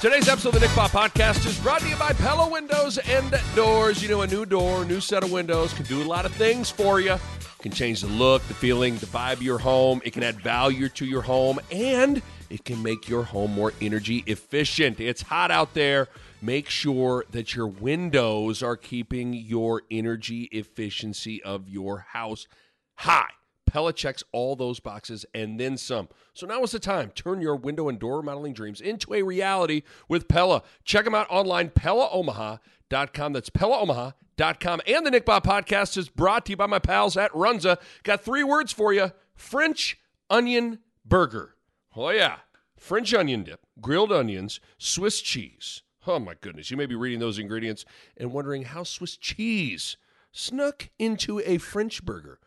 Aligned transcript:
Today's 0.00 0.28
episode 0.28 0.54
of 0.54 0.54
the 0.54 0.60
Nick 0.60 0.70
Bahe 0.76 0.90
Podcast 0.90 1.44
is 1.44 1.58
brought 1.58 1.80
to 1.80 1.88
you 1.88 1.96
by 1.96 2.12
Pella 2.12 2.48
Windows 2.48 2.98
and 2.98 3.34
Doors. 3.56 4.00
You 4.00 4.08
know, 4.08 4.22
a 4.22 4.28
new 4.28 4.46
door, 4.46 4.84
new 4.84 5.00
set 5.00 5.24
of 5.24 5.32
windows 5.32 5.72
can 5.72 5.86
do 5.86 6.00
a 6.00 6.04
lot 6.04 6.24
of 6.24 6.32
things 6.34 6.70
for 6.70 7.00
you. 7.00 7.14
It 7.14 7.20
can 7.62 7.72
change 7.72 8.02
the 8.02 8.06
look, 8.06 8.46
the 8.46 8.54
feeling, 8.54 8.96
the 8.98 9.06
vibe 9.06 9.32
of 9.32 9.42
your 9.42 9.58
home. 9.58 10.00
It 10.04 10.12
can 10.12 10.22
add 10.22 10.40
value 10.40 10.88
to 10.90 11.04
your 11.04 11.22
home, 11.22 11.58
and 11.72 12.22
it 12.48 12.64
can 12.64 12.80
make 12.80 13.08
your 13.08 13.24
home 13.24 13.54
more 13.54 13.72
energy 13.80 14.22
efficient. 14.28 15.00
It's 15.00 15.22
hot 15.22 15.50
out 15.50 15.74
there. 15.74 16.06
Make 16.40 16.68
sure 16.68 17.24
that 17.32 17.56
your 17.56 17.66
windows 17.66 18.62
are 18.62 18.76
keeping 18.76 19.34
your 19.34 19.82
energy 19.90 20.44
efficiency 20.52 21.42
of 21.42 21.68
your 21.68 22.06
house 22.10 22.46
high. 22.94 23.30
Pella 23.68 23.92
checks 23.92 24.24
all 24.32 24.56
those 24.56 24.80
boxes 24.80 25.26
and 25.34 25.60
then 25.60 25.76
some. 25.76 26.08
So 26.34 26.46
now 26.46 26.62
is 26.62 26.72
the 26.72 26.78
time. 26.78 27.10
Turn 27.10 27.40
your 27.40 27.56
window 27.56 27.88
and 27.88 27.98
door 27.98 28.18
remodeling 28.18 28.54
dreams 28.54 28.80
into 28.80 29.14
a 29.14 29.22
reality 29.22 29.82
with 30.08 30.26
Pella. 30.28 30.62
Check 30.84 31.04
them 31.04 31.14
out 31.14 31.26
online, 31.30 31.70
PellaOmaha.com. 31.70 33.32
That's 33.32 33.50
PellaOmaha.com. 33.50 34.80
And 34.86 35.06
the 35.06 35.10
Nick 35.10 35.26
Bahe 35.26 35.42
podcast 35.42 35.96
is 35.96 36.08
brought 36.08 36.46
to 36.46 36.50
you 36.52 36.56
by 36.56 36.66
my 36.66 36.78
pals 36.78 37.16
at 37.16 37.30
Runza. 37.32 37.78
Got 38.02 38.24
three 38.24 38.42
words 38.42 38.72
for 38.72 38.92
you 38.92 39.12
French 39.34 39.98
onion 40.30 40.78
burger. 41.04 41.54
Oh, 41.94 42.10
yeah. 42.10 42.38
French 42.76 43.12
onion 43.12 43.42
dip, 43.42 43.60
grilled 43.80 44.12
onions, 44.12 44.60
Swiss 44.78 45.20
cheese. 45.20 45.82
Oh, 46.06 46.18
my 46.18 46.34
goodness. 46.40 46.70
You 46.70 46.76
may 46.76 46.86
be 46.86 46.94
reading 46.94 47.18
those 47.18 47.38
ingredients 47.38 47.84
and 48.16 48.32
wondering 48.32 48.62
how 48.62 48.84
Swiss 48.84 49.16
cheese 49.16 49.96
snuck 50.32 50.88
into 50.98 51.40
a 51.44 51.58
French 51.58 52.04
burger. 52.04 52.38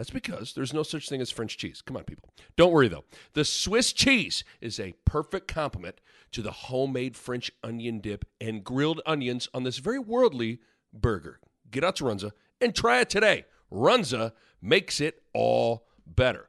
That's 0.00 0.08
because 0.08 0.54
there's 0.54 0.72
no 0.72 0.82
such 0.82 1.10
thing 1.10 1.20
as 1.20 1.30
French 1.30 1.58
cheese. 1.58 1.82
Come 1.82 1.94
on, 1.94 2.04
people. 2.04 2.30
Don't 2.56 2.72
worry, 2.72 2.88
though. 2.88 3.04
The 3.34 3.44
Swiss 3.44 3.92
cheese 3.92 4.44
is 4.58 4.80
a 4.80 4.94
perfect 5.04 5.46
complement 5.46 6.00
to 6.32 6.40
the 6.40 6.52
homemade 6.52 7.18
French 7.18 7.50
onion 7.62 8.00
dip 8.00 8.24
and 8.40 8.64
grilled 8.64 9.02
onions 9.04 9.46
on 9.52 9.64
this 9.64 9.76
very 9.76 9.98
worldly 9.98 10.60
burger. 10.90 11.38
Get 11.70 11.84
out 11.84 11.96
to 11.96 12.04
Runza 12.04 12.30
and 12.62 12.74
try 12.74 13.00
it 13.00 13.10
today. 13.10 13.44
Runza 13.70 14.32
makes 14.62 15.02
it 15.02 15.22
all 15.34 15.86
better. 16.06 16.48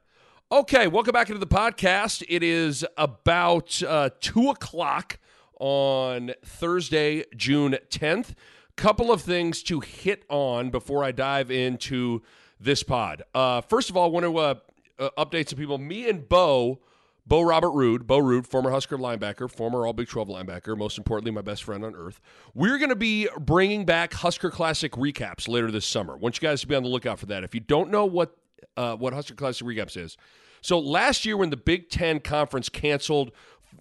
Okay, 0.50 0.86
welcome 0.86 1.12
back 1.12 1.28
into 1.28 1.38
the 1.38 1.46
podcast. 1.46 2.24
It 2.30 2.42
is 2.42 2.86
about 2.96 3.82
uh, 3.82 4.08
2 4.20 4.48
o'clock 4.48 5.18
on 5.60 6.32
Thursday, 6.42 7.24
June 7.36 7.76
10th. 7.90 8.32
Couple 8.76 9.12
of 9.12 9.20
things 9.20 9.62
to 9.64 9.80
hit 9.80 10.24
on 10.30 10.70
before 10.70 11.04
I 11.04 11.12
dive 11.12 11.50
into 11.50 12.22
this 12.62 12.82
pod. 12.82 13.22
Uh, 13.34 13.60
first 13.60 13.90
of 13.90 13.96
all, 13.96 14.06
I 14.06 14.10
want 14.10 14.24
to 14.24 14.38
uh, 14.38 14.54
uh, 14.98 15.24
update 15.24 15.48
some 15.48 15.58
people. 15.58 15.78
Me 15.78 16.08
and 16.08 16.28
Bo, 16.28 16.80
Bo 17.26 17.42
Robert 17.42 17.70
Ruud, 17.70 18.06
Bo 18.06 18.18
Ruud, 18.18 18.46
former 18.46 18.70
Husker 18.70 18.98
linebacker, 18.98 19.50
former 19.50 19.86
All 19.86 19.92
Big 19.92 20.08
12 20.08 20.28
linebacker, 20.28 20.76
most 20.76 20.98
importantly, 20.98 21.30
my 21.30 21.42
best 21.42 21.64
friend 21.64 21.84
on 21.84 21.94
earth. 21.94 22.20
We're 22.54 22.78
going 22.78 22.90
to 22.90 22.96
be 22.96 23.28
bringing 23.38 23.84
back 23.84 24.14
Husker 24.14 24.50
Classic 24.50 24.92
recaps 24.92 25.48
later 25.48 25.70
this 25.70 25.86
summer. 25.86 26.14
I 26.14 26.16
want 26.16 26.40
you 26.40 26.46
guys 26.46 26.60
to 26.62 26.66
be 26.66 26.74
on 26.74 26.82
the 26.82 26.88
lookout 26.88 27.18
for 27.18 27.26
that. 27.26 27.44
If 27.44 27.54
you 27.54 27.60
don't 27.60 27.90
know 27.90 28.04
what 28.04 28.36
uh, 28.76 28.96
what 28.96 29.12
Husker 29.12 29.34
Classic 29.34 29.66
recaps 29.66 29.96
is, 29.96 30.16
so 30.60 30.78
last 30.78 31.26
year 31.26 31.36
when 31.36 31.50
the 31.50 31.56
Big 31.56 31.90
Ten 31.90 32.20
Conference 32.20 32.68
canceled 32.68 33.32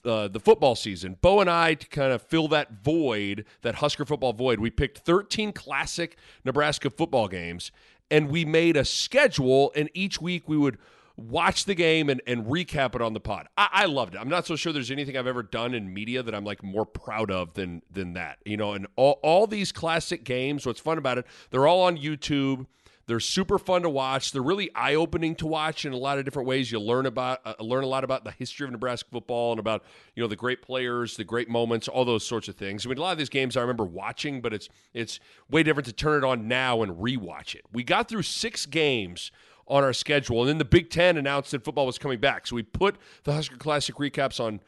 uh, 0.06 0.28
the 0.28 0.40
football 0.40 0.74
season. 0.74 1.18
Bo 1.22 1.42
and 1.42 1.50
I, 1.50 1.74
to 1.76 1.88
kind 1.88 2.12
of 2.12 2.22
fill 2.22 2.48
that 2.48 2.82
void, 2.82 3.46
that 3.62 3.76
Husker 3.76 4.06
football 4.06 4.34
void, 4.34 4.60
we 4.60 4.70
picked 4.70 5.00
13 5.00 5.52
classic 5.52 6.18
Nebraska 6.44 6.90
football 6.90 7.28
games 7.28 7.72
and 8.12 8.30
we 8.30 8.46
made 8.46 8.78
a 8.78 8.86
schedule, 8.86 9.72
and 9.76 9.90
each 9.94 10.22
week 10.22 10.48
we 10.48 10.58
would 10.58 10.78
watch 11.16 11.66
the 11.66 11.76
game 11.76 12.10
and, 12.10 12.22
and 12.28 12.46
recap 12.46 12.96
it 12.96 13.02
on 13.02 13.14
the 13.14 13.20
pod. 13.20 13.48
I, 13.58 13.70
I, 13.72 13.86
loved 13.86 14.16
it. 14.16 14.20
I'm 14.20 14.30
not 14.30 14.46
so 14.46 14.56
sure 14.56 14.74
there's 14.74 14.92
anything 14.92 15.18
I've 15.18 15.28
ever 15.28 15.44
done 15.44 15.74
in 15.74 15.94
media 15.94 16.24
that 16.24 16.34
I'm 16.34 16.44
like 16.44 16.64
more 16.64 16.86
proud 16.86 17.32
of 17.32 17.54
than 17.54 17.82
than 17.92 18.14
that. 18.14 18.40
You 18.46 18.58
know, 18.58 18.74
and 18.74 18.88
all, 18.96 19.20
all 19.24 19.48
these 19.48 19.72
classic 19.72 20.24
games, 20.24 20.66
what's 20.66 20.80
fun 20.80 20.98
about 20.98 21.18
it, 21.18 21.26
they're 21.50 21.68
all 21.68 21.82
on 21.82 21.98
YouTube. 21.98 22.66
They're 23.12 23.20
super 23.20 23.60
fun 23.60 23.82
to 23.82 23.90
watch. 23.90 24.32
They're 24.32 24.42
really 24.42 24.74
eye 24.74 24.96
opening 24.96 25.36
to 25.36 25.46
watch 25.46 25.84
in 25.84 25.92
a 25.92 25.98
lot 25.98 26.18
of 26.18 26.24
different 26.24 26.48
ways. 26.48 26.72
You 26.72 26.80
learn 26.80 27.06
about 27.06 27.42
uh, 27.44 27.56
learn 27.60 27.84
a 27.84 27.88
lot 27.88 28.06
about 28.06 28.24
the 28.24 28.32
history 28.32 28.64
of 28.64 28.72
Nebraska 28.72 29.10
football 29.12 29.52
and 29.52 29.60
about 29.60 29.84
you 30.16 30.24
know 30.24 30.30
the 30.30 30.38
great 30.38 30.62
players, 30.62 31.18
the 31.18 31.26
great 31.26 31.50
moments, 31.50 31.90
all 31.90 32.06
those 32.06 32.26
sorts 32.26 32.48
of 32.48 32.56
things. 32.56 32.86
I 32.86 32.90
mean, 32.90 32.98
a 32.98 33.02
lot 33.02 33.12
of 33.12 33.18
these 33.18 33.28
games 33.28 33.58
I 33.58 33.62
remember 33.62 33.84
watching, 33.84 34.40
but 34.40 34.54
it's 34.54 34.70
it's 34.94 35.20
way 35.50 35.62
different 35.62 35.88
to 35.88 35.92
turn 35.92 36.24
it 36.24 36.26
on 36.26 36.48
now 36.48 36.84
and 36.84 36.94
rewatch 37.00 37.54
it. 37.54 37.66
We 37.74 37.84
got 37.84 38.08
through 38.08 38.22
six 38.22 38.66
games 38.66 39.30
on 39.68 39.84
our 39.84 39.92
schedule, 39.92 40.40
and 40.40 40.48
then 40.48 40.58
the 40.58 40.64
Big 40.64 40.90
Ten 40.90 41.18
announced 41.18 41.52
that 41.52 41.66
football 41.66 41.88
was 41.88 41.98
coming 41.98 42.22
back, 42.22 42.48
so 42.48 42.56
we 42.56 42.64
put 42.64 42.96
the 43.26 43.34
Husker 43.34 43.58
Classic 43.58 43.96
recaps 43.96 44.40
on 44.40 44.62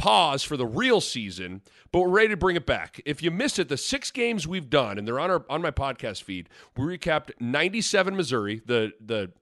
pause 0.00 0.42
for 0.42 0.56
the 0.56 0.66
real 0.66 1.00
season, 1.00 1.60
but 1.92 2.00
we're 2.00 2.08
ready 2.08 2.28
to 2.28 2.36
bring 2.36 2.56
it 2.56 2.64
back. 2.64 3.02
If 3.04 3.22
you 3.22 3.30
missed 3.30 3.58
it, 3.58 3.68
the 3.68 3.76
six 3.76 4.10
games 4.10 4.48
we've 4.48 4.70
done, 4.70 4.96
and 4.96 5.06
they're 5.06 5.20
on 5.20 5.30
our 5.30 5.44
on 5.50 5.60
my 5.60 5.70
podcast 5.70 6.22
feed, 6.22 6.48
we 6.76 6.84
recapped 6.84 7.30
97 7.38 8.16
Missouri, 8.16 8.62
the 8.64 8.92
the 9.04 9.32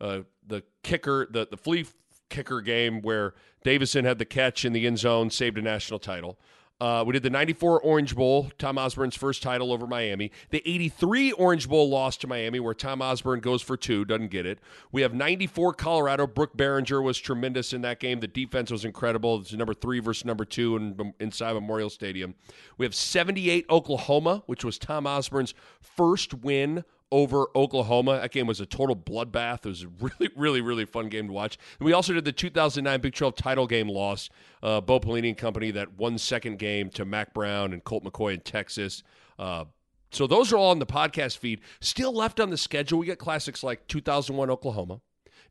uh, 0.00 0.20
the 0.46 0.62
kicker, 0.82 1.26
the 1.30 1.48
the 1.50 1.56
flea 1.56 1.86
kicker 2.30 2.60
game 2.60 3.02
where 3.02 3.34
Davison 3.64 4.04
had 4.04 4.18
the 4.18 4.24
catch 4.24 4.64
in 4.64 4.72
the 4.72 4.86
end 4.86 4.98
zone, 4.98 5.30
saved 5.30 5.58
a 5.58 5.62
national 5.62 5.98
title. 5.98 6.38
Uh, 6.80 7.04
we 7.06 7.12
did 7.12 7.22
the 7.22 7.30
94 7.30 7.80
Orange 7.82 8.16
Bowl, 8.16 8.50
Tom 8.58 8.78
Osborne's 8.78 9.16
first 9.16 9.42
title 9.42 9.72
over 9.72 9.86
Miami. 9.86 10.32
The 10.50 10.60
83 10.66 11.32
Orange 11.32 11.68
Bowl 11.68 11.88
loss 11.88 12.16
to 12.18 12.26
Miami, 12.26 12.58
where 12.58 12.74
Tom 12.74 13.00
Osborne 13.00 13.40
goes 13.40 13.62
for 13.62 13.76
two, 13.76 14.04
doesn't 14.04 14.30
get 14.30 14.44
it. 14.44 14.58
We 14.90 15.02
have 15.02 15.14
94 15.14 15.74
Colorado. 15.74 16.26
Brook 16.26 16.56
Berringer 16.56 17.02
was 17.02 17.18
tremendous 17.18 17.72
in 17.72 17.82
that 17.82 18.00
game. 18.00 18.18
The 18.18 18.26
defense 18.26 18.72
was 18.72 18.84
incredible. 18.84 19.40
It's 19.40 19.52
number 19.52 19.74
three 19.74 20.00
versus 20.00 20.24
number 20.24 20.44
two 20.44 20.76
in, 20.76 21.14
inside 21.20 21.52
Memorial 21.52 21.90
Stadium. 21.90 22.34
We 22.76 22.84
have 22.84 22.94
78 22.94 23.66
Oklahoma, 23.70 24.42
which 24.46 24.64
was 24.64 24.76
Tom 24.76 25.06
Osborne's 25.06 25.54
first 25.80 26.34
win 26.34 26.84
over 27.14 27.46
Oklahoma. 27.54 28.18
That 28.20 28.32
game 28.32 28.48
was 28.48 28.60
a 28.60 28.66
total 28.66 28.96
bloodbath. 28.96 29.64
It 29.64 29.66
was 29.66 29.84
a 29.84 29.88
really, 30.00 30.32
really, 30.36 30.60
really 30.60 30.84
fun 30.84 31.08
game 31.08 31.28
to 31.28 31.32
watch. 31.32 31.56
And 31.78 31.86
we 31.86 31.92
also 31.92 32.12
did 32.12 32.24
the 32.24 32.32
2009 32.32 33.00
Big 33.00 33.14
12 33.14 33.36
title 33.36 33.68
game 33.68 33.88
loss. 33.88 34.28
Uh, 34.64 34.80
Bo 34.80 34.98
Pelini 34.98 35.28
and 35.28 35.38
company, 35.38 35.70
that 35.70 35.96
one 35.96 36.18
second 36.18 36.58
game 36.58 36.90
to 36.90 37.04
Mack 37.04 37.32
Brown 37.32 37.72
and 37.72 37.84
Colt 37.84 38.02
McCoy 38.02 38.34
in 38.34 38.40
Texas. 38.40 39.04
Uh, 39.38 39.66
so 40.10 40.26
those 40.26 40.52
are 40.52 40.56
all 40.56 40.72
on 40.72 40.80
the 40.80 40.86
podcast 40.86 41.38
feed. 41.38 41.60
Still 41.80 42.12
left 42.12 42.40
on 42.40 42.50
the 42.50 42.56
schedule, 42.56 42.98
we 42.98 43.06
got 43.06 43.18
classics 43.18 43.62
like 43.62 43.86
2001 43.86 44.50
Oklahoma, 44.50 45.00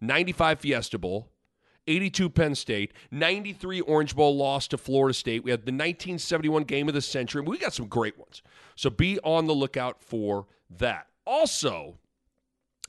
95 0.01 0.59
Fiesta 0.59 0.97
Bowl, 0.97 1.29
82 1.87 2.29
Penn 2.29 2.55
State, 2.55 2.91
93 3.09 3.79
Orange 3.81 4.17
Bowl 4.17 4.35
loss 4.35 4.67
to 4.67 4.77
Florida 4.77 5.13
State. 5.13 5.45
We 5.45 5.51
had 5.51 5.61
the 5.61 5.71
1971 5.71 6.63
game 6.63 6.89
of 6.89 6.93
the 6.93 7.01
century. 7.01 7.41
We 7.41 7.57
got 7.57 7.73
some 7.73 7.87
great 7.87 8.17
ones. 8.17 8.41
So 8.75 8.89
be 8.89 9.17
on 9.19 9.47
the 9.47 9.53
lookout 9.53 10.01
for 10.01 10.47
that. 10.69 11.07
Also, 11.25 11.99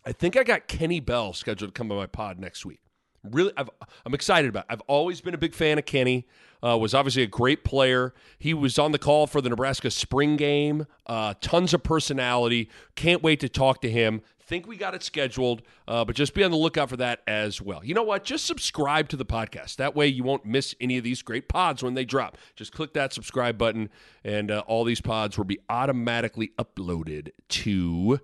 I 0.04 0.12
think 0.12 0.36
I 0.36 0.42
got 0.42 0.68
Kenny 0.68 1.00
Bell 1.00 1.32
scheduled 1.32 1.74
to 1.74 1.78
come 1.78 1.90
on 1.90 1.98
my 1.98 2.06
pod 2.06 2.38
next 2.38 2.64
week. 2.64 2.80
Really, 3.22 3.52
i 3.56 3.64
am 4.04 4.12
excited 4.12 4.50
about. 4.50 4.64
It. 4.64 4.72
I've 4.72 4.82
always 4.82 5.22
been 5.22 5.32
a 5.32 5.38
big 5.38 5.54
fan 5.54 5.78
of 5.78 5.86
Kenny. 5.86 6.26
Uh, 6.62 6.78
was 6.78 6.94
obviously 6.94 7.22
a 7.22 7.26
great 7.26 7.62
player. 7.62 8.14
He 8.38 8.54
was 8.54 8.78
on 8.78 8.92
the 8.92 8.98
call 8.98 9.26
for 9.26 9.40
the 9.42 9.50
Nebraska 9.50 9.90
spring 9.90 10.36
game. 10.36 10.86
Uh, 11.06 11.34
tons 11.40 11.74
of 11.74 11.82
personality. 11.82 12.70
Can't 12.94 13.22
wait 13.22 13.40
to 13.40 13.48
talk 13.48 13.82
to 13.82 13.90
him. 13.90 14.22
Think 14.46 14.66
we 14.66 14.76
got 14.76 14.94
it 14.94 15.02
scheduled, 15.02 15.62
uh, 15.88 16.04
but 16.04 16.16
just 16.16 16.34
be 16.34 16.44
on 16.44 16.50
the 16.50 16.56
lookout 16.56 16.90
for 16.90 16.98
that 16.98 17.22
as 17.26 17.62
well. 17.62 17.82
You 17.82 17.94
know 17.94 18.02
what? 18.02 18.24
Just 18.24 18.44
subscribe 18.44 19.08
to 19.08 19.16
the 19.16 19.24
podcast. 19.24 19.76
That 19.76 19.96
way 19.96 20.06
you 20.06 20.22
won't 20.22 20.44
miss 20.44 20.74
any 20.80 20.98
of 20.98 21.04
these 21.04 21.22
great 21.22 21.48
pods 21.48 21.82
when 21.82 21.94
they 21.94 22.04
drop. 22.04 22.36
Just 22.54 22.72
click 22.72 22.92
that 22.92 23.14
subscribe 23.14 23.56
button, 23.56 23.88
and 24.22 24.50
uh, 24.50 24.62
all 24.66 24.84
these 24.84 25.00
pods 25.00 25.38
will 25.38 25.46
be 25.46 25.58
automatically 25.70 26.52
uploaded 26.58 27.30
to 27.48 28.20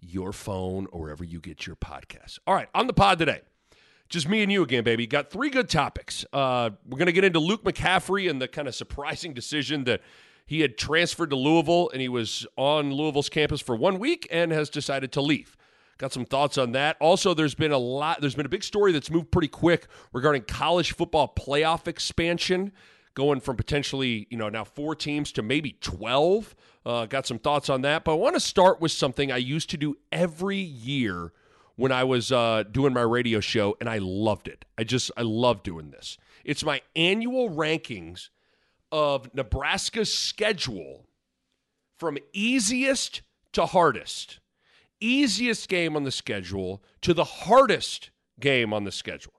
your 0.00 0.32
phone 0.32 0.86
or 0.90 1.02
wherever 1.02 1.24
you 1.24 1.40
get 1.40 1.66
your 1.66 1.76
podcasts. 1.76 2.38
All 2.46 2.54
right, 2.54 2.68
on 2.74 2.88
the 2.88 2.92
pod 2.92 3.18
today 3.18 3.42
just 4.08 4.28
me 4.28 4.42
and 4.42 4.50
you 4.50 4.62
again, 4.62 4.84
baby. 4.84 5.06
Got 5.06 5.30
three 5.30 5.50
good 5.50 5.68
topics. 5.68 6.24
Uh, 6.32 6.70
we're 6.86 6.98
going 6.98 7.06
to 7.06 7.12
get 7.12 7.24
into 7.24 7.40
Luke 7.40 7.62
McCaffrey 7.62 8.30
and 8.30 8.40
the 8.40 8.48
kind 8.48 8.66
of 8.66 8.74
surprising 8.74 9.34
decision 9.34 9.84
that 9.84 10.00
he 10.48 10.62
had 10.62 10.78
transferred 10.78 11.28
to 11.28 11.36
Louisville 11.36 11.90
and 11.92 12.00
he 12.00 12.08
was 12.08 12.46
on 12.56 12.90
Louisville's 12.90 13.28
campus 13.28 13.60
for 13.60 13.76
one 13.76 13.98
week 13.98 14.26
and 14.30 14.50
has 14.50 14.70
decided 14.70 15.12
to 15.12 15.20
leave. 15.20 15.58
Got 15.98 16.14
some 16.14 16.24
thoughts 16.24 16.56
on 16.56 16.72
that. 16.72 16.96
Also, 17.00 17.34
there's 17.34 17.54
been 17.54 17.70
a 17.70 17.76
lot, 17.76 18.22
there's 18.22 18.34
been 18.34 18.46
a 18.46 18.48
big 18.48 18.64
story 18.64 18.90
that's 18.90 19.10
moved 19.10 19.30
pretty 19.30 19.48
quick 19.48 19.88
regarding 20.10 20.42
college 20.42 20.92
football 20.92 21.30
playoff 21.38 21.86
expansion, 21.86 22.72
going 23.12 23.40
from 23.40 23.56
potentially, 23.56 24.26
you 24.30 24.38
know, 24.38 24.48
now 24.48 24.64
four 24.64 24.94
teams 24.94 25.32
to 25.32 25.42
maybe 25.42 25.76
12. 25.82 26.56
Uh, 26.86 27.04
got 27.04 27.26
some 27.26 27.38
thoughts 27.38 27.68
on 27.68 27.82
that. 27.82 28.04
But 28.04 28.12
I 28.12 28.16
want 28.16 28.34
to 28.34 28.40
start 28.40 28.80
with 28.80 28.92
something 28.92 29.30
I 29.30 29.36
used 29.36 29.68
to 29.70 29.76
do 29.76 29.98
every 30.10 30.56
year 30.56 31.34
when 31.76 31.92
I 31.92 32.04
was 32.04 32.32
uh, 32.32 32.64
doing 32.72 32.94
my 32.94 33.02
radio 33.02 33.40
show, 33.40 33.76
and 33.80 33.88
I 33.88 33.98
loved 33.98 34.48
it. 34.48 34.64
I 34.78 34.84
just, 34.84 35.10
I 35.14 35.22
love 35.22 35.62
doing 35.62 35.90
this. 35.90 36.16
It's 36.42 36.64
my 36.64 36.80
annual 36.96 37.50
rankings 37.50 38.30
of 38.90 39.32
Nebraska's 39.34 40.12
schedule 40.12 41.06
from 41.98 42.18
easiest 42.32 43.22
to 43.52 43.66
hardest. 43.66 44.40
Easiest 45.00 45.68
game 45.68 45.94
on 45.96 46.04
the 46.04 46.10
schedule 46.10 46.82
to 47.02 47.14
the 47.14 47.24
hardest 47.24 48.10
game 48.40 48.72
on 48.72 48.84
the 48.84 48.92
schedule. 48.92 49.34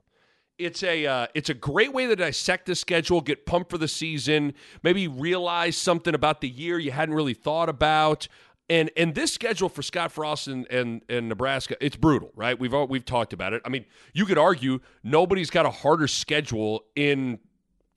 It's 0.58 0.82
a 0.82 1.06
uh, 1.06 1.26
it's 1.34 1.48
a 1.48 1.54
great 1.54 1.92
way 1.92 2.06
to 2.06 2.16
dissect 2.16 2.66
the 2.66 2.74
schedule, 2.74 3.20
get 3.20 3.46
pumped 3.46 3.70
for 3.70 3.78
the 3.78 3.88
season, 3.88 4.54
maybe 4.82 5.08
realize 5.08 5.76
something 5.76 6.14
about 6.14 6.40
the 6.40 6.48
year 6.48 6.78
you 6.78 6.90
hadn't 6.90 7.14
really 7.14 7.34
thought 7.34 7.68
about. 7.68 8.28
And 8.68 8.90
and 8.96 9.14
this 9.14 9.32
schedule 9.32 9.68
for 9.68 9.82
Scott 9.82 10.12
Frost 10.12 10.48
and, 10.48 10.66
and, 10.70 11.02
and 11.08 11.28
Nebraska, 11.28 11.76
it's 11.80 11.96
brutal, 11.96 12.30
right? 12.36 12.58
We've 12.58 12.72
all, 12.72 12.86
we've 12.86 13.04
talked 13.04 13.32
about 13.32 13.52
it. 13.52 13.62
I 13.64 13.68
mean, 13.68 13.84
you 14.12 14.26
could 14.26 14.38
argue 14.38 14.80
nobody's 15.02 15.50
got 15.50 15.66
a 15.66 15.70
harder 15.70 16.06
schedule 16.06 16.84
in 16.94 17.38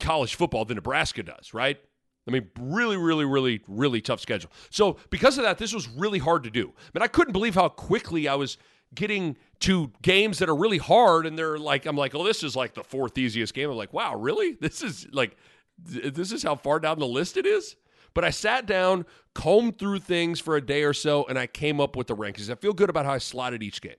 college 0.00 0.34
football 0.34 0.64
than 0.64 0.76
Nebraska 0.76 1.22
does, 1.22 1.54
right? 1.54 1.78
I 2.26 2.30
mean, 2.30 2.48
really, 2.58 2.96
really, 2.96 3.24
really, 3.24 3.60
really 3.68 4.00
tough 4.00 4.20
schedule. 4.20 4.50
So, 4.70 4.96
because 5.10 5.36
of 5.36 5.44
that, 5.44 5.58
this 5.58 5.74
was 5.74 5.88
really 5.88 6.18
hard 6.18 6.44
to 6.44 6.50
do. 6.50 6.72
I 6.76 6.98
mean, 6.98 7.02
I 7.02 7.06
couldn't 7.06 7.32
believe 7.32 7.54
how 7.54 7.68
quickly 7.68 8.28
I 8.28 8.34
was 8.34 8.56
getting 8.94 9.36
to 9.60 9.92
games 10.02 10.38
that 10.38 10.48
are 10.48 10.56
really 10.56 10.78
hard, 10.78 11.26
and 11.26 11.38
they're 11.38 11.58
like, 11.58 11.84
I'm 11.84 11.96
like, 11.96 12.14
oh, 12.14 12.24
this 12.24 12.42
is 12.42 12.56
like 12.56 12.74
the 12.74 12.84
fourth 12.84 13.18
easiest 13.18 13.52
game. 13.52 13.70
I'm 13.70 13.76
like, 13.76 13.92
wow, 13.92 14.14
really? 14.14 14.52
This 14.60 14.82
is 14.82 15.06
like, 15.12 15.36
this 15.78 16.32
is 16.32 16.42
how 16.42 16.54
far 16.54 16.80
down 16.80 16.98
the 16.98 17.06
list 17.06 17.36
it 17.36 17.46
is. 17.46 17.76
But 18.14 18.24
I 18.24 18.30
sat 18.30 18.66
down, 18.66 19.06
combed 19.34 19.78
through 19.78 19.98
things 19.98 20.38
for 20.40 20.56
a 20.56 20.64
day 20.64 20.84
or 20.84 20.92
so, 20.92 21.24
and 21.24 21.38
I 21.38 21.46
came 21.46 21.80
up 21.80 21.96
with 21.96 22.06
the 22.06 22.16
rankings. 22.16 22.48
I 22.48 22.54
feel 22.54 22.72
good 22.72 22.88
about 22.88 23.04
how 23.04 23.12
I 23.12 23.18
slotted 23.18 23.62
each 23.62 23.82
game. 23.82 23.96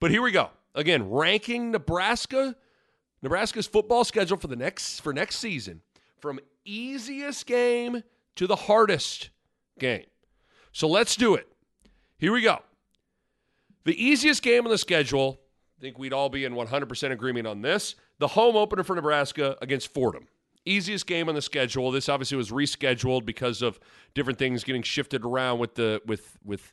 But 0.00 0.10
here 0.10 0.20
we 0.20 0.32
go. 0.32 0.50
Again, 0.74 1.08
ranking 1.08 1.70
Nebraska, 1.70 2.56
Nebraska's 3.22 3.66
football 3.66 4.04
schedule 4.04 4.36
for 4.36 4.48
the 4.48 4.56
next 4.56 5.00
for 5.00 5.12
next 5.12 5.36
season 5.36 5.80
from 6.18 6.40
easiest 6.64 7.46
game 7.46 8.02
to 8.36 8.46
the 8.46 8.56
hardest 8.56 9.30
game. 9.78 10.06
So 10.72 10.88
let's 10.88 11.16
do 11.16 11.34
it. 11.34 11.46
Here 12.18 12.32
we 12.32 12.40
go. 12.40 12.58
The 13.84 14.00
easiest 14.02 14.42
game 14.42 14.64
on 14.64 14.70
the 14.70 14.78
schedule, 14.78 15.40
I 15.78 15.80
think 15.80 15.98
we'd 15.98 16.12
all 16.12 16.28
be 16.28 16.44
in 16.44 16.54
100% 16.54 17.10
agreement 17.10 17.46
on 17.46 17.62
this. 17.62 17.96
The 18.18 18.28
home 18.28 18.56
opener 18.56 18.84
for 18.84 18.94
Nebraska 18.94 19.56
against 19.60 19.92
Fordham. 19.92 20.28
Easiest 20.64 21.06
game 21.08 21.28
on 21.28 21.34
the 21.34 21.42
schedule. 21.42 21.90
This 21.90 22.08
obviously 22.08 22.36
was 22.36 22.50
rescheduled 22.50 23.26
because 23.26 23.62
of 23.62 23.80
different 24.14 24.38
things 24.38 24.62
getting 24.62 24.82
shifted 24.82 25.24
around 25.24 25.58
with 25.58 25.74
the 25.74 26.00
with 26.06 26.38
with 26.44 26.72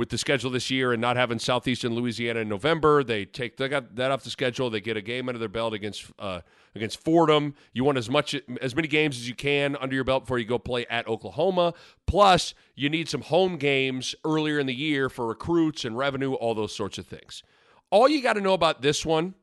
with 0.00 0.08
the 0.08 0.16
schedule 0.16 0.50
this 0.50 0.70
year 0.70 0.94
and 0.94 1.00
not 1.00 1.18
having 1.18 1.38
Southeastern 1.38 1.94
Louisiana 1.94 2.40
in 2.40 2.48
November. 2.48 3.04
They 3.04 3.26
take 3.26 3.58
they 3.58 3.68
got 3.68 3.96
that 3.96 4.10
off 4.10 4.24
the 4.24 4.30
schedule. 4.30 4.70
They 4.70 4.80
get 4.80 4.96
a 4.96 5.02
game 5.02 5.28
under 5.28 5.38
their 5.38 5.46
belt 5.46 5.74
against 5.74 6.10
uh, 6.18 6.40
against 6.74 7.04
Fordham. 7.04 7.54
You 7.74 7.84
want 7.84 7.98
as 7.98 8.08
much 8.08 8.34
as 8.62 8.74
many 8.74 8.88
games 8.88 9.18
as 9.18 9.28
you 9.28 9.34
can 9.34 9.76
under 9.76 9.94
your 9.94 10.04
belt 10.04 10.22
before 10.22 10.38
you 10.38 10.46
go 10.46 10.58
play 10.58 10.86
at 10.86 11.06
Oklahoma. 11.06 11.74
Plus, 12.06 12.54
you 12.74 12.88
need 12.88 13.10
some 13.10 13.20
home 13.20 13.58
games 13.58 14.14
earlier 14.24 14.58
in 14.58 14.66
the 14.66 14.74
year 14.74 15.10
for 15.10 15.26
recruits 15.26 15.84
and 15.84 15.98
revenue, 15.98 16.32
all 16.32 16.54
those 16.54 16.74
sorts 16.74 16.96
of 16.96 17.06
things. 17.06 17.42
All 17.90 18.08
you 18.08 18.22
got 18.22 18.32
to 18.34 18.40
know 18.40 18.54
about 18.54 18.80
this 18.80 19.04
one, 19.04 19.34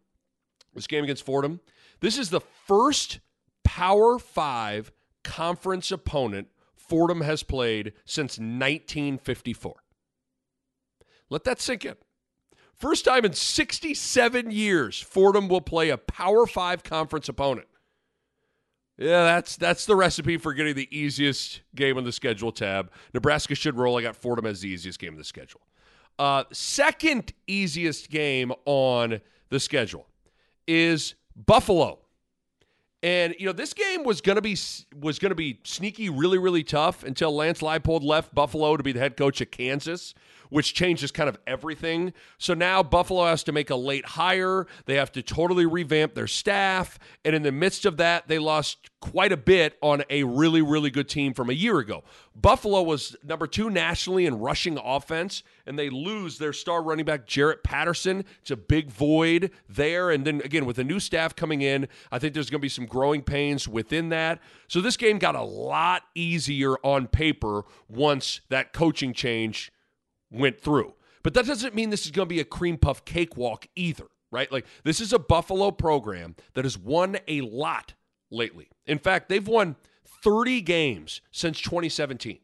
this 0.73 0.87
game 0.87 1.03
against 1.03 1.23
Fordham, 1.23 1.59
this 1.99 2.17
is 2.17 2.31
the 2.31 2.41
first 2.41 3.19
Power 3.63 4.17
5 4.17 4.91
conference 5.23 5.91
opponent 5.91 6.47
Fordham 6.75 7.21
has 7.21 7.43
played 7.43 7.93
since 8.05 8.39
1954. 8.39 9.83
Let 11.29 11.43
that 11.45 11.59
sink 11.59 11.85
in. 11.85 11.95
First 12.75 13.05
time 13.05 13.25
in 13.25 13.33
67 13.33 14.51
years, 14.51 15.01
Fordham 15.01 15.47
will 15.47 15.61
play 15.61 15.89
a 15.89 15.97
Power 15.97 16.45
Five 16.45 16.83
conference 16.83 17.27
opponent. 17.27 17.67
Yeah, 18.97 19.23
that's 19.23 19.57
that's 19.57 19.85
the 19.85 19.95
recipe 19.95 20.37
for 20.37 20.53
getting 20.53 20.75
the 20.75 20.87
easiest 20.95 21.61
game 21.75 21.97
on 21.97 22.03
the 22.03 22.11
schedule 22.11 22.51
tab. 22.51 22.91
Nebraska 23.13 23.55
should 23.55 23.77
roll. 23.77 23.97
I 23.97 24.01
got 24.01 24.15
Fordham 24.15 24.45
as 24.45 24.61
the 24.61 24.69
easiest 24.69 24.99
game 24.99 25.13
on 25.13 25.17
the 25.17 25.23
schedule. 25.23 25.61
Uh, 26.17 26.43
second 26.51 27.33
easiest 27.45 28.09
game 28.09 28.51
on 28.65 29.21
the 29.49 29.59
schedule 29.59 30.07
is 30.67 31.13
Buffalo. 31.35 31.99
And 33.03 33.35
you 33.37 33.45
know 33.45 33.51
this 33.51 33.73
game 33.73 34.03
was 34.03 34.21
gonna 34.21 34.41
be 34.41 34.57
was 34.95 35.19
gonna 35.19 35.35
be 35.35 35.59
sneaky, 35.63 36.09
really, 36.09 36.37
really 36.37 36.63
tough 36.63 37.03
until 37.03 37.35
Lance 37.35 37.61
Leipold 37.61 38.03
left 38.03 38.33
Buffalo 38.33 38.75
to 38.75 38.83
be 38.83 38.91
the 38.91 38.99
head 38.99 39.17
coach 39.17 39.41
at 39.41 39.51
Kansas 39.51 40.13
which 40.49 40.73
changes 40.73 41.11
kind 41.11 41.29
of 41.29 41.37
everything. 41.47 42.13
So 42.37 42.53
now 42.53 42.83
Buffalo 42.83 43.25
has 43.25 43.43
to 43.43 43.51
make 43.51 43.69
a 43.69 43.75
late 43.75 44.05
hire. 44.05 44.67
They 44.85 44.95
have 44.95 45.11
to 45.13 45.21
totally 45.21 45.65
revamp 45.65 46.13
their 46.13 46.27
staff. 46.27 46.97
And 47.25 47.35
in 47.35 47.43
the 47.43 47.51
midst 47.51 47.85
of 47.85 47.97
that, 47.97 48.27
they 48.27 48.39
lost 48.39 48.89
quite 48.99 49.31
a 49.31 49.37
bit 49.37 49.77
on 49.81 50.03
a 50.09 50.23
really, 50.23 50.61
really 50.61 50.89
good 50.89 51.09
team 51.09 51.33
from 51.33 51.49
a 51.49 51.53
year 51.53 51.79
ago. 51.79 52.03
Buffalo 52.35 52.81
was 52.81 53.15
number 53.23 53.47
two 53.47 53.69
nationally 53.69 54.25
in 54.25 54.39
rushing 54.39 54.77
offense, 54.77 55.43
and 55.67 55.77
they 55.77 55.89
lose 55.89 56.37
their 56.37 56.53
star 56.53 56.81
running 56.81 57.05
back, 57.05 57.27
Jaret 57.27 57.63
Patterson. 57.63 58.25
It's 58.41 58.51
a 58.51 58.57
big 58.57 58.89
void 58.89 59.51
there. 59.69 60.09
And 60.09 60.25
then 60.25 60.41
again, 60.43 60.65
with 60.65 60.79
a 60.79 60.83
new 60.83 60.99
staff 60.99 61.35
coming 61.35 61.61
in, 61.61 61.87
I 62.11 62.19
think 62.19 62.33
there's 62.33 62.49
going 62.49 62.59
to 62.59 62.65
be 62.65 62.69
some 62.69 62.85
growing 62.85 63.21
pains 63.21 63.67
within 63.67 64.09
that. 64.09 64.39
So 64.67 64.81
this 64.81 64.97
game 64.97 65.19
got 65.19 65.35
a 65.35 65.43
lot 65.43 66.03
easier 66.15 66.75
on 66.83 67.07
paper 67.07 67.63
once 67.87 68.41
that 68.49 68.73
coaching 68.73 69.13
change 69.13 69.71
went 70.31 70.59
through. 70.59 70.93
But 71.23 71.33
that 71.33 71.45
doesn't 71.45 71.75
mean 71.75 71.89
this 71.89 72.05
is 72.05 72.11
going 72.11 72.27
to 72.27 72.33
be 72.33 72.39
a 72.39 72.45
cream 72.45 72.77
puff 72.77 73.03
cakewalk 73.03 73.67
either, 73.75 74.05
right? 74.31 74.51
Like 74.51 74.65
this 74.83 75.01
is 75.01 75.11
a 75.11 75.19
Buffalo 75.19 75.71
program 75.71 76.35
that 76.53 76.65
has 76.65 76.77
won 76.77 77.17
a 77.27 77.41
lot 77.41 77.93
lately. 78.31 78.69
In 78.85 78.99
fact, 78.99 79.29
they've 79.29 79.47
won 79.47 79.75
30 80.23 80.61
games 80.61 81.21
since 81.31 81.59
2017. 81.59 82.39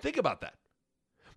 Think 0.00 0.16
about 0.16 0.40
that. 0.40 0.54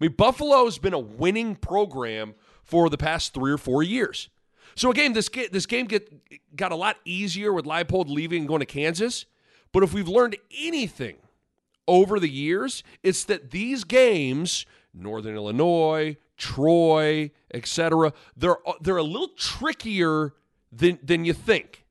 I 0.01 0.06
mean, 0.06 0.13
Buffalo's 0.13 0.80
been 0.80 0.94
a 0.94 1.00
winning 1.00 1.56
program 1.56 2.33
for 2.63 2.89
the 2.89 2.98
past 2.98 3.36
three 3.36 3.51
or 3.51 3.57
four 3.59 3.83
years. 3.83 4.30
So 4.74 4.89
again, 4.89 5.13
this 5.13 5.30
this 5.51 5.68
game 5.68 5.86
get 5.86 6.12
got 6.56 6.71
a 6.71 6.75
lot 6.75 6.98
easier 7.06 7.53
with 7.53 7.65
Leipold 7.65 8.09
leaving 8.09 8.40
and 8.40 8.47
going 8.47 8.61
to 8.61 8.66
Kansas. 8.66 9.25
But 9.71 9.83
if 9.83 9.94
we've 9.94 10.07
learned 10.07 10.37
anything 10.57 11.18
over 11.87 12.19
the 12.19 12.30
years, 12.30 12.83
it's 13.04 13.23
that 13.25 13.52
these 13.52 13.83
games 13.83 14.66
Northern 14.92 15.35
Illinois, 15.35 16.18
Troy, 16.35 17.30
etc. 17.54 18.11
They're 18.35 18.57
they're 18.81 18.97
a 18.97 19.04
little 19.04 19.30
trickier 19.37 20.33
than 20.71 20.97
than 21.04 21.25
you 21.25 21.33
think. 21.33 21.85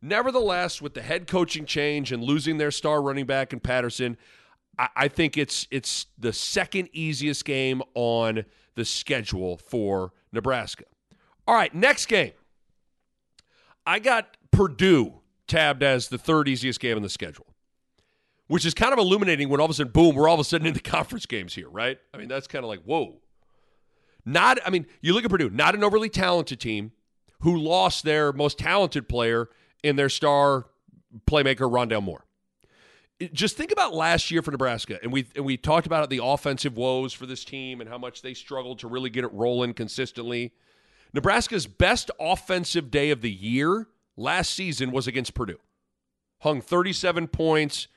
Nevertheless, 0.00 0.80
with 0.80 0.94
the 0.94 1.02
head 1.02 1.26
coaching 1.26 1.66
change 1.66 2.12
and 2.12 2.24
losing 2.24 2.56
their 2.56 2.70
star 2.70 3.02
running 3.02 3.26
back 3.26 3.52
in 3.52 3.60
Patterson, 3.60 4.16
I, 4.96 5.08
think 5.08 5.36
it's 5.36 5.66
it's 5.70 6.06
the 6.18 6.32
second 6.32 6.88
easiest 6.92 7.44
game 7.44 7.82
on 7.94 8.44
the 8.74 8.84
schedule 8.84 9.58
for 9.58 10.12
Nebraska. 10.32 10.84
All 11.46 11.54
right, 11.54 11.74
next 11.74 12.06
game. 12.06 12.32
I 13.84 13.98
got 13.98 14.36
Purdue 14.50 15.20
tabbed 15.46 15.82
as 15.82 16.08
the 16.08 16.18
third 16.18 16.48
easiest 16.48 16.80
game 16.80 16.96
on 16.96 17.02
the 17.02 17.10
schedule 17.10 17.52
which 18.52 18.66
is 18.66 18.74
kind 18.74 18.92
of 18.92 18.98
illuminating 18.98 19.48
when 19.48 19.60
all 19.60 19.64
of 19.64 19.70
a 19.70 19.74
sudden, 19.74 19.90
boom, 19.92 20.14
we're 20.14 20.28
all 20.28 20.34
of 20.34 20.40
a 20.40 20.44
sudden 20.44 20.66
in 20.66 20.74
the 20.74 20.80
conference 20.96 21.24
games 21.24 21.54
here, 21.54 21.70
right? 21.70 21.98
I 22.12 22.18
mean, 22.18 22.28
that's 22.28 22.46
kind 22.46 22.62
of 22.62 22.68
like, 22.68 22.82
whoa. 22.82 23.16
Not, 24.26 24.58
I 24.66 24.68
mean, 24.68 24.84
you 25.00 25.14
look 25.14 25.24
at 25.24 25.30
Purdue, 25.30 25.48
not 25.48 25.74
an 25.74 25.82
overly 25.82 26.10
talented 26.10 26.60
team 26.60 26.92
who 27.40 27.56
lost 27.56 28.04
their 28.04 28.30
most 28.30 28.58
talented 28.58 29.08
player 29.08 29.48
in 29.82 29.96
their 29.96 30.10
star 30.10 30.66
playmaker, 31.26 31.60
Rondale 31.60 32.02
Moore. 32.02 32.26
Just 33.32 33.56
think 33.56 33.72
about 33.72 33.94
last 33.94 34.30
year 34.30 34.42
for 34.42 34.50
Nebraska, 34.50 34.98
and 35.02 35.12
we 35.12 35.26
and 35.36 35.44
we 35.44 35.56
talked 35.56 35.86
about 35.86 36.08
the 36.10 36.20
offensive 36.22 36.76
woes 36.76 37.12
for 37.12 37.26
this 37.26 37.44
team 37.44 37.80
and 37.80 37.88
how 37.88 37.98
much 37.98 38.22
they 38.22 38.34
struggled 38.34 38.78
to 38.80 38.88
really 38.88 39.10
get 39.10 39.24
it 39.24 39.32
rolling 39.32 39.74
consistently. 39.74 40.52
Nebraska's 41.12 41.66
best 41.66 42.10
offensive 42.18 42.90
day 42.90 43.10
of 43.10 43.20
the 43.20 43.30
year 43.30 43.88
last 44.16 44.54
season 44.54 44.90
was 44.92 45.06
against 45.06 45.34
Purdue. 45.34 45.58
Hung 46.40 46.60
37 46.60 47.28
points, 47.28 47.88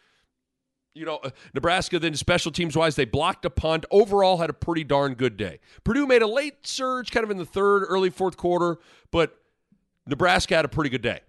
you 0.94 1.05
know, 1.05 1.17
uh, 1.24 1.29
Nebraska 1.53 2.00
then 2.00 2.15
special 2.15 2.51
teams 2.51 2.75
wise, 2.75 2.96
they 2.96 3.05
blocked 3.05 3.46
a 3.46 3.50
punt. 3.50 3.86
Overall, 3.91 4.38
had 4.38 4.50
a 4.50 4.53
pretty 4.53 4.84
darn 4.84 5.13
good 5.13 5.38
day. 5.38 5.60
Purdue 5.84 6.08
made 6.08 6.22
a 6.22 6.27
late 6.27 6.65
surge, 6.65 7.12
kind 7.12 7.24
of 7.24 7.32
in 7.32 7.38
the 7.38 7.46
third, 7.46 7.86
early 7.88 8.10
fourth 8.10 8.38
quarter, 8.38 8.79
but 9.12 9.38
Nebraska 10.08 10.55
had 10.55 10.65
a 10.65 10.70
pretty 10.70 10.89
good 10.89 11.01
day 11.01 11.20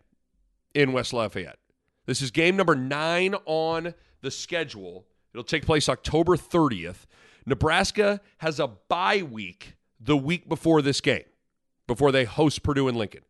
in 0.75 0.93
West 0.93 1.13
Lafayette. 1.13 1.59
This 2.07 2.23
is 2.23 2.31
game 2.31 2.57
number 2.57 2.75
nine 2.75 3.35
on 3.45 3.95
the 4.23 4.31
schedule. 4.31 5.07
It'll 5.35 5.45
take 5.45 5.67
place 5.67 5.89
October 5.89 6.37
30th. 6.37 7.07
Nebraska 7.45 8.21
has 8.39 8.59
a 8.59 8.69
bye 8.69 9.23
week 9.23 9.77
the 10.01 10.17
week 10.17 10.49
before 10.49 10.83
this 10.83 11.01
game, 11.01 11.25
before 11.87 12.13
they 12.13 12.25
host 12.25 12.63
Purdue 12.63 12.89
and 12.89 12.97
Lincoln. 12.97 13.23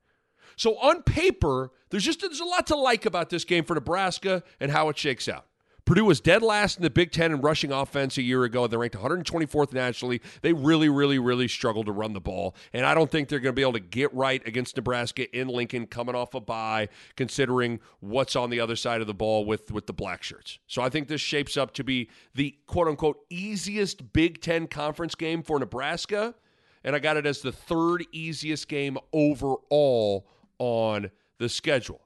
So 0.56 0.76
on 0.78 1.02
paper, 1.02 1.71
there's 1.90 2.04
just 2.04 2.21
there's 2.21 2.40
a 2.40 2.45
lot 2.45 2.66
to 2.68 2.76
like 2.76 3.04
about 3.04 3.30
this 3.30 3.45
game 3.45 3.64
for 3.64 3.75
Nebraska 3.75 4.42
and 4.59 4.71
how 4.71 4.88
it 4.88 4.97
shakes 4.97 5.28
out. 5.28 5.47
Purdue 5.87 6.05
was 6.05 6.21
dead 6.21 6.43
last 6.43 6.78
in 6.78 6.83
the 6.83 6.90
Big 6.90 7.12
Ten 7.12 7.31
in 7.31 7.40
rushing 7.40 7.71
offense 7.71 8.19
a 8.19 8.23
year 8.23 8.43
ago. 8.43 8.66
They're 8.66 8.81
ranked 8.81 8.97
124th 8.97 9.73
nationally. 9.73 10.21
They 10.43 10.52
really, 10.52 10.88
really, 10.88 11.21
really 11.21 11.47
struggled 11.47 11.87
to 11.87 11.93
run 11.93 12.12
the 12.12 12.21
ball. 12.21 12.57
And 12.73 12.85
I 12.85 12.93
don't 12.93 13.09
think 13.09 13.28
they're 13.28 13.38
going 13.38 13.55
to 13.55 13.57
be 13.57 13.62
able 13.62 13.75
to 13.75 13.81
get 13.81 14.12
right 14.12 14.45
against 14.49 14.76
Nebraska 14.76 15.33
in 15.35 15.47
Lincoln 15.47 15.87
coming 15.87 16.16
off 16.16 16.35
a 16.35 16.40
bye, 16.40 16.88
considering 17.14 17.78
what's 18.00 18.35
on 18.35 18.50
the 18.50 18.59
other 18.59 18.75
side 18.75 19.00
of 19.00 19.07
the 19.07 19.14
ball 19.14 19.45
with, 19.45 19.71
with 19.71 19.87
the 19.87 19.93
black 19.93 20.25
shirts. 20.25 20.59
So 20.66 20.83
I 20.83 20.88
think 20.88 21.07
this 21.07 21.21
shapes 21.21 21.57
up 21.57 21.73
to 21.75 21.85
be 21.85 22.11
the 22.35 22.57
quote 22.66 22.88
unquote 22.88 23.21
easiest 23.31 24.12
Big 24.12 24.40
Ten 24.40 24.66
conference 24.66 25.14
game 25.14 25.45
for 25.45 25.61
Nebraska. 25.61 26.35
And 26.83 26.97
I 26.97 26.99
got 26.99 27.16
it 27.16 27.26
as 27.26 27.43
the 27.43 27.52
third 27.52 28.05
easiest 28.11 28.66
game 28.66 28.99
overall 29.12 30.26
on 30.59 31.12
the 31.38 31.49
schedule. 31.49 32.00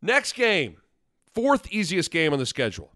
Next 0.00 0.34
game 0.34 0.76
Fourth 1.38 1.70
easiest 1.70 2.10
game 2.10 2.32
on 2.32 2.40
the 2.40 2.46
schedule. 2.46 2.90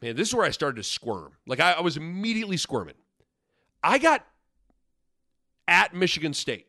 Man, 0.00 0.16
this 0.16 0.28
is 0.28 0.34
where 0.34 0.46
I 0.46 0.50
started 0.50 0.76
to 0.76 0.82
squirm. 0.82 1.32
Like 1.46 1.60
I, 1.60 1.72
I 1.72 1.80
was 1.82 1.98
immediately 1.98 2.56
squirming. 2.56 2.94
I 3.82 3.98
got 3.98 4.24
at 5.68 5.94
Michigan 5.94 6.32
State. 6.32 6.68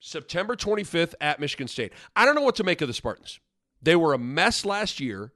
September 0.00 0.56
25th 0.56 1.12
at 1.20 1.40
Michigan 1.40 1.68
State. 1.68 1.92
I 2.16 2.24
don't 2.24 2.36
know 2.36 2.40
what 2.40 2.56
to 2.56 2.64
make 2.64 2.80
of 2.80 2.88
the 2.88 2.94
Spartans. 2.94 3.38
They 3.82 3.94
were 3.96 4.14
a 4.14 4.18
mess 4.18 4.64
last 4.64 4.98
year. 4.98 5.34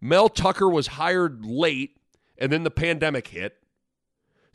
Mel 0.00 0.30
Tucker 0.30 0.70
was 0.70 0.86
hired 0.86 1.44
late, 1.44 1.98
and 2.38 2.50
then 2.50 2.64
the 2.64 2.70
pandemic 2.70 3.28
hit. 3.28 3.58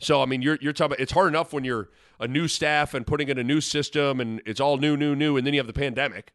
So 0.00 0.20
I 0.20 0.26
mean, 0.26 0.42
you're 0.42 0.58
you're 0.60 0.72
talking. 0.72 0.94
About, 0.94 1.00
it's 1.02 1.12
hard 1.12 1.28
enough 1.28 1.52
when 1.52 1.62
you're 1.62 1.90
a 2.18 2.26
new 2.26 2.48
staff 2.48 2.94
and 2.94 3.06
putting 3.06 3.28
in 3.28 3.38
a 3.38 3.44
new 3.44 3.60
system, 3.60 4.20
and 4.20 4.42
it's 4.44 4.58
all 4.58 4.76
new, 4.76 4.96
new, 4.96 5.14
new, 5.14 5.36
and 5.36 5.46
then 5.46 5.54
you 5.54 5.60
have 5.60 5.68
the 5.68 5.72
pandemic. 5.72 6.32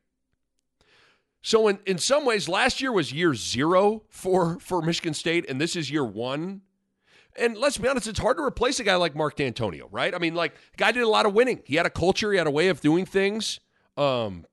So 1.41 1.67
in, 1.67 1.79
in 1.85 1.97
some 1.97 2.25
ways, 2.25 2.47
last 2.47 2.81
year 2.81 2.91
was 2.91 3.11
year 3.11 3.33
zero 3.33 4.03
for, 4.09 4.59
for 4.59 4.81
Michigan 4.81 5.13
State, 5.13 5.49
and 5.49 5.59
this 5.59 5.75
is 5.75 5.89
year 5.89 6.05
one. 6.05 6.61
And 7.35 7.57
let's 7.57 7.77
be 7.77 7.87
honest, 7.87 8.07
it's 8.07 8.19
hard 8.19 8.37
to 8.37 8.43
replace 8.43 8.79
a 8.79 8.83
guy 8.83 8.95
like 8.95 9.15
Mark 9.15 9.37
Dantonio, 9.37 9.87
right? 9.89 10.13
I 10.13 10.17
mean, 10.17 10.35
like, 10.35 10.53
guy 10.77 10.91
did 10.91 11.03
a 11.03 11.07
lot 11.07 11.25
of 11.25 11.33
winning. 11.33 11.61
He 11.65 11.77
had 11.77 11.85
a 11.85 11.89
culture, 11.89 12.31
he 12.31 12.37
had 12.37 12.47
a 12.47 12.51
way 12.51 12.67
of 12.67 12.81
doing 12.81 13.05
things. 13.05 13.59
Um, 13.97 14.45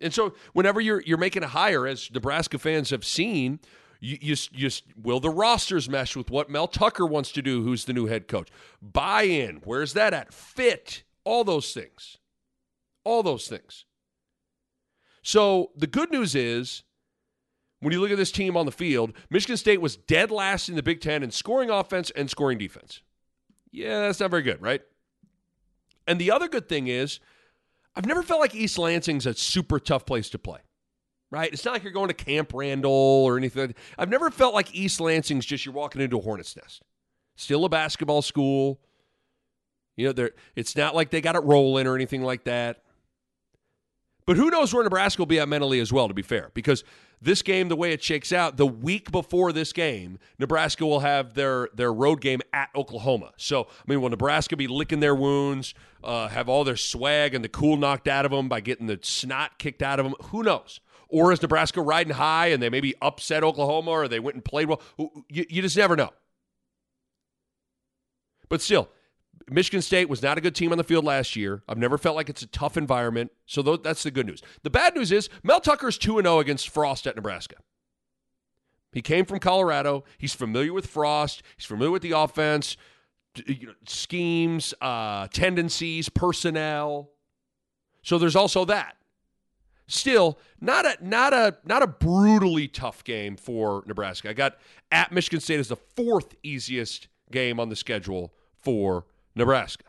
and 0.00 0.12
so 0.12 0.34
whenever 0.52 0.80
you're 0.80 1.00
you're 1.06 1.18
making 1.18 1.44
a 1.44 1.48
hire, 1.48 1.86
as 1.86 2.10
Nebraska 2.10 2.58
fans 2.58 2.90
have 2.90 3.04
seen, 3.04 3.60
you, 4.00 4.18
you, 4.20 4.36
you 4.52 4.70
will 5.00 5.20
the 5.20 5.30
rosters 5.30 5.88
mesh 5.88 6.16
with 6.16 6.30
what 6.30 6.50
Mel 6.50 6.66
Tucker 6.66 7.06
wants 7.06 7.30
to 7.32 7.42
do, 7.42 7.62
who's 7.62 7.84
the 7.84 7.92
new 7.92 8.06
head 8.06 8.26
coach? 8.26 8.48
Buy 8.80 9.22
in, 9.22 9.60
where's 9.64 9.92
that 9.92 10.12
at? 10.12 10.34
Fit, 10.34 11.04
all 11.24 11.44
those 11.44 11.72
things. 11.72 12.16
All 13.04 13.22
those 13.22 13.46
things. 13.46 13.84
So 15.22 15.70
the 15.76 15.86
good 15.86 16.10
news 16.10 16.34
is, 16.34 16.82
when 17.80 17.92
you 17.92 18.00
look 18.00 18.10
at 18.10 18.16
this 18.16 18.32
team 18.32 18.56
on 18.56 18.66
the 18.66 18.72
field, 18.72 19.12
Michigan 19.30 19.56
State 19.56 19.80
was 19.80 19.96
dead 19.96 20.30
last 20.30 20.68
in 20.68 20.76
the 20.76 20.82
Big 20.82 21.00
Ten 21.00 21.22
in 21.22 21.30
scoring 21.30 21.70
offense 21.70 22.10
and 22.10 22.30
scoring 22.30 22.58
defense. 22.58 23.00
Yeah, 23.70 24.00
that's 24.02 24.20
not 24.20 24.30
very 24.30 24.42
good, 24.42 24.60
right? 24.62 24.82
And 26.06 26.20
the 26.20 26.30
other 26.30 26.48
good 26.48 26.68
thing 26.68 26.88
is, 26.88 27.20
I've 27.94 28.06
never 28.06 28.22
felt 28.22 28.40
like 28.40 28.54
East 28.54 28.78
Lansing's 28.78 29.26
a 29.26 29.34
super 29.34 29.78
tough 29.78 30.06
place 30.06 30.30
to 30.30 30.38
play, 30.38 30.60
right? 31.30 31.52
It's 31.52 31.64
not 31.64 31.74
like 31.74 31.82
you're 31.82 31.92
going 31.92 32.08
to 32.08 32.14
Camp 32.14 32.52
Randall 32.54 32.90
or 32.90 33.36
anything. 33.36 33.74
I've 33.98 34.08
never 34.08 34.30
felt 34.30 34.54
like 34.54 34.74
East 34.74 35.00
Lansing's 35.00 35.46
just 35.46 35.64
you're 35.66 35.74
walking 35.74 36.00
into 36.00 36.18
a 36.18 36.22
hornet's 36.22 36.56
nest. 36.56 36.82
Still 37.36 37.64
a 37.64 37.68
basketball 37.68 38.22
school. 38.22 38.80
You 39.96 40.12
know, 40.12 40.28
it's 40.56 40.76
not 40.76 40.94
like 40.94 41.10
they 41.10 41.20
got 41.20 41.36
it 41.36 41.42
rolling 41.42 41.86
or 41.86 41.94
anything 41.94 42.22
like 42.22 42.44
that. 42.44 42.82
But 44.24 44.36
who 44.36 44.50
knows 44.50 44.72
where 44.72 44.84
Nebraska 44.84 45.20
will 45.20 45.26
be 45.26 45.40
at 45.40 45.48
mentally 45.48 45.80
as 45.80 45.92
well, 45.92 46.06
to 46.08 46.14
be 46.14 46.22
fair, 46.22 46.50
because 46.54 46.84
this 47.20 47.42
game, 47.42 47.68
the 47.68 47.76
way 47.76 47.92
it 47.92 48.02
shakes 48.02 48.32
out, 48.32 48.56
the 48.56 48.66
week 48.66 49.10
before 49.10 49.52
this 49.52 49.72
game, 49.72 50.18
Nebraska 50.38 50.86
will 50.86 51.00
have 51.00 51.34
their 51.34 51.68
their 51.74 51.92
road 51.92 52.20
game 52.20 52.40
at 52.52 52.68
Oklahoma. 52.74 53.32
So, 53.36 53.64
I 53.64 53.82
mean, 53.86 54.00
will 54.00 54.10
Nebraska 54.10 54.56
be 54.56 54.66
licking 54.68 55.00
their 55.00 55.14
wounds, 55.14 55.74
uh, 56.04 56.28
have 56.28 56.48
all 56.48 56.64
their 56.64 56.76
swag 56.76 57.34
and 57.34 57.44
the 57.44 57.48
cool 57.48 57.76
knocked 57.76 58.08
out 58.08 58.24
of 58.24 58.30
them 58.30 58.48
by 58.48 58.60
getting 58.60 58.86
the 58.86 58.98
snot 59.02 59.58
kicked 59.58 59.82
out 59.82 59.98
of 59.98 60.04
them? 60.04 60.14
Who 60.26 60.42
knows? 60.42 60.80
Or 61.08 61.30
is 61.30 61.42
Nebraska 61.42 61.82
riding 61.82 62.14
high 62.14 62.48
and 62.48 62.62
they 62.62 62.70
maybe 62.70 62.94
upset 63.02 63.44
Oklahoma 63.44 63.90
or 63.90 64.08
they 64.08 64.20
went 64.20 64.34
and 64.34 64.44
played 64.44 64.68
well? 64.68 64.80
You, 65.28 65.44
you 65.48 65.62
just 65.62 65.76
never 65.76 65.94
know. 65.94 66.10
But 68.48 68.62
still, 68.62 68.88
Michigan 69.52 69.82
State 69.82 70.08
was 70.08 70.22
not 70.22 70.38
a 70.38 70.40
good 70.40 70.54
team 70.54 70.72
on 70.72 70.78
the 70.78 70.84
field 70.84 71.04
last 71.04 71.36
year. 71.36 71.62
I've 71.68 71.78
never 71.78 71.98
felt 71.98 72.16
like 72.16 72.28
it's 72.28 72.42
a 72.42 72.46
tough 72.46 72.76
environment. 72.76 73.32
So 73.46 73.62
that's 73.62 74.02
the 74.02 74.10
good 74.10 74.26
news. 74.26 74.42
The 74.62 74.70
bad 74.70 74.94
news 74.94 75.12
is 75.12 75.28
Mel 75.42 75.60
Tucker's 75.60 75.98
2 75.98 76.22
0 76.22 76.38
against 76.38 76.68
Frost 76.68 77.06
at 77.06 77.16
Nebraska. 77.16 77.56
He 78.92 79.02
came 79.02 79.24
from 79.24 79.38
Colorado. 79.38 80.04
He's 80.18 80.34
familiar 80.34 80.72
with 80.72 80.86
Frost. 80.86 81.42
He's 81.56 81.64
familiar 81.64 81.90
with 81.90 82.02
the 82.02 82.12
offense, 82.12 82.76
schemes, 83.86 84.74
uh, 84.80 85.28
tendencies, 85.28 86.08
personnel. 86.08 87.10
So 88.02 88.18
there's 88.18 88.36
also 88.36 88.64
that. 88.66 88.96
Still, 89.88 90.38
not 90.60 90.86
a 90.86 90.96
not 91.00 91.34
a 91.34 91.58
not 91.64 91.82
a 91.82 91.86
brutally 91.86 92.68
tough 92.68 93.02
game 93.04 93.36
for 93.36 93.82
Nebraska. 93.86 94.30
I 94.30 94.32
got 94.32 94.56
at 94.90 95.12
Michigan 95.12 95.40
State 95.40 95.60
as 95.60 95.68
the 95.68 95.76
fourth 95.76 96.34
easiest 96.42 97.08
game 97.30 97.58
on 97.58 97.68
the 97.68 97.76
schedule 97.76 98.32
for 98.62 99.06
Nebraska. 99.34 99.84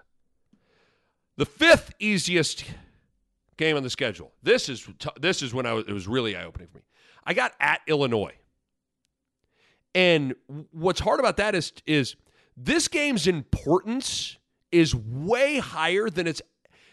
The 1.38 1.46
fifth 1.46 1.94
easiest 2.00 2.66
game 3.58 3.76
on 3.76 3.84
the 3.84 3.90
schedule. 3.90 4.32
This 4.44 4.70
is 4.70 4.88
this 5.20 5.42
is 5.42 5.54
when 5.54 5.66
I 5.66 5.74
was, 5.74 5.86
it 5.88 5.94
was 5.94 6.08
really 6.08 6.36
eye 6.36 6.44
opening 6.44 6.68
for 6.68 6.78
me. 6.78 6.84
I 7.24 7.34
got 7.34 7.54
at 7.60 7.82
Illinois, 7.88 8.36
and 9.96 10.36
what's 10.72 11.00
hard 11.00 11.20
about 11.20 11.38
that 11.38 11.56
is 11.56 11.74
is 11.86 12.16
this 12.56 12.88
game's 12.88 13.26
importance 13.28 14.38
is 14.72 14.94
way 14.96 15.58
higher 15.58 16.10
than 16.10 16.28
its 16.28 16.42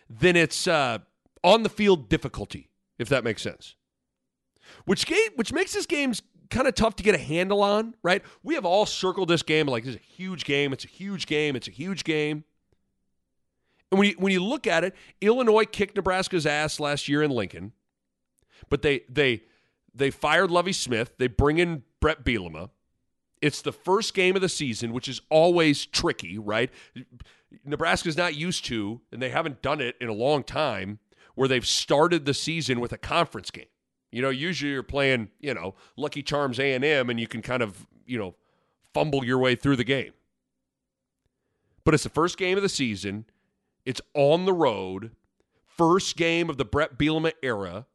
than 0.09 0.37
its 0.37 0.66
uh, 0.66 0.99
on 1.45 1.62
the 1.62 1.69
field 1.69 2.09
difficulty, 2.09 2.71
if 2.99 3.09
that 3.09 3.25
makes 3.25 3.42
sense. 3.42 3.75
Which 4.85 5.07
game, 5.07 5.30
which 5.37 5.52
makes 5.52 5.73
this 5.73 5.87
game's 5.87 6.23
kind 6.50 6.66
of 6.66 6.75
tough 6.75 6.97
to 6.97 7.02
get 7.02 7.14
a 7.14 7.19
handle 7.19 7.62
on, 7.62 7.95
right? 8.02 8.23
We 8.42 8.54
have 8.54 8.64
all 8.64 8.87
circled 8.87 9.28
this 9.28 9.42
game 9.42 9.66
like 9.66 9.85
this 9.85 9.95
is 9.95 10.00
a 10.00 10.04
huge 10.04 10.45
game. 10.45 10.73
It's 10.73 10.85
a 10.85 10.88
huge 10.88 11.26
game. 11.26 11.57
It's 11.57 11.69
a 11.69 11.73
huge 11.73 12.04
game. 12.04 12.45
And 13.90 13.99
when 13.99 14.09
you 14.09 14.14
when 14.19 14.33
you 14.33 14.42
look 14.42 14.66
at 14.66 14.85
it, 14.85 14.95
Illinois 15.21 15.64
kicked 15.64 15.97
Nebraska's 15.97 16.47
ass 16.47 16.78
last 16.78 17.09
year 17.09 17.23
in 17.23 17.30
Lincoln, 17.30 17.73
but 18.69 18.83
they 18.83 19.02
they 19.09 19.42
they 19.95 20.11
fired 20.11 20.50
Lovie 20.50 20.73
Smith. 20.73 21.12
They 21.19 21.26
bring 21.26 21.59
in 21.59 21.83
Brett 22.00 22.25
Bielema. 22.25 22.71
It's 23.40 23.62
the 23.62 23.73
first 23.73 24.14
game 24.14 24.37
of 24.37 24.42
the 24.42 24.49
season, 24.49 24.92
which 24.92 25.09
is 25.09 25.23
always 25.30 25.87
tricky, 25.87 26.38
right? 26.38 26.71
Nebraska's 27.64 28.16
not 28.16 28.37
used 28.37 28.66
to, 28.66 29.00
and 29.11 29.21
they 29.21 29.30
haven't 29.30 29.62
done 29.62 29.80
it 29.80 29.97
in 30.00 30.09
a 30.09 30.12
long 30.12 30.45
time, 30.45 30.99
where 31.35 31.49
they've 31.49 31.66
started 31.66 32.26
the 32.26 32.35
season 32.35 32.80
with 32.80 32.92
a 32.92 32.99
conference 32.99 33.50
game. 33.50 33.64
You 34.12 34.23
know, 34.23 34.31
usually 34.31 34.73
you're 34.73 34.83
playing, 34.83 35.31
you 35.38 35.55
know, 35.55 35.75
Lucky 35.97 36.23
Charms 36.23 36.59
A 36.59 36.73
and 36.73 36.85
M, 36.85 37.11
and 37.11 37.21
you 37.21 37.29
can 37.29 37.43
kind 37.43 37.62
of, 37.62 37.87
you 38.07 38.19
know, 38.19 38.35
fumble 38.93 39.25
your 39.25 39.38
way 39.38 39.55
through 39.55 39.76
the 39.76 39.85
game. 39.85 40.12
But 41.85 41.95
it's 41.95 42.02
the 42.02 42.11
first 42.11 42.37
game 42.37 42.57
of 42.57 42.62
the 42.62 42.69
season. 42.69 43.25
It's 43.85 44.00
on 44.14 44.45
the 44.45 44.52
road. 44.52 45.12
First 45.76 46.17
game 46.17 46.50
of 46.50 46.59
the 46.59 46.64
Brett 46.64 46.99
Bielema 46.99 47.33
era, 47.43 47.87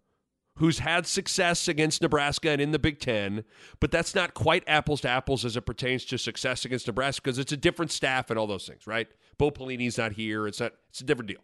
who's 0.56 0.80
had 0.80 1.06
success 1.06 1.68
against 1.68 2.02
Nebraska 2.02 2.50
and 2.50 2.62
in 2.62 2.72
the 2.72 2.80
Big 2.80 3.00
Ten, 3.00 3.44
but 3.80 3.92
that's 3.92 4.16
not 4.16 4.34
quite 4.34 4.64
apples 4.66 5.02
to 5.02 5.10
apples 5.10 5.46
as 5.46 5.56
it 5.56 5.62
pertains 5.62 6.06
to 6.06 6.18
success 6.18 6.66
against 6.66 6.88
Nebraska 6.88 7.22
because 7.22 7.38
it's 7.38 7.52
a 7.52 7.58
different 7.58 7.92
staff 7.92 8.30
and 8.30 8.40
all 8.40 8.48
those 8.48 8.66
things, 8.66 8.88
right? 8.88 9.08
Bo 9.38 9.52
Pelini's 9.52 9.98
not 9.98 10.14
here. 10.14 10.48
It's 10.48 10.60
not. 10.60 10.72
It's 10.90 11.02
a 11.02 11.04
different 11.04 11.28
deal. 11.28 11.42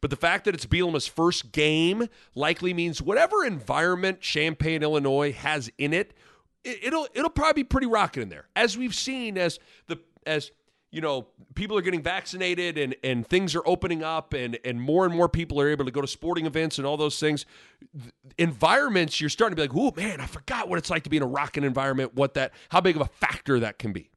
But 0.00 0.10
the 0.10 0.16
fact 0.16 0.44
that 0.44 0.54
it's 0.54 0.66
Bielema's 0.66 1.06
first 1.06 1.52
game 1.52 2.08
likely 2.34 2.74
means 2.74 3.00
whatever 3.00 3.44
environment 3.44 4.20
Champaign, 4.20 4.82
Illinois 4.82 5.32
has 5.32 5.70
in 5.78 5.92
it, 5.92 6.14
it'll 6.64 7.08
it'll 7.14 7.30
probably 7.30 7.62
be 7.62 7.64
pretty 7.64 7.86
rocking 7.86 8.22
in 8.22 8.28
there. 8.28 8.48
As 8.54 8.76
we've 8.76 8.94
seen 8.94 9.38
as 9.38 9.58
the 9.86 9.98
as 10.26 10.50
you 10.92 11.00
know, 11.00 11.26
people 11.54 11.76
are 11.76 11.82
getting 11.82 12.02
vaccinated 12.02 12.78
and, 12.78 12.96
and 13.02 13.26
things 13.26 13.54
are 13.54 13.62
opening 13.66 14.02
up 14.02 14.32
and, 14.32 14.58
and 14.64 14.80
more 14.80 15.04
and 15.04 15.14
more 15.14 15.28
people 15.28 15.60
are 15.60 15.68
able 15.68 15.84
to 15.84 15.90
go 15.90 16.00
to 16.00 16.06
sporting 16.06 16.46
events 16.46 16.78
and 16.78 16.86
all 16.86 16.96
those 16.96 17.18
things. 17.18 17.44
Environments, 18.38 19.20
you're 19.20 19.28
starting 19.28 19.56
to 19.56 19.60
be 19.60 19.68
like, 19.68 19.76
oh 19.76 19.92
man, 19.94 20.20
I 20.20 20.26
forgot 20.26 20.68
what 20.68 20.78
it's 20.78 20.88
like 20.88 21.02
to 21.02 21.10
be 21.10 21.16
in 21.16 21.22
a 21.22 21.26
rocking 21.26 21.64
environment, 21.64 22.14
what 22.14 22.34
that, 22.34 22.54
how 22.70 22.80
big 22.80 22.96
of 22.96 23.02
a 23.02 23.06
factor 23.06 23.60
that 23.60 23.78
can 23.78 23.92
be. 23.92 24.10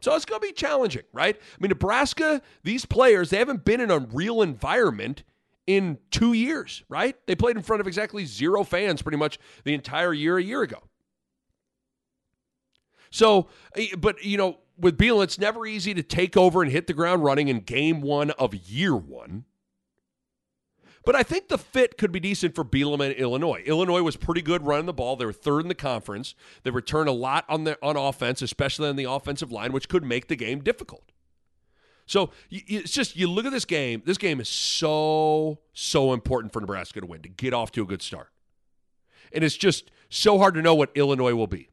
So 0.00 0.14
it's 0.14 0.24
going 0.24 0.40
to 0.40 0.46
be 0.46 0.52
challenging, 0.52 1.02
right? 1.12 1.36
I 1.36 1.56
mean, 1.60 1.68
Nebraska, 1.68 2.40
these 2.64 2.86
players, 2.86 3.30
they 3.30 3.38
haven't 3.38 3.64
been 3.64 3.80
in 3.80 3.90
a 3.90 3.98
real 3.98 4.42
environment 4.42 5.22
in 5.66 5.98
two 6.10 6.32
years, 6.32 6.82
right? 6.88 7.14
They 7.26 7.34
played 7.36 7.56
in 7.56 7.62
front 7.62 7.80
of 7.80 7.86
exactly 7.86 8.24
zero 8.24 8.64
fans 8.64 9.02
pretty 9.02 9.18
much 9.18 9.38
the 9.64 9.74
entire 9.74 10.12
year 10.12 10.38
a 10.38 10.42
year 10.42 10.62
ago. 10.62 10.78
So, 13.10 13.48
eh, 13.76 13.88
but, 13.98 14.24
you 14.24 14.38
know, 14.38 14.58
with 14.78 14.96
Beal, 14.96 15.20
it's 15.20 15.38
never 15.38 15.66
easy 15.66 15.92
to 15.94 16.02
take 16.02 16.36
over 16.36 16.62
and 16.62 16.72
hit 16.72 16.86
the 16.86 16.94
ground 16.94 17.22
running 17.22 17.48
in 17.48 17.60
game 17.60 18.00
one 18.00 18.30
of 18.32 18.54
year 18.54 18.96
one. 18.96 19.44
But 21.04 21.16
I 21.16 21.22
think 21.22 21.48
the 21.48 21.58
fit 21.58 21.96
could 21.96 22.12
be 22.12 22.20
decent 22.20 22.54
for 22.54 22.64
Bielema 22.64 23.06
and 23.06 23.14
Illinois. 23.14 23.62
Illinois 23.64 24.02
was 24.02 24.16
pretty 24.16 24.42
good 24.42 24.66
running 24.66 24.86
the 24.86 24.92
ball. 24.92 25.16
They 25.16 25.24
were 25.24 25.32
third 25.32 25.60
in 25.60 25.68
the 25.68 25.74
conference. 25.74 26.34
They 26.62 26.70
returned 26.70 27.08
a 27.08 27.12
lot 27.12 27.46
on 27.48 27.64
the 27.64 27.78
on 27.82 27.96
offense, 27.96 28.42
especially 28.42 28.88
on 28.88 28.96
the 28.96 29.04
offensive 29.04 29.50
line, 29.50 29.72
which 29.72 29.88
could 29.88 30.04
make 30.04 30.28
the 30.28 30.36
game 30.36 30.60
difficult. 30.60 31.10
So 32.04 32.30
it's 32.50 32.92
just 32.92 33.16
you 33.16 33.30
look 33.30 33.46
at 33.46 33.52
this 33.52 33.64
game. 33.64 34.02
This 34.04 34.18
game 34.18 34.40
is 34.40 34.48
so 34.48 35.60
so 35.72 36.12
important 36.12 36.52
for 36.52 36.60
Nebraska 36.60 37.00
to 37.00 37.06
win 37.06 37.22
to 37.22 37.28
get 37.28 37.54
off 37.54 37.70
to 37.72 37.82
a 37.82 37.86
good 37.86 38.02
start, 38.02 38.28
and 39.32 39.42
it's 39.42 39.56
just 39.56 39.90
so 40.10 40.36
hard 40.36 40.54
to 40.54 40.62
know 40.62 40.74
what 40.74 40.90
Illinois 40.94 41.34
will 41.34 41.46
be. 41.46 41.70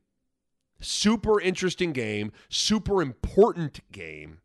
Super 0.80 1.42
interesting 1.42 1.92
game, 1.92 2.32
super 2.50 3.02
important 3.02 3.80
game. 3.92 4.40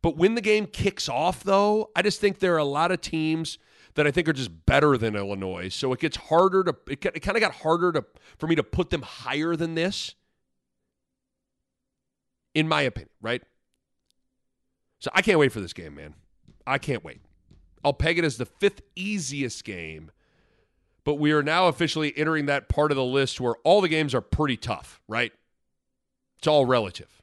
But 0.00 0.16
when 0.16 0.36
the 0.36 0.40
game 0.40 0.66
kicks 0.66 1.08
off, 1.08 1.42
though, 1.42 1.90
I 1.96 2.02
just 2.02 2.20
think 2.20 2.38
there 2.38 2.54
are 2.54 2.58
a 2.58 2.64
lot 2.64 2.92
of 2.92 3.00
teams 3.00 3.58
that 3.94 4.06
I 4.06 4.10
think 4.10 4.28
are 4.28 4.32
just 4.32 4.66
better 4.66 4.96
than 4.96 5.16
Illinois. 5.16 5.68
So 5.68 5.92
it 5.92 6.00
gets 6.00 6.16
harder 6.16 6.64
to 6.64 6.76
it, 6.88 7.04
it 7.04 7.20
kind 7.20 7.36
of 7.36 7.40
got 7.40 7.52
harder 7.52 7.92
to 7.92 8.04
for 8.38 8.46
me 8.46 8.54
to 8.56 8.62
put 8.62 8.90
them 8.90 9.02
higher 9.02 9.56
than 9.56 9.74
this, 9.74 10.14
in 12.54 12.68
my 12.68 12.82
opinion, 12.82 13.10
right? 13.20 13.42
So 15.00 15.10
I 15.14 15.22
can't 15.22 15.38
wait 15.38 15.52
for 15.52 15.60
this 15.60 15.72
game, 15.72 15.94
man. 15.94 16.14
I 16.66 16.78
can't 16.78 17.04
wait. 17.04 17.20
I'll 17.84 17.92
peg 17.92 18.18
it 18.18 18.24
as 18.24 18.38
the 18.38 18.46
fifth 18.46 18.80
easiest 18.96 19.64
game 19.64 20.10
but 21.04 21.16
we 21.16 21.32
are 21.32 21.42
now 21.42 21.68
officially 21.68 22.12
entering 22.16 22.46
that 22.46 22.68
part 22.68 22.90
of 22.90 22.96
the 22.96 23.04
list 23.04 23.40
where 23.40 23.54
all 23.62 23.80
the 23.80 23.88
games 23.88 24.14
are 24.14 24.22
pretty 24.22 24.56
tough, 24.56 25.00
right? 25.06 25.32
It's 26.38 26.46
all 26.46 26.64
relative. 26.64 27.22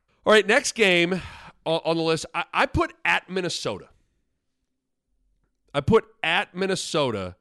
All 0.23 0.33
right, 0.33 0.45
next 0.45 0.73
game 0.73 1.19
on 1.65 1.97
the 1.97 2.03
list, 2.03 2.27
I, 2.33 2.67
put 2.67 2.93
at 3.03 3.27
Minnesota. 3.27 3.87
I 5.73 5.81
put 5.81 6.05
at 6.21 6.53
Minnesota 6.55 7.35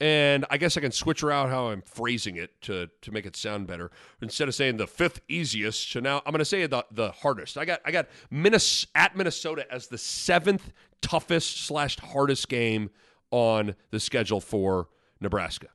and 0.00 0.46
I 0.50 0.56
guess 0.56 0.76
I 0.76 0.80
can 0.80 0.90
switch 0.90 1.22
around 1.22 1.50
how 1.50 1.68
I'm 1.68 1.82
phrasing 1.82 2.36
it 2.36 2.60
to 2.62 2.88
to 3.02 3.12
make 3.12 3.24
it 3.24 3.36
sound 3.36 3.68
better. 3.68 3.90
Instead 4.20 4.48
of 4.48 4.54
saying 4.54 4.78
the 4.78 4.86
fifth 4.86 5.20
easiest, 5.28 5.90
so 5.90 6.00
now 6.00 6.22
I'm 6.26 6.32
going 6.32 6.40
to 6.40 6.44
say 6.44 6.66
the 6.66 6.84
the 6.90 7.12
hardest. 7.12 7.56
I 7.56 7.64
got 7.64 7.80
I 7.84 7.92
got 7.92 8.08
Minnesota, 8.28 8.90
at 8.96 9.16
Minnesota 9.16 9.72
as 9.72 9.86
the 9.86 9.98
seventh 9.98 10.72
toughest 11.02 11.66
slash 11.66 11.98
hardest 12.00 12.48
game 12.48 12.90
on 13.30 13.76
the 13.90 14.00
schedule 14.00 14.40
for 14.40 14.88
Nebraska. 15.20 15.68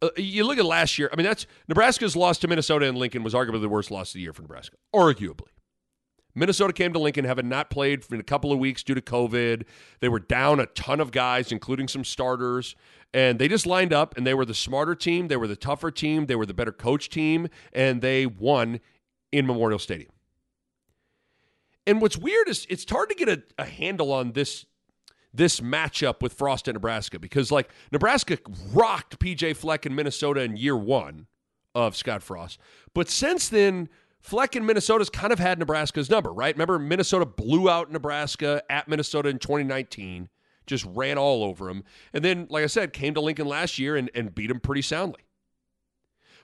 Uh, 0.00 0.10
you 0.16 0.44
look 0.44 0.58
at 0.58 0.64
last 0.64 0.98
year. 0.98 1.10
I 1.12 1.16
mean, 1.16 1.26
that's 1.26 1.46
Nebraska's 1.66 2.14
loss 2.14 2.38
to 2.38 2.48
Minnesota 2.48 2.86
and 2.86 2.96
Lincoln 2.96 3.22
was 3.22 3.34
arguably 3.34 3.60
the 3.60 3.68
worst 3.68 3.90
loss 3.90 4.10
of 4.10 4.14
the 4.14 4.20
year 4.20 4.32
for 4.32 4.42
Nebraska, 4.42 4.76
arguably. 4.94 5.48
Minnesota 6.34 6.72
came 6.72 6.92
to 6.92 6.98
Lincoln 6.98 7.24
having 7.24 7.48
not 7.48 7.68
played 7.68 8.04
in 8.12 8.20
a 8.20 8.24
couple 8.24 8.52
of 8.52 8.58
weeks 8.58 8.84
due 8.84 8.94
to 8.94 9.00
COVID. 9.00 9.64
They 10.00 10.08
were 10.08 10.20
down 10.20 10.60
a 10.60 10.66
ton 10.66 11.00
of 11.00 11.10
guys, 11.10 11.50
including 11.50 11.88
some 11.88 12.04
starters. 12.04 12.76
And 13.12 13.38
they 13.38 13.48
just 13.48 13.66
lined 13.66 13.92
up 13.92 14.16
and 14.16 14.26
they 14.26 14.34
were 14.34 14.44
the 14.44 14.54
smarter 14.54 14.94
team, 14.94 15.28
they 15.28 15.36
were 15.36 15.48
the 15.48 15.56
tougher 15.56 15.90
team, 15.90 16.26
they 16.26 16.36
were 16.36 16.46
the 16.46 16.54
better 16.54 16.72
coach 16.72 17.08
team, 17.08 17.48
and 17.72 18.02
they 18.02 18.26
won 18.26 18.80
in 19.32 19.46
Memorial 19.46 19.78
Stadium. 19.78 20.10
And 21.86 22.02
what's 22.02 22.18
weird 22.18 22.48
is 22.48 22.66
it's 22.68 22.88
hard 22.88 23.08
to 23.08 23.14
get 23.14 23.28
a, 23.28 23.42
a 23.58 23.64
handle 23.64 24.12
on 24.12 24.32
this 24.32 24.66
this 25.32 25.60
matchup 25.60 26.22
with 26.22 26.32
Frost 26.32 26.68
and 26.68 26.74
Nebraska 26.74 27.18
because 27.18 27.52
like 27.52 27.70
Nebraska 27.92 28.38
rocked 28.72 29.18
PJ 29.18 29.56
Fleck 29.56 29.86
in 29.86 29.94
Minnesota 29.94 30.40
in 30.40 30.56
year 30.56 30.76
one 30.76 31.26
of 31.74 31.96
Scott 31.96 32.22
Frost. 32.22 32.58
But 32.94 33.08
since 33.08 33.48
then, 33.48 33.88
Fleck 34.20 34.56
in 34.56 34.66
Minnesota's 34.66 35.10
kind 35.10 35.32
of 35.32 35.38
had 35.38 35.58
Nebraska's 35.58 36.10
number, 36.10 36.32
right? 36.32 36.54
Remember, 36.54 36.78
Minnesota 36.78 37.24
blew 37.24 37.70
out 37.70 37.90
Nebraska 37.90 38.62
at 38.68 38.88
Minnesota 38.88 39.28
in 39.28 39.38
2019 39.38 40.28
just 40.68 40.84
ran 40.84 41.18
all 41.18 41.42
over 41.42 41.66
them. 41.66 41.82
And 42.12 42.24
then, 42.24 42.46
like 42.50 42.62
I 42.62 42.68
said, 42.68 42.92
came 42.92 43.14
to 43.14 43.20
Lincoln 43.20 43.48
last 43.48 43.78
year 43.78 43.96
and, 43.96 44.10
and 44.14 44.34
beat 44.34 44.48
them 44.48 44.60
pretty 44.60 44.82
soundly. 44.82 45.22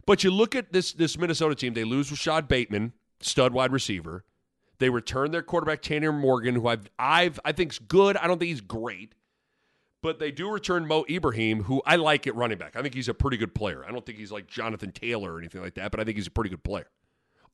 But 0.06 0.24
you 0.24 0.30
look 0.30 0.54
at 0.54 0.72
this 0.72 0.92
this 0.92 1.16
Minnesota 1.16 1.54
team, 1.54 1.74
they 1.74 1.84
lose 1.84 2.10
Rashod 2.10 2.48
Bateman, 2.48 2.92
stud 3.20 3.52
wide 3.52 3.72
receiver. 3.72 4.24
They 4.84 4.90
return 4.90 5.30
their 5.30 5.42
quarterback 5.42 5.80
Tanner 5.80 6.12
Morgan, 6.12 6.56
who 6.56 6.68
I've 6.68 6.90
I've 6.98 7.40
I 7.42 7.52
think's 7.52 7.78
good. 7.78 8.18
I 8.18 8.26
don't 8.26 8.38
think 8.38 8.50
he's 8.50 8.60
great. 8.60 9.14
But 10.02 10.18
they 10.18 10.30
do 10.30 10.50
return 10.50 10.86
Mo 10.86 11.06
Ibrahim, 11.08 11.62
who 11.62 11.80
I 11.86 11.96
like 11.96 12.26
at 12.26 12.34
running 12.34 12.58
back. 12.58 12.76
I 12.76 12.82
think 12.82 12.92
he's 12.92 13.08
a 13.08 13.14
pretty 13.14 13.38
good 13.38 13.54
player. 13.54 13.82
I 13.88 13.92
don't 13.92 14.04
think 14.04 14.18
he's 14.18 14.30
like 14.30 14.46
Jonathan 14.46 14.92
Taylor 14.92 15.32
or 15.32 15.38
anything 15.38 15.62
like 15.62 15.72
that, 15.76 15.90
but 15.90 16.00
I 16.00 16.04
think 16.04 16.18
he's 16.18 16.26
a 16.26 16.30
pretty 16.30 16.50
good 16.50 16.62
player. 16.62 16.90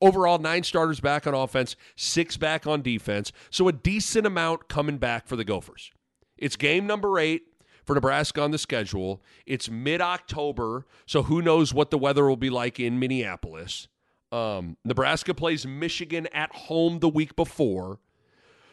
Overall, 0.01 0.39
nine 0.39 0.63
starters 0.63 0.99
back 0.99 1.25
on 1.25 1.33
offense, 1.33 1.77
six 1.95 2.35
back 2.35 2.67
on 2.67 2.81
defense. 2.81 3.31
So 3.49 3.69
a 3.69 3.71
decent 3.71 4.27
amount 4.27 4.67
coming 4.67 4.97
back 4.97 5.25
for 5.25 5.37
the 5.37 5.45
Gophers. 5.45 5.89
It's 6.37 6.57
game 6.57 6.85
number 6.85 7.17
eight 7.17 7.43
for 7.85 7.95
Nebraska 7.95 8.41
on 8.41 8.51
the 8.51 8.57
schedule. 8.57 9.23
It's 9.45 9.69
mid 9.69 10.01
October, 10.01 10.85
so 11.05 11.23
who 11.23 11.41
knows 11.41 11.73
what 11.73 11.91
the 11.91 11.97
weather 11.97 12.27
will 12.27 12.35
be 12.35 12.49
like 12.49 12.77
in 12.77 12.99
Minneapolis. 12.99 13.87
Um, 14.31 14.77
Nebraska 14.85 15.33
plays 15.33 15.65
Michigan 15.65 16.27
at 16.33 16.53
home 16.53 16.99
the 16.99 17.09
week 17.09 17.35
before. 17.35 17.99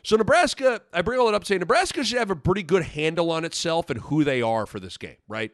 So 0.04 0.16
Nebraska, 0.16 0.80
I 0.92 1.02
bring 1.02 1.18
all 1.18 1.26
that 1.26 1.34
up 1.34 1.44
saying 1.44 1.60
Nebraska 1.60 2.04
should 2.04 2.18
have 2.18 2.30
a 2.30 2.36
pretty 2.36 2.62
good 2.62 2.84
handle 2.84 3.30
on 3.30 3.44
itself 3.44 3.90
and 3.90 4.00
who 4.00 4.24
they 4.24 4.40
are 4.40 4.66
for 4.66 4.78
this 4.78 4.96
game, 4.96 5.16
right? 5.26 5.50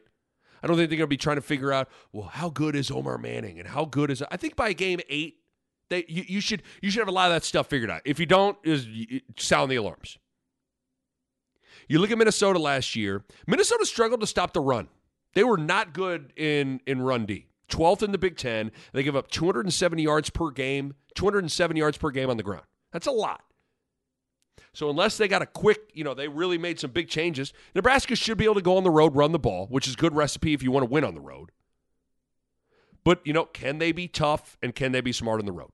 I 0.61 0.67
don't 0.67 0.77
think 0.77 0.89
they're 0.89 0.97
going 0.97 1.07
to 1.07 1.07
be 1.07 1.17
trying 1.17 1.35
to 1.35 1.41
figure 1.41 1.73
out, 1.73 1.89
well, 2.11 2.27
how 2.27 2.49
good 2.49 2.75
is 2.75 2.89
Omar 2.89 3.17
Manning 3.17 3.59
and 3.59 3.67
how 3.67 3.85
good 3.85 4.09
is 4.11 4.23
I 4.31 4.37
think 4.37 4.55
by 4.55 4.73
game 4.73 4.99
eight, 5.09 5.39
they 5.89 6.05
you, 6.07 6.23
you 6.27 6.41
should 6.41 6.63
you 6.81 6.89
should 6.89 6.99
have 6.99 7.07
a 7.07 7.11
lot 7.11 7.29
of 7.29 7.35
that 7.35 7.43
stuff 7.43 7.67
figured 7.67 7.91
out. 7.91 8.01
If 8.05 8.19
you 8.19 8.25
don't, 8.25 8.57
is 8.63 8.87
sound 9.37 9.71
the 9.71 9.75
alarms. 9.75 10.17
You 11.87 11.99
look 11.99 12.09
at 12.09 12.17
Minnesota 12.17 12.57
last 12.57 12.95
year. 12.95 13.23
Minnesota 13.45 13.85
struggled 13.85 14.21
to 14.21 14.27
stop 14.27 14.53
the 14.53 14.61
run. 14.61 14.87
They 15.35 15.43
were 15.43 15.57
not 15.57 15.93
good 15.93 16.33
in 16.35 16.81
in 16.87 17.01
run 17.01 17.25
D. 17.25 17.47
12th 17.69 18.03
in 18.03 18.11
the 18.11 18.17
Big 18.17 18.37
10. 18.37 18.71
They 18.93 19.03
give 19.03 19.15
up 19.15 19.29
270 19.29 20.01
yards 20.01 20.29
per 20.29 20.51
game, 20.51 20.93
207 21.15 21.77
yards 21.77 21.97
per 21.97 22.11
game 22.11 22.29
on 22.29 22.37
the 22.37 22.43
ground. 22.43 22.65
That's 22.91 23.07
a 23.07 23.11
lot. 23.11 23.41
So 24.73 24.89
unless 24.89 25.17
they 25.17 25.27
got 25.27 25.41
a 25.41 25.45
quick, 25.45 25.91
you 25.93 26.03
know, 26.03 26.13
they 26.13 26.27
really 26.27 26.57
made 26.57 26.79
some 26.79 26.91
big 26.91 27.07
changes, 27.07 27.53
Nebraska 27.73 28.15
should 28.15 28.37
be 28.37 28.43
able 28.43 28.55
to 28.55 28.61
go 28.61 28.77
on 28.77 28.83
the 28.83 28.91
road, 28.91 29.15
run 29.15 29.31
the 29.31 29.39
ball, 29.39 29.67
which 29.67 29.87
is 29.87 29.95
good 29.95 30.13
recipe 30.13 30.53
if 30.53 30.61
you 30.61 30.71
want 30.71 30.85
to 30.85 30.91
win 30.91 31.05
on 31.05 31.15
the 31.15 31.21
road. 31.21 31.51
But, 33.05 33.21
you 33.25 33.33
know, 33.33 33.45
can 33.45 33.77
they 33.77 33.91
be 33.91 34.07
tough 34.07 34.57
and 34.61 34.75
can 34.75 34.91
they 34.91 34.99
be 34.99 35.13
smart 35.13 35.39
on 35.39 35.45
the 35.45 35.53
road? 35.53 35.71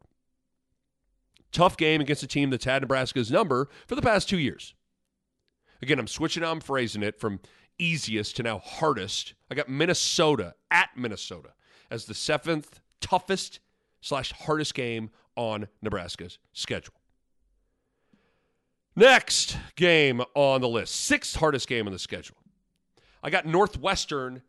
Tough 1.51 1.77
game 1.77 1.99
against 1.99 2.23
a 2.23 2.27
team 2.27 2.49
that's 2.49 2.65
had 2.65 2.83
Nebraska's 2.83 3.31
number 3.31 3.69
for 3.87 3.95
the 3.95 4.01
past 4.01 4.29
two 4.29 4.37
years. 4.37 4.75
Again, 5.81 5.97
I'm 5.97 6.07
switching 6.07 6.43
I'm 6.43 6.59
phrasing 6.59 7.01
it 7.01 7.19
from 7.19 7.39
easiest 7.79 8.35
to 8.37 8.43
now 8.43 8.59
hardest. 8.59 9.33
I 9.49 9.55
got 9.55 9.67
Minnesota 9.67 10.53
at 10.69 10.89
Minnesota 10.95 11.53
as 11.91 12.05
the 12.05 12.13
seventh 12.13 12.79
toughest 13.01 13.59
slash 13.99 14.31
hardest 14.31 14.73
game 14.73 15.11
on 15.35 15.67
Nebraska's 15.81 16.39
schedule. 16.53 16.95
Next 18.95 19.57
game 19.75 20.21
on 20.33 20.61
the 20.61 20.67
list, 20.67 20.95
sixth 20.95 21.35
hardest 21.35 21.67
game 21.67 21.85
on 21.85 21.93
the 21.93 21.99
schedule. 21.99 22.37
I 23.23 23.29
got 23.29 23.45
Northwestern 23.45 24.41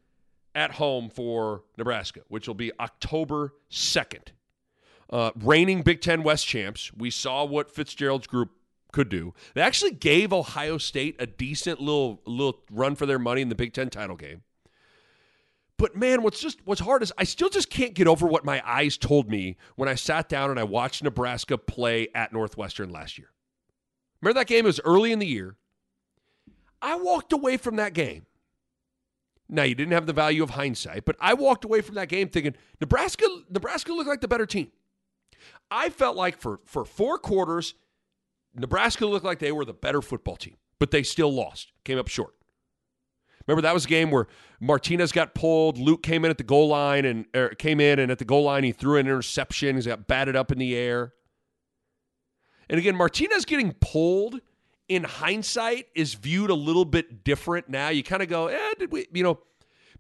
at 0.55 0.73
home 0.73 1.11
for 1.11 1.63
Nebraska, 1.77 2.21
which 2.29 2.47
will 2.47 2.55
be 2.55 2.73
October 2.81 3.55
2nd. 3.71 4.29
Uh, 5.11 5.31
reigning 5.37 5.83
Big 5.83 6.01
Ten 6.01 6.23
West 6.23 6.47
champs. 6.47 6.93
We 6.95 7.11
saw 7.11 7.45
what 7.45 7.71
Fitzgerald's 7.71 8.27
group 8.27 8.51
could 8.93 9.09
do. 9.09 9.35
They 9.55 9.61
actually 9.61 9.93
gave 9.93 10.33
Ohio 10.33 10.79
State 10.79 11.17
a 11.19 11.27
decent 11.27 11.81
little 11.81 12.23
little 12.27 12.63
run 12.71 12.95
for 12.95 13.07
their 13.07 13.19
money 13.19 13.43
in 13.43 13.49
the 13.49 13.55
Big 13.55 13.73
Ten 13.75 13.91
title 13.91 14.17
game. 14.17 14.43
But 15.83 15.97
man, 15.97 16.23
what's 16.23 16.39
just 16.39 16.61
what's 16.65 16.81
hard 16.81 17.03
is 17.03 17.13
I 17.19 17.25
still 17.25 17.49
just 17.49 17.69
can't 17.69 17.93
get 17.93 18.07
over 18.07 18.25
what 18.25 18.45
my 18.45 18.63
eyes 18.65 18.97
told 18.97 19.29
me 19.29 19.57
when 19.75 19.89
I 19.89 19.97
sat 19.97 20.29
down 20.29 20.49
and 20.49 20.61
I 20.61 20.63
watched 20.63 21.03
Nebraska 21.03 21.59
play 21.59 22.07
at 22.15 22.33
Northwestern 22.33 22.91
last 22.91 23.19
year. 23.19 23.33
Remember 24.21 24.39
that 24.39 24.47
game? 24.47 24.65
It 24.65 24.69
was 24.69 24.79
early 24.85 25.11
in 25.11 25.19
the 25.19 25.27
year. 25.27 25.57
I 26.81 26.95
walked 26.95 27.33
away 27.33 27.57
from 27.57 27.75
that 27.77 27.95
game. 27.95 28.27
Now 29.49 29.65
you 29.65 29.75
didn't 29.75 29.95
have 29.95 30.07
the 30.07 30.13
value 30.13 30.45
of 30.45 30.51
hindsight, 30.51 31.05
but 31.05 31.17
I 31.19 31.35
walked 31.35 31.65
away 31.65 31.81
from 31.81 31.97
that 31.97 32.09
game 32.09 32.29
thinking 32.29 32.55
Nebraska 32.81 33.27
Nebraska 33.51 33.93
looked 33.93 34.09
like 34.09 34.21
the 34.21 34.29
better 34.29 34.47
team. 34.47 34.71
I 35.69 35.91
felt 35.91 36.17
like 36.17 36.37
for 36.37 36.61
for 36.65 36.85
four 36.85 37.19
quarters, 37.19 37.75
Nebraska 38.55 39.05
looked 39.05 39.25
like 39.25 39.41
they 39.41 39.51
were 39.51 39.65
the 39.65 39.73
better 39.73 40.01
football 40.01 40.37
team, 40.37 40.59
but 40.79 40.93
they 40.93 41.03
still 41.03 41.35
lost, 41.35 41.73
came 41.83 41.99
up 41.99 42.07
short. 42.07 42.35
Remember 43.47 43.63
that 43.63 43.75
was 43.75 43.85
a 43.85 43.89
game 43.89 44.11
where 44.11 44.29
Martinez 44.63 45.11
got 45.11 45.35
pulled. 45.35 45.77
Luke 45.77 46.05
came 46.05 46.25
in 46.25 46.31
at 46.31 46.39
the 46.39 46.45
goal 46.45 46.69
line 46.69 47.05
and 47.05 47.27
er, 47.35 47.49
came 47.59 47.81
in 47.81 47.99
and 47.99 48.13
at 48.13 48.19
the 48.21 48.25
goal 48.25 48.45
line 48.45 48.63
he 48.63 48.71
threw 48.71 48.97
an 48.97 49.07
interception. 49.07 49.77
He 49.77 49.83
got 49.83 50.07
batted 50.07 50.37
up 50.37 50.53
in 50.53 50.59
the 50.59 50.77
air. 50.77 51.15
And 52.71 52.79
again, 52.79 52.95
Martinez 52.95 53.45
getting 53.45 53.73
pulled 53.81 54.41
in 54.89 55.03
hindsight 55.03 55.89
is 55.97 56.15
viewed 56.15 56.49
a 56.49 56.55
little 56.55 56.85
bit 56.85 57.25
different 57.25 57.69
now. 57.69 57.89
You 57.89 58.05
kind 58.05 58.23
of 58.23 58.29
go, 58.29 58.47
eh, 58.47 58.75
did 58.79 58.93
we, 58.93 59.09
you 59.13 59.25
know, 59.25 59.41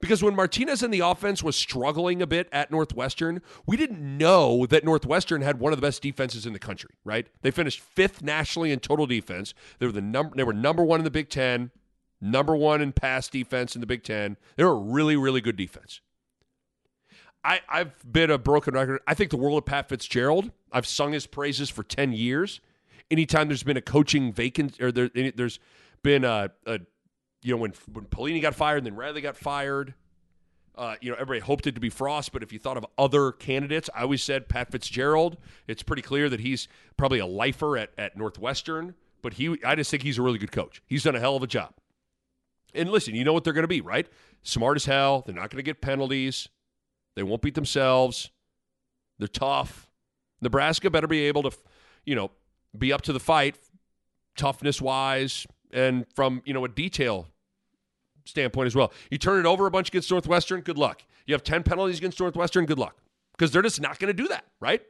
because 0.01 0.23
when 0.23 0.37
Martinez 0.37 0.85
in 0.85 0.93
the 0.93 1.01
offense 1.01 1.43
was 1.43 1.57
struggling 1.57 2.23
a 2.23 2.27
bit 2.27 2.49
at 2.53 2.71
Northwestern, 2.71 3.43
we 3.67 3.77
didn't 3.77 4.01
know 4.01 4.65
that 4.67 4.85
Northwestern 4.85 5.43
had 5.43 5.59
one 5.59 5.73
of 5.73 5.81
the 5.81 5.87
best 5.87 6.03
defenses 6.03 6.47
in 6.47 6.53
the 6.53 6.59
country, 6.61 6.91
right? 7.05 7.27
They 7.43 7.51
finished 7.51 7.81
fifth 7.81 8.23
nationally 8.23 8.71
in 8.71 8.79
total 8.79 9.07
defense. 9.07 9.55
They 9.81 9.87
were 9.87 9.93
the 9.93 10.01
number 10.01 10.37
they 10.37 10.45
were 10.45 10.53
number 10.53 10.85
one 10.85 11.01
in 11.01 11.05
the 11.05 11.11
Big 11.11 11.31
Ten 11.31 11.73
number 12.23 12.57
one 12.57 12.81
in 12.81 12.93
pass 12.93 13.29
defense 13.29 13.75
in 13.75 13.81
the 13.81 13.87
Big 13.87 14.05
Ten. 14.05 14.37
They're 14.57 14.69
a 14.69 14.75
really, 14.75 15.17
really 15.17 15.41
good 15.41 15.57
defense. 15.57 16.01
I, 17.45 17.61
I've 17.69 17.93
been 18.11 18.31
a 18.31 18.39
broken 18.39 18.75
record. 18.75 19.01
I 19.07 19.15
think 19.15 19.31
the 19.31 19.37
world 19.37 19.59
of 19.59 19.67
Pat 19.67 19.89
Fitzgerald. 19.89 20.53
I've 20.71 20.87
sung 20.87 21.13
his 21.13 21.27
praises 21.27 21.69
for 21.69 21.83
10 21.83 22.13
years. 22.13 22.61
Anytime 23.11 23.49
there's 23.49 23.65
been 23.65 23.77
a 23.77 23.83
coaching 23.83 24.33
vacancy, 24.33 24.83
or 24.83 24.93
there, 24.93 25.11
has 25.37 25.59
been 26.03 26.25
a, 26.25 26.51
a, 26.67 26.79
you 27.43 27.53
know, 27.53 27.57
when, 27.61 27.73
when 27.93 28.05
Pelini 28.07 28.41
got 28.41 28.55
fired 28.55 28.79
and 28.79 28.87
then 28.87 28.95
Riley 28.95 29.21
got 29.21 29.37
fired, 29.37 29.95
uh, 30.77 30.95
you 31.01 31.11
know, 31.11 31.17
everybody 31.17 31.41
hoped 31.41 31.67
it 31.67 31.75
to 31.75 31.81
be 31.81 31.91
Frost, 31.91 32.33
but 32.33 32.43
if 32.43 32.53
you 32.53 32.59
thought 32.59 32.77
of 32.77 32.87
other 32.97 33.33
candidates, 33.33 33.91
I 33.95 34.03
always 34.03 34.23
said 34.23 34.49
Pat 34.49 34.71
Fitzgerald. 34.71 35.37
It's 35.67 35.83
pretty 35.83 36.03
clear 36.03 36.29
that 36.31 36.41
he's 36.41 36.69
probably 36.97 37.19
a 37.19 37.27
lifer 37.27 37.77
at, 37.77 37.91
at 37.99 38.17
Northwestern, 38.17 38.95
but 39.21 39.35
he, 39.35 39.59
I 39.65 39.75
just 39.75 39.91
think 39.91 40.05
he's 40.05 40.19
a 40.19 40.23
really 40.23 40.39
good 40.39 40.53
coach. 40.53 40.81
He's 40.87 41.03
done 41.03 41.17
a 41.17 41.21
hell 41.21 41.37
of 41.37 41.43
a 41.43 41.47
job. 41.47 41.75
And 42.75 42.91
listen, 42.91 43.15
you 43.15 43.25
know 43.25 43.33
what 43.33 43.45
they're 43.45 43.53
going 43.53 43.65
to 43.65 43.69
be, 43.69 43.81
right? 43.81 44.07
Smart 44.43 44.77
as 44.77 44.85
hell. 44.85 45.23
They're 45.25 45.35
not 45.35 45.51
going 45.51 45.59
to 45.59 45.63
get 45.63 45.81
penalties. 45.81 46.49
They 47.15 47.23
won't 47.23 47.43
beat 47.43 47.55
themselves. 47.55 48.31
They're 49.19 49.29
tough. 49.29 49.91
Nebraska 50.41 50.91
better 50.91 51.07
be 51.07 51.23
able 51.23 51.43
to, 51.43 51.53
you 52.05 52.15
know, 52.15 52.31
be 52.77 52.93
up 52.93 53.03
to 53.03 53.13
the 53.13 53.21
fight, 53.21 53.57
toughness 54.37 54.81
wise, 54.81 55.47
and 55.73 56.07
from 56.15 56.43
you 56.45 56.53
know 56.53 56.65
a 56.65 56.69
detail 56.69 57.29
standpoint 58.25 58.67
as 58.67 58.75
well. 58.75 58.93
You 59.11 59.19
turn 59.19 59.39
it 59.41 59.47
over 59.47 59.67
a 59.67 59.71
bunch 59.71 59.89
against 59.89 60.11
Northwestern, 60.11 60.61
good 60.63 60.79
luck. 60.79 61.03
You 61.27 61.35
have 61.35 61.45
ten 61.45 61.63
penalties 61.63 61.99
against 61.99 62.19
Northwestern, 62.19 62.67
good 62.67 62.79
luck, 62.79 62.97
because 63.33 63.53
they're 63.53 63.63
just 63.63 63.81
not 63.81 63.99
going 63.99 64.15
to 64.15 64.23
do 64.23 64.29
that, 64.29 64.45
right? 64.61 64.83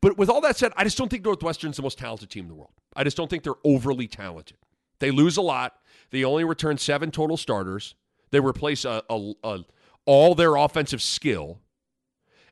But 0.00 0.16
with 0.16 0.28
all 0.30 0.40
that 0.42 0.56
said, 0.56 0.72
I 0.76 0.84
just 0.84 0.96
don't 0.96 1.08
think 1.08 1.24
Northwestern's 1.24 1.76
the 1.76 1.82
most 1.82 1.98
talented 1.98 2.30
team 2.30 2.44
in 2.44 2.48
the 2.48 2.54
world. 2.54 2.72
I 2.96 3.04
just 3.04 3.16
don't 3.16 3.28
think 3.28 3.42
they're 3.42 3.54
overly 3.64 4.06
talented. 4.06 4.56
They 5.00 5.10
lose 5.10 5.36
a 5.36 5.42
lot. 5.42 5.74
They 6.12 6.24
only 6.24 6.44
return 6.44 6.78
seven 6.78 7.10
total 7.10 7.36
starters. 7.36 7.94
They 8.30 8.38
replace 8.38 8.84
a, 8.84 9.02
uh, 9.10 9.32
a, 9.42 9.48
a, 9.48 9.64
all 10.06 10.34
their 10.34 10.54
offensive 10.54 11.02
skill. 11.02 11.58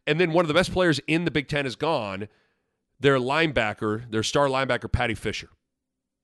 And 0.06 0.18
then 0.18 0.32
one 0.32 0.44
of 0.44 0.48
the 0.48 0.54
best 0.54 0.72
players 0.72 0.98
in 1.06 1.24
the 1.24 1.30
Big 1.30 1.46
Ten 1.46 1.66
is 1.66 1.76
gone. 1.76 2.28
Their 2.98 3.18
linebacker, 3.18 4.10
their 4.10 4.22
star 4.22 4.48
linebacker, 4.48 4.90
Paddy 4.90 5.14
Fisher, 5.14 5.50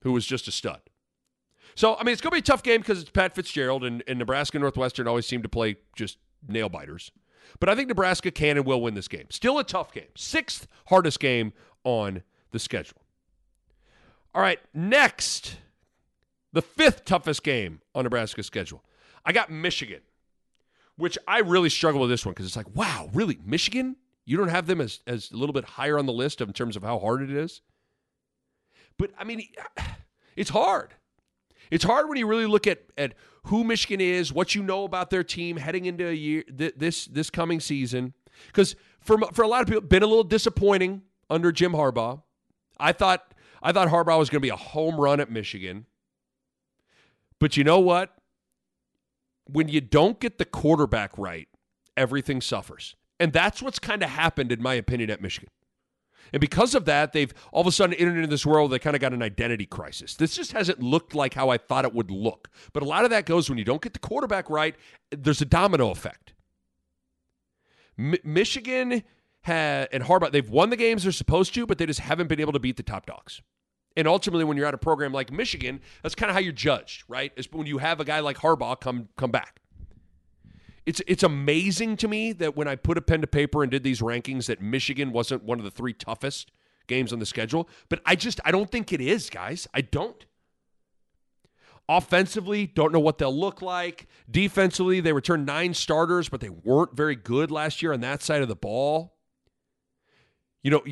who 0.03 0.13
was 0.13 0.27
just 0.27 0.49
a 0.49 0.53
stud. 0.53 0.81
So, 1.75 1.95
I 1.97 2.05
mean, 2.05 2.15
it's 2.15 2.23
going 2.23 2.31
to 2.31 2.37
be 2.37 2.39
a 2.39 2.43
tough 2.43 2.63
game 2.63 2.81
because 2.81 3.01
it's 3.03 3.11
Pat 3.11 3.35
Fitzgerald, 3.35 3.85
and, 3.85 4.03
and 4.09 4.19
Nebraska 4.19 4.57
and 4.57 4.63
Northwestern 4.63 5.07
always 5.07 5.27
seem 5.27 5.43
to 5.43 5.49
play 5.49 5.77
just 5.95 6.17
nail 6.49 6.71
biters. 6.71 7.13
But 7.61 7.69
I 7.69 7.75
think 7.75 7.89
Nebraska 7.89 8.31
can 8.31 8.57
and 8.57 8.67
will 8.67 8.81
win 8.81 8.95
this 8.95 9.09
game. 9.09 9.27
Still 9.31 9.59
a 9.59 9.65
tough 9.65 9.93
game. 9.93 10.09
Sixth 10.17 10.67
hardest 10.87 11.21
game 11.21 11.53
on 11.85 12.23
the 12.51 12.59
schedule. 12.59 13.03
All 14.35 14.41
right, 14.41 14.59
next 14.73 15.59
the 16.57 16.63
fifth 16.63 17.05
toughest 17.05 17.43
game 17.43 17.83
on 17.95 18.05
Nebraska's 18.05 18.47
schedule. 18.47 18.83
I 19.27 19.33
got 19.33 19.51
Michigan, 19.51 20.01
which 20.97 21.19
I 21.29 21.41
really 21.41 21.69
struggle 21.69 22.01
with 22.01 22.09
this 22.09 22.25
one 22.25 22.33
because 22.33 22.47
it's 22.47 22.57
like, 22.57 22.75
wow, 22.75 23.11
really? 23.13 23.39
Michigan? 23.45 23.97
You 24.25 24.39
don't 24.39 24.49
have 24.49 24.67
them 24.67 24.81
as, 24.81 25.01
as 25.07 25.31
a 25.31 25.37
little 25.37 25.53
bit 25.53 25.67
higher 25.67 25.99
on 25.99 26.07
the 26.07 26.15
list 26.15 26.41
in 26.41 26.51
terms 26.55 26.75
of 26.75 26.83
how 26.83 26.99
hard 26.99 27.21
it 27.21 27.31
is? 27.31 27.61
But 28.97 29.11
I 29.19 29.25
mean, 29.25 29.47
it's 30.37 30.49
hard. 30.49 30.95
It's 31.71 31.85
hard 31.85 32.09
when 32.09 32.17
you 32.17 32.27
really 32.27 32.47
look 32.47 32.67
at, 32.67 32.85
at 32.97 33.13
who 33.45 33.63
Michigan 33.63 34.01
is, 34.01 34.33
what 34.33 34.55
you 34.55 34.63
know 34.63 34.85
about 34.85 35.11
their 35.11 35.25
team 35.25 35.59
heading 35.59 35.85
into 35.85 36.09
a 36.09 36.15
year 36.15 36.43
this 36.49 37.05
this 37.05 37.29
coming 37.29 37.61
season. 37.61 38.15
Because 38.47 38.77
for 39.01 39.19
for 39.35 39.43
a 39.43 39.49
lot 39.49 39.61
of 39.61 39.69
people, 39.69 39.83
been 39.83 40.03
a 40.03 40.07
little 40.07 40.25
disappointing 40.25 41.03
under 41.29 41.53
Jim 41.53 41.73
Harbaugh. 41.73 42.23
I 42.79 42.93
thought 42.93 43.35
I 43.63 43.73
thought 43.73 43.89
Harbaugh 43.89 44.19
was 44.19 44.31
going 44.31 44.41
to 44.41 44.47
be 44.47 44.49
a 44.49 44.57
home 44.57 44.99
run 44.99 45.21
at 45.21 45.31
Michigan. 45.31 45.85
But 47.39 47.57
you 47.57 47.65
know 47.65 47.81
what? 47.81 48.15
When 49.47 49.69
you 49.69 49.81
don't 49.81 50.19
get 50.19 50.39
the 50.39 50.45
quarterback 50.45 51.17
right, 51.17 51.49
everything 51.97 52.41
suffers. 52.41 52.97
And 53.19 53.33
that's 53.33 53.63
what's 53.63 53.79
kind 53.79 54.03
of 54.03 54.11
happened, 54.11 54.53
in 54.53 54.63
my 54.63 54.75
opinion, 54.75 55.11
at 55.11 55.23
Michigan. 55.23 55.51
And 56.33 56.41
because 56.41 56.75
of 56.75 56.87
that, 56.87 57.13
they've 57.13 57.33
all 57.53 57.61
of 57.61 57.67
a 57.67 57.73
sudden 57.73 57.95
entered 57.95 58.17
into 58.17 58.27
this 58.27 58.45
world. 58.45 58.73
They 58.73 58.79
kind 58.79 58.97
of 58.97 59.01
got 59.01 59.13
an 59.13 59.23
identity 59.23 59.67
crisis. 59.67 60.15
This 60.15 60.35
just 60.35 60.53
hasn't 60.53 60.83
looked 60.83 61.15
like 61.15 61.35
how 61.35 61.51
I 61.51 61.59
thought 61.59 61.85
it 61.85 61.95
would 61.95 62.11
look. 62.11 62.51
But 62.73 62.83
a 62.83 62.87
lot 62.87 63.05
of 63.05 63.11
that 63.11 63.27
goes 63.27 63.49
when 63.49 63.59
you 63.59 63.65
don't 63.65 63.81
get 63.81 63.93
the 63.93 64.01
quarterback 64.01 64.51
right. 64.51 64.75
There's 65.11 65.41
a 65.41 65.47
domino 65.47 65.91
effect. 65.91 66.35
M- 67.99 68.17
Michigan 68.25 69.05
ha- 69.45 69.87
and 69.93 70.03
Harbaugh, 70.03 70.33
they've 70.33 70.49
won 70.51 70.71
the 70.71 70.77
games 70.77 71.05
they're 71.05 71.13
supposed 71.13 71.55
to, 71.55 71.67
but 71.67 71.79
they 71.79 71.87
just 71.87 72.01
haven't 72.01 72.27
been 72.27 72.41
able 72.41 72.53
to 72.53 72.61
beat 72.61 72.77
the 72.77 72.83
top 72.83 73.07
dogs. 73.07 73.41
And 73.97 74.07
ultimately, 74.07 74.45
when 74.45 74.57
you're 74.57 74.67
at 74.67 74.75
a 74.75 74.79
program 74.79 75.13
like 75.13 75.33
Michigan, 75.33 75.81
that's 76.03 76.15
kind 76.15 76.29
of 76.29 76.35
how 76.35 76.41
you're 76.41 76.53
judged, 76.53 77.05
right? 77.09 77.33
Is 77.37 77.51
when 77.51 77.67
you 77.67 77.79
have 77.79 77.99
a 77.99 78.05
guy 78.05 78.21
like 78.21 78.37
Harbaugh 78.39 78.79
come 78.79 79.09
come 79.17 79.31
back. 79.31 79.61
It's 80.85 81.01
it's 81.07 81.23
amazing 81.23 81.97
to 81.99 82.09
me 82.09 82.33
that 82.35 82.57
when 82.57 82.69
I 82.69 82.77
put 82.77 82.99
a 82.99 83.03
pen 83.03 83.23
to 83.23 83.27
paper 83.27 83.63
and 83.63 83.71
did 83.71 83.83
these 83.83 84.01
rankings, 84.01 84.47
that 84.47 84.61
Michigan 84.61 85.13
wasn't 85.13 85.43
one 85.43 85.59
of 85.59 85.65
the 85.65 85.71
three 85.71 85.95
toughest 85.95 86.53
games 86.87 87.13
on 87.13 87.19
the 87.19 87.27
schedule. 87.27 87.69
But 87.89 88.01
I 88.05 88.15
just 88.15 88.41
I 88.45 88.53
don't 88.53 88.71
think 88.71 88.93
it 88.93 89.01
is, 89.01 89.31
guys. 89.31 89.67
I 89.75 89.81
don't. 89.81 90.25
Offensively, 91.89 92.67
don't 92.67 92.93
know 92.93 93.01
what 93.01 93.19
they'll 93.19 93.37
look 93.37 93.63
like. 93.63 94.09
Defensively, 94.29 95.01
they 95.01 95.13
returned 95.13 95.47
nine 95.47 95.73
starters, 95.73 96.29
but 96.29 96.41
they 96.41 96.49
weren't 96.51 96.97
very 96.97 97.15
good 97.15 97.51
last 97.51 97.81
year 97.81 97.93
on 97.93 98.01
that 98.01 98.23
side 98.23 98.43
of 98.43 98.49
the 98.49 98.57
ball. 98.57 99.15
You 100.65 100.73
know, 100.73 100.85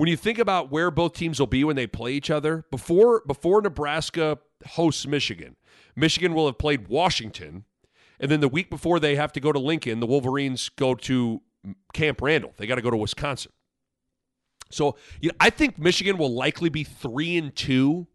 when 0.00 0.08
you 0.08 0.16
think 0.16 0.38
about 0.38 0.70
where 0.70 0.90
both 0.90 1.12
teams 1.12 1.38
will 1.38 1.46
be 1.46 1.62
when 1.62 1.76
they 1.76 1.86
play 1.86 2.14
each 2.14 2.30
other, 2.30 2.64
before 2.70 3.22
before 3.26 3.60
Nebraska 3.60 4.38
hosts 4.68 5.06
Michigan, 5.06 5.56
Michigan 5.94 6.32
will 6.32 6.46
have 6.46 6.56
played 6.56 6.88
Washington, 6.88 7.66
and 8.18 8.30
then 8.30 8.40
the 8.40 8.48
week 8.48 8.70
before 8.70 8.98
they 8.98 9.16
have 9.16 9.30
to 9.32 9.40
go 9.40 9.52
to 9.52 9.58
Lincoln, 9.58 10.00
the 10.00 10.06
Wolverines 10.06 10.70
go 10.70 10.94
to 10.94 11.42
Camp 11.92 12.22
Randall. 12.22 12.54
They 12.56 12.66
got 12.66 12.76
to 12.76 12.80
go 12.80 12.90
to 12.90 12.96
Wisconsin. 12.96 13.52
So 14.70 14.96
you 15.20 15.28
know, 15.28 15.34
I 15.38 15.50
think 15.50 15.78
Michigan 15.78 16.16
will 16.16 16.32
likely 16.32 16.70
be 16.70 16.82
three 16.82 17.36
and 17.36 17.54
two 17.54 18.06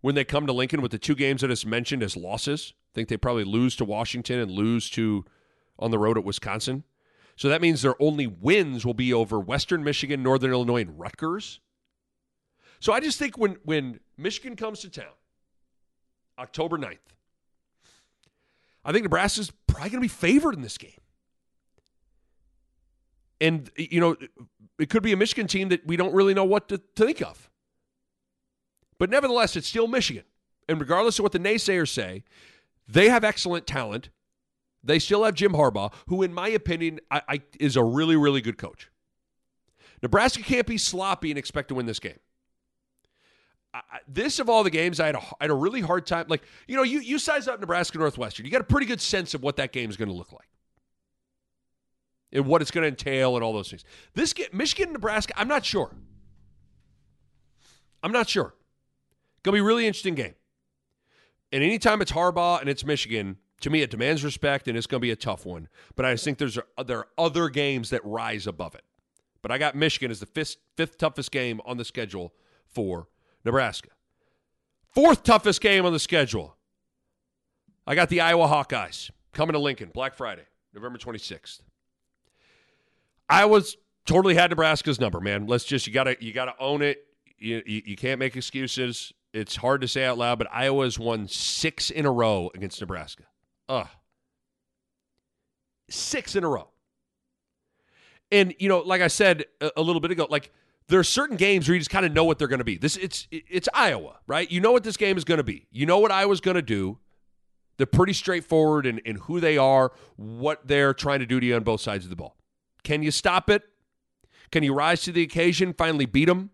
when 0.00 0.14
they 0.14 0.24
come 0.24 0.46
to 0.46 0.54
Lincoln 0.54 0.80
with 0.80 0.92
the 0.92 0.98
two 0.98 1.14
games 1.14 1.42
that 1.42 1.50
is 1.50 1.66
mentioned 1.66 2.02
as 2.02 2.16
losses. 2.16 2.72
I 2.72 2.90
think 2.94 3.10
they 3.10 3.18
probably 3.18 3.44
lose 3.44 3.76
to 3.76 3.84
Washington 3.84 4.38
and 4.38 4.50
lose 4.50 4.88
to 4.92 5.26
on 5.78 5.90
the 5.90 5.98
road 5.98 6.16
at 6.16 6.24
Wisconsin. 6.24 6.84
So 7.36 7.48
that 7.48 7.60
means 7.60 7.82
their 7.82 8.00
only 8.00 8.26
wins 8.26 8.86
will 8.86 8.94
be 8.94 9.12
over 9.12 9.40
Western 9.40 9.82
Michigan, 9.82 10.22
Northern 10.22 10.52
Illinois, 10.52 10.82
and 10.82 10.98
Rutgers. 10.98 11.60
So 12.80 12.92
I 12.92 13.00
just 13.00 13.18
think 13.18 13.36
when 13.36 13.56
when 13.64 14.00
Michigan 14.16 14.56
comes 14.56 14.80
to 14.80 14.90
town, 14.90 15.06
October 16.38 16.78
9th, 16.78 16.98
I 18.84 18.92
think 18.92 19.04
Nebraska's 19.04 19.50
probably 19.66 19.90
going 19.90 20.02
to 20.02 20.04
be 20.04 20.08
favored 20.08 20.54
in 20.54 20.62
this 20.62 20.78
game. 20.78 20.90
And, 23.40 23.70
you 23.76 24.00
know, 24.00 24.16
it 24.78 24.90
could 24.90 25.02
be 25.02 25.12
a 25.12 25.16
Michigan 25.16 25.46
team 25.46 25.68
that 25.70 25.86
we 25.86 25.96
don't 25.96 26.14
really 26.14 26.34
know 26.34 26.44
what 26.44 26.68
to, 26.68 26.78
to 26.78 27.04
think 27.04 27.20
of. 27.20 27.50
But 28.98 29.10
nevertheless, 29.10 29.56
it's 29.56 29.66
still 29.66 29.88
Michigan. 29.88 30.24
And 30.68 30.80
regardless 30.80 31.18
of 31.18 31.24
what 31.24 31.32
the 31.32 31.38
naysayers 31.38 31.88
say, 31.88 32.24
they 32.88 33.08
have 33.08 33.24
excellent 33.24 33.66
talent. 33.66 34.08
They 34.84 34.98
still 34.98 35.24
have 35.24 35.34
Jim 35.34 35.52
Harbaugh, 35.52 35.92
who, 36.08 36.22
in 36.22 36.32
my 36.34 36.48
opinion, 36.48 37.00
I, 37.10 37.22
I, 37.28 37.42
is 37.58 37.76
a 37.76 37.82
really, 37.82 38.16
really 38.16 38.40
good 38.40 38.58
coach. 38.58 38.90
Nebraska 40.02 40.42
can't 40.42 40.66
be 40.66 40.76
sloppy 40.76 41.30
and 41.30 41.38
expect 41.38 41.68
to 41.68 41.74
win 41.74 41.86
this 41.86 41.98
game. 41.98 42.18
I, 43.72 43.80
this 44.06 44.38
of 44.38 44.48
all 44.48 44.62
the 44.62 44.70
games, 44.70 45.00
I 45.00 45.06
had, 45.06 45.14
a, 45.16 45.18
I 45.18 45.44
had 45.44 45.50
a 45.50 45.54
really 45.54 45.80
hard 45.80 46.06
time. 46.06 46.26
Like, 46.28 46.42
you 46.68 46.76
know, 46.76 46.82
you, 46.82 47.00
you 47.00 47.18
size 47.18 47.48
up 47.48 47.58
Nebraska 47.58 47.98
Northwestern, 47.98 48.44
you 48.46 48.52
got 48.52 48.60
a 48.60 48.64
pretty 48.64 48.86
good 48.86 49.00
sense 49.00 49.34
of 49.34 49.42
what 49.42 49.56
that 49.56 49.72
game 49.72 49.90
is 49.90 49.96
going 49.96 50.10
to 50.10 50.14
look 50.14 50.32
like 50.32 50.48
and 52.30 52.46
what 52.46 52.60
it's 52.62 52.70
going 52.70 52.82
to 52.82 52.88
entail 52.88 53.34
and 53.34 53.42
all 53.42 53.52
those 53.52 53.70
things. 53.70 53.84
This 54.14 54.32
game, 54.32 54.48
Michigan 54.52 54.92
Nebraska, 54.92 55.32
I'm 55.36 55.48
not 55.48 55.64
sure. 55.64 55.94
I'm 58.02 58.12
not 58.12 58.28
sure. 58.28 58.54
Going 59.42 59.52
to 59.54 59.56
be 59.56 59.60
a 59.60 59.64
really 59.64 59.86
interesting 59.86 60.14
game. 60.14 60.34
And 61.50 61.64
anytime 61.64 62.02
it's 62.02 62.12
Harbaugh 62.12 62.60
and 62.60 62.68
it's 62.68 62.84
Michigan, 62.84 63.38
to 63.64 63.70
me, 63.70 63.80
it 63.80 63.90
demands 63.90 64.22
respect 64.22 64.68
and 64.68 64.76
it's 64.76 64.86
going 64.86 65.00
to 65.00 65.02
be 65.02 65.10
a 65.10 65.16
tough 65.16 65.46
one. 65.46 65.68
But 65.96 66.04
I 66.04 66.16
think 66.16 66.36
there's 66.36 66.58
there 66.84 66.98
are 66.98 67.08
other 67.16 67.48
games 67.48 67.88
that 67.90 68.04
rise 68.04 68.46
above 68.46 68.74
it. 68.74 68.84
But 69.40 69.50
I 69.50 69.56
got 69.56 69.74
Michigan 69.74 70.10
as 70.10 70.20
the 70.20 70.26
fifth, 70.26 70.56
fifth 70.76 70.98
toughest 70.98 71.32
game 71.32 71.62
on 71.64 71.78
the 71.78 71.84
schedule 71.84 72.34
for 72.66 73.08
Nebraska. 73.42 73.88
Fourth 74.94 75.22
toughest 75.22 75.62
game 75.62 75.86
on 75.86 75.94
the 75.94 75.98
schedule. 75.98 76.58
I 77.86 77.94
got 77.94 78.10
the 78.10 78.20
Iowa 78.20 78.48
Hawkeyes 78.48 79.10
coming 79.32 79.54
to 79.54 79.58
Lincoln 79.58 79.90
Black 79.94 80.14
Friday, 80.14 80.44
November 80.74 80.98
26th. 80.98 81.60
I 83.30 83.46
was 83.46 83.78
totally 84.04 84.34
had 84.34 84.50
Nebraska's 84.50 85.00
number, 85.00 85.20
man. 85.20 85.46
Let's 85.46 85.64
just 85.64 85.86
you 85.86 85.92
gotta 85.94 86.18
you 86.20 86.34
gotta 86.34 86.54
own 86.60 86.82
it. 86.82 87.06
You, 87.38 87.62
you, 87.64 87.80
you 87.86 87.96
can't 87.96 88.18
make 88.18 88.36
excuses. 88.36 89.14
It's 89.32 89.56
hard 89.56 89.80
to 89.80 89.88
say 89.88 90.04
out 90.04 90.18
loud, 90.18 90.38
but 90.38 90.48
Iowa's 90.52 90.98
won 90.98 91.28
six 91.28 91.88
in 91.88 92.04
a 92.04 92.12
row 92.12 92.50
against 92.54 92.82
Nebraska. 92.82 93.24
Ugh. 93.68 93.88
Six 95.90 96.36
in 96.36 96.44
a 96.44 96.48
row. 96.48 96.68
And 98.32 98.54
you 98.58 98.68
know, 98.68 98.80
like 98.80 99.00
I 99.00 99.08
said 99.08 99.44
a, 99.60 99.70
a 99.76 99.82
little 99.82 100.00
bit 100.00 100.10
ago, 100.10 100.26
like 100.28 100.50
there 100.88 100.98
are 100.98 101.04
certain 101.04 101.36
games 101.36 101.68
where 101.68 101.74
you 101.74 101.80
just 101.80 101.90
kind 101.90 102.04
of 102.04 102.12
know 102.12 102.24
what 102.24 102.38
they're 102.38 102.48
going 102.48 102.58
to 102.58 102.64
be. 102.64 102.76
This 102.76 102.96
it's 102.96 103.28
it's 103.30 103.68
Iowa, 103.72 104.18
right? 104.26 104.50
You 104.50 104.60
know 104.60 104.72
what 104.72 104.84
this 104.84 104.96
game 104.96 105.16
is 105.16 105.24
going 105.24 105.38
to 105.38 105.44
be. 105.44 105.66
You 105.70 105.86
know 105.86 105.98
what 105.98 106.10
Iowa's 106.10 106.40
going 106.40 106.56
to 106.56 106.62
do. 106.62 106.98
They're 107.76 107.86
pretty 107.86 108.12
straightforward 108.12 108.86
in, 108.86 108.98
in 108.98 109.16
who 109.16 109.40
they 109.40 109.58
are, 109.58 109.92
what 110.16 110.66
they're 110.66 110.94
trying 110.94 111.18
to 111.20 111.26
do 111.26 111.40
to 111.40 111.46
you 111.46 111.56
on 111.56 111.64
both 111.64 111.80
sides 111.80 112.04
of 112.04 112.10
the 112.10 112.16
ball. 112.16 112.36
Can 112.84 113.02
you 113.02 113.10
stop 113.10 113.50
it? 113.50 113.62
Can 114.52 114.62
you 114.62 114.72
rise 114.72 115.02
to 115.02 115.12
the 115.12 115.22
occasion, 115.22 115.72
finally 115.72 116.06
beat 116.06 116.26
them? 116.26 116.50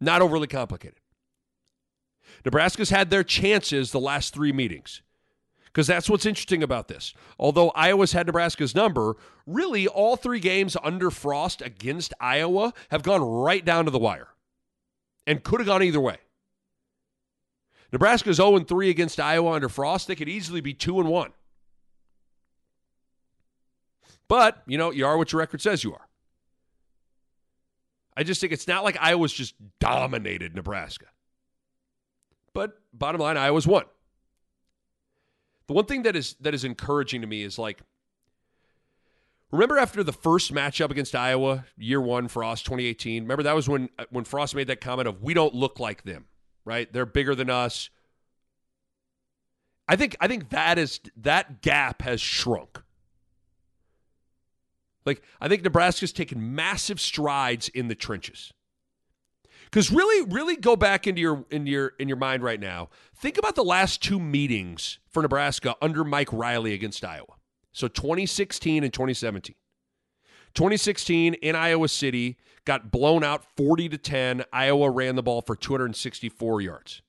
Not 0.00 0.20
overly 0.20 0.48
complicated. 0.48 0.98
Nebraska's 2.44 2.90
had 2.90 3.08
their 3.08 3.24
chances 3.24 3.92
the 3.92 4.00
last 4.00 4.34
three 4.34 4.52
meetings 4.52 5.00
because 5.72 5.86
that's 5.86 6.10
what's 6.10 6.26
interesting 6.26 6.62
about 6.62 6.88
this. 6.88 7.14
Although 7.38 7.70
Iowa's 7.70 8.12
had 8.12 8.26
Nebraska's 8.26 8.74
number, 8.74 9.16
really 9.46 9.88
all 9.88 10.16
three 10.16 10.40
games 10.40 10.76
under 10.82 11.10
Frost 11.10 11.62
against 11.62 12.12
Iowa 12.20 12.74
have 12.90 13.02
gone 13.02 13.22
right 13.22 13.64
down 13.64 13.86
to 13.86 13.90
the 13.90 13.98
wire 13.98 14.28
and 15.26 15.42
could 15.42 15.60
have 15.60 15.66
gone 15.66 15.82
either 15.82 16.00
way. 16.00 16.18
Nebraska's 17.90 18.36
0 18.36 18.58
3 18.60 18.90
against 18.90 19.18
Iowa 19.18 19.52
under 19.52 19.68
Frost. 19.68 20.08
They 20.08 20.14
could 20.14 20.28
easily 20.28 20.60
be 20.60 20.74
2 20.74 21.00
and 21.00 21.08
1. 21.08 21.32
But, 24.28 24.62
you 24.66 24.78
know, 24.78 24.90
you 24.90 25.06
are 25.06 25.16
what 25.18 25.32
your 25.32 25.40
record 25.40 25.60
says 25.60 25.84
you 25.84 25.92
are. 25.92 26.08
I 28.16 28.24
just 28.24 28.40
think 28.40 28.52
it's 28.52 28.68
not 28.68 28.84
like 28.84 28.96
Iowa's 29.00 29.32
just 29.32 29.54
dominated 29.78 30.54
Nebraska. 30.54 31.06
But 32.54 32.78
bottom 32.92 33.20
line, 33.20 33.38
Iowa's 33.38 33.66
won. 33.66 33.84
The 35.72 35.76
one 35.76 35.86
thing 35.86 36.02
that 36.02 36.14
is 36.14 36.36
that 36.40 36.52
is 36.52 36.64
encouraging 36.64 37.22
to 37.22 37.26
me 37.26 37.42
is 37.42 37.58
like 37.58 37.80
remember 39.50 39.78
after 39.78 40.04
the 40.04 40.12
first 40.12 40.52
matchup 40.52 40.90
against 40.90 41.14
Iowa, 41.14 41.64
year 41.78 41.98
one, 41.98 42.28
Frost 42.28 42.66
2018. 42.66 43.22
Remember 43.22 43.42
that 43.42 43.54
was 43.54 43.70
when 43.70 43.88
when 44.10 44.24
Frost 44.24 44.54
made 44.54 44.66
that 44.66 44.82
comment 44.82 45.08
of 45.08 45.22
we 45.22 45.32
don't 45.32 45.54
look 45.54 45.80
like 45.80 46.02
them, 46.02 46.26
right? 46.66 46.92
They're 46.92 47.06
bigger 47.06 47.34
than 47.34 47.48
us. 47.48 47.88
I 49.88 49.96
think 49.96 50.14
I 50.20 50.28
think 50.28 50.50
that 50.50 50.76
is 50.76 51.00
that 51.16 51.62
gap 51.62 52.02
has 52.02 52.20
shrunk. 52.20 52.82
Like, 55.06 55.22
I 55.40 55.48
think 55.48 55.62
Nebraska's 55.62 56.12
taken 56.12 56.54
massive 56.54 57.00
strides 57.00 57.70
in 57.70 57.88
the 57.88 57.94
trenches. 57.94 58.52
Because 59.72 59.90
really, 59.90 60.30
really 60.30 60.56
go 60.56 60.76
back 60.76 61.06
into 61.06 61.22
your 61.22 61.46
in 61.50 61.66
your 61.66 61.94
in 61.98 62.06
your 62.06 62.18
mind 62.18 62.42
right 62.42 62.60
now. 62.60 62.90
Think 63.16 63.38
about 63.38 63.54
the 63.54 63.64
last 63.64 64.02
two 64.02 64.20
meetings 64.20 64.98
for 65.08 65.22
Nebraska 65.22 65.74
under 65.80 66.04
Mike 66.04 66.30
Riley 66.30 66.74
against 66.74 67.02
Iowa. 67.02 67.36
So 67.72 67.88
2016 67.88 68.84
and 68.84 68.92
2017. 68.92 69.56
2016 70.54 71.34
in 71.34 71.56
Iowa 71.56 71.88
City 71.88 72.36
got 72.66 72.90
blown 72.90 73.24
out 73.24 73.44
40 73.56 73.88
to 73.88 73.98
10. 73.98 74.44
Iowa 74.52 74.90
ran 74.90 75.16
the 75.16 75.22
ball 75.22 75.40
for 75.40 75.56
264 75.56 76.60
yards. 76.60 77.00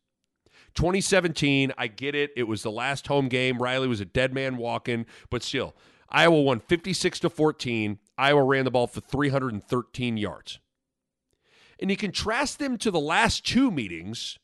2017, 0.76 1.74
I 1.78 1.88
get 1.88 2.16
it. 2.16 2.32
It 2.38 2.44
was 2.44 2.64
the 2.64 2.72
last 2.72 3.08
home 3.08 3.28
game. 3.28 3.62
Riley 3.62 3.90
was 3.90 4.00
a 4.00 4.06
dead 4.06 4.34
man 4.34 4.56
walking, 4.56 5.06
but 5.30 5.44
still, 5.44 5.76
Iowa 6.10 6.42
won 6.42 6.62
56 6.62 7.20
to 7.20 7.30
14. 7.30 8.00
Iowa 8.18 8.44
ran 8.44 8.64
the 8.64 8.72
ball 8.72 8.88
for 8.88 9.02
313 9.02 10.18
yards. 10.18 10.60
And 11.80 11.90
you 11.90 11.98
contrast 11.98 12.60
them 12.60 12.78
to 12.78 12.92
the 12.92 13.00
last 13.00 13.46
two 13.46 13.72
meetings. 13.72 14.40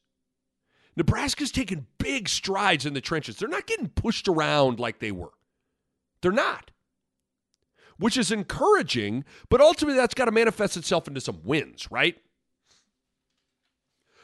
Nebraska's 0.95 1.51
taken 1.51 1.87
big 1.97 2.27
strides 2.27 2.85
in 2.85 2.93
the 2.93 3.01
trenches. 3.01 3.37
They're 3.37 3.47
not 3.47 3.67
getting 3.67 3.89
pushed 3.89 4.27
around 4.27 4.79
like 4.79 4.99
they 4.99 5.11
were. 5.11 5.31
They're 6.21 6.31
not. 6.31 6.71
Which 7.97 8.17
is 8.17 8.31
encouraging, 8.31 9.25
but 9.49 9.61
ultimately 9.61 9.97
that's 9.97 10.13
got 10.13 10.25
to 10.25 10.31
manifest 10.31 10.77
itself 10.77 11.07
into 11.07 11.21
some 11.21 11.41
wins, 11.43 11.89
right? 11.91 12.17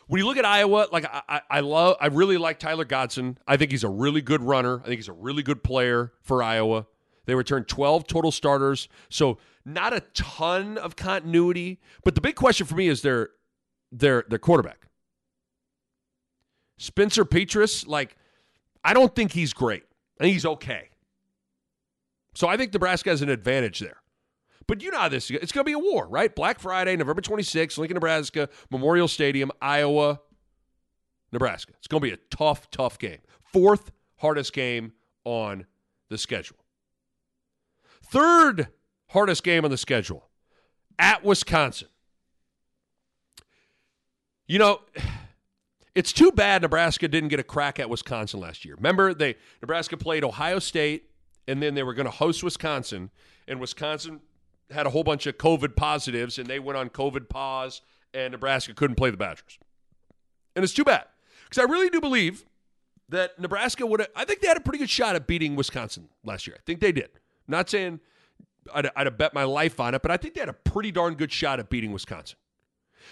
When 0.08 0.20
you 0.20 0.26
look 0.26 0.38
at 0.38 0.46
Iowa, 0.46 0.88
like 0.92 1.06
I, 1.06 1.42
I, 1.50 1.60
love, 1.62 1.98
I 2.00 2.08
really 2.08 2.38
like 2.38 2.60
Tyler 2.60 2.86
Goodson. 2.86 3.38
I 3.48 3.58
think 3.58 3.72
he's 3.72 3.84
a 3.84 3.90
really 3.90 4.22
good 4.22 4.42
runner. 4.42 4.82
I 4.82 4.86
think 4.86 4.98
he's 4.98 5.08
a 5.08 5.14
really 5.14 5.44
good 5.44 5.64
player 5.64 6.14
for 6.22 6.44
Iowa. 6.44 6.86
They 7.26 7.36
returned 7.36 7.68
12 7.68 8.08
total 8.08 8.32
starters. 8.32 8.88
So 9.10 9.38
not 9.66 9.94
a 9.94 10.02
ton 10.14 10.78
of 10.78 10.96
continuity. 10.96 11.80
But 12.04 12.16
the 12.16 12.22
big 12.22 12.36
question 12.36 12.68
for 12.68 12.76
me 12.76 12.88
is 12.88 13.02
their 13.02 13.30
their 13.92 14.26
their 14.28 14.40
quarterback. 14.40 14.88
Spencer 16.78 17.24
Petras, 17.24 17.88
like, 17.88 18.18
I 18.84 18.94
don't 18.94 19.16
think 19.16 19.32
he's 19.32 19.54
great. 19.54 19.84
I 20.20 20.26
think 20.26 20.34
he's 20.34 20.46
okay. 20.46 20.90
So 22.34 22.48
I 22.48 22.58
think 22.58 22.74
Nebraska 22.74 23.10
has 23.10 23.22
an 23.22 23.30
advantage 23.30 23.80
there. 23.80 24.02
But 24.68 24.82
you 24.82 24.92
know 24.92 25.00
how 25.00 25.10
this. 25.10 25.30
It's 25.30 25.52
going 25.52 25.64
to 25.64 25.70
be 25.70 25.74
a 25.74 25.80
war, 25.80 26.08
right? 26.08 26.36
Black 26.36 26.60
Friday, 26.60 26.96
November 26.96 27.22
26th, 27.22 27.78
Lincoln, 27.78 27.96
Nebraska, 27.96 28.50
Memorial 28.72 29.08
Stadium, 29.08 29.52
Iowa, 29.62 30.20
Nebraska. 31.32 31.74
It's 31.78 31.88
going 31.88 32.02
to 32.02 32.08
be 32.08 32.14
a 32.14 32.18
tough, 32.36 32.70
tough 32.72 32.98
game. 32.98 33.20
Fourth 33.54 33.92
hardest 34.18 34.54
game 34.54 34.94
on 35.24 35.66
the 36.10 36.18
schedule. 36.18 36.58
Third 38.12 38.68
hardest 39.10 39.44
game 39.44 39.66
on 39.66 39.72
the 39.72 39.78
schedule 39.78 40.30
at 41.00 41.24
Wisconsin. 41.24 41.88
You 44.48 44.60
know, 44.60 44.82
it's 45.96 46.14
too 46.14 46.32
bad 46.32 46.62
Nebraska 46.62 47.08
didn't 47.08 47.30
get 47.30 47.40
a 47.40 47.44
crack 47.44 47.80
at 47.80 47.90
Wisconsin 47.90 48.40
last 48.40 48.64
year. 48.64 48.76
Remember, 48.76 49.14
they 49.14 49.36
Nebraska 49.62 49.98
played 49.98 50.24
Ohio 50.24 50.60
State, 50.60 51.10
and 51.48 51.62
then 51.62 51.74
they 51.74 51.84
were 51.84 51.94
going 51.94 52.06
to 52.06 52.12
host 52.12 52.44
Wisconsin, 52.44 53.10
and 53.48 53.60
Wisconsin 53.60 54.22
had 54.72 54.86
a 54.86 54.90
whole 54.90 55.04
bunch 55.04 55.26
of 55.26 55.38
COVID 55.38 55.76
positives, 55.76 56.38
and 56.38 56.48
they 56.48 56.60
went 56.60 56.78
on 56.78 56.90
COVID 56.90 57.30
pause, 57.30 57.82
and 58.14 58.32
Nebraska 58.32 58.74
couldn't 58.74 58.96
play 58.96 59.10
the 59.10 59.18
Badgers. 59.18 59.58
And 60.56 60.64
it's 60.64 60.74
too 60.74 60.84
bad 60.84 61.06
because 61.50 61.62
I 61.62 61.72
really 61.72 61.90
do 61.90 62.00
believe 62.00 62.46
that 63.10 63.40
Nebraska 63.40 63.86
would. 63.86 64.06
I 64.16 64.26
think 64.26 64.42
they 64.42 64.48
had 64.48 64.58
a 64.58 64.62
pretty 64.62 64.80
good 64.80 64.90
shot 64.90 65.16
at 65.16 65.26
beating 65.26 65.56
Wisconsin 65.56 66.10
last 66.24 66.46
year. 66.46 66.56
I 66.60 66.62
think 66.66 66.82
they 66.82 66.92
did 66.92 67.10
not 67.48 67.70
saying 67.70 68.00
I'd, 68.74 68.90
I'd 68.96 69.08
have 69.08 69.18
bet 69.18 69.34
my 69.34 69.44
life 69.44 69.80
on 69.80 69.94
it, 69.96 70.02
but 70.02 70.12
I 70.12 70.18
think 70.18 70.34
they 70.34 70.40
had 70.40 70.50
a 70.50 70.54
pretty 70.54 70.92
darn 70.92 71.16
good 71.16 71.32
shot 71.32 71.60
at 71.60 71.70
beating 71.70 71.92
Wisconsin. 71.92 72.38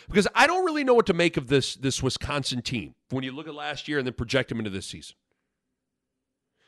Because 0.08 0.28
I 0.34 0.48
don't 0.48 0.66
really 0.66 0.84
know 0.84 0.96
what 0.96 1.06
to 1.08 1.14
make 1.14 1.38
of 1.38 1.48
this 1.48 1.76
this 1.76 2.02
Wisconsin 2.02 2.62
team 2.62 2.96
when 3.10 3.24
you 3.24 3.32
look 3.32 3.48
at 3.48 3.54
last 3.54 3.88
year 3.88 4.00
and 4.00 4.08
then 4.08 4.14
project 4.14 4.50
them 4.50 4.58
into 4.58 4.72
this 4.72 4.88
season. 4.88 5.16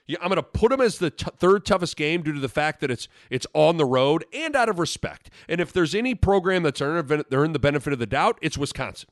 Yeah, 0.07 0.19
I'm 0.21 0.27
going 0.27 0.35
to 0.35 0.43
put 0.43 0.69
them 0.69 0.81
as 0.81 0.99
the 0.99 1.09
t- 1.09 1.25
third 1.37 1.65
toughest 1.65 1.97
game 1.97 2.21
due 2.21 2.33
to 2.33 2.39
the 2.39 2.49
fact 2.49 2.79
that 2.81 2.91
it's 2.91 3.07
it's 3.31 3.47
on 3.53 3.77
the 3.77 3.85
road 3.85 4.23
and 4.31 4.55
out 4.55 4.69
of 4.69 4.77
respect. 4.77 5.31
And 5.49 5.59
if 5.59 5.73
there's 5.73 5.95
any 5.95 6.13
program 6.13 6.61
that's 6.61 6.81
earned, 6.81 7.25
earned 7.31 7.55
the 7.55 7.59
benefit 7.59 7.91
of 7.91 7.99
the 7.99 8.05
doubt, 8.05 8.37
it's 8.41 8.57
Wisconsin. 8.57 9.09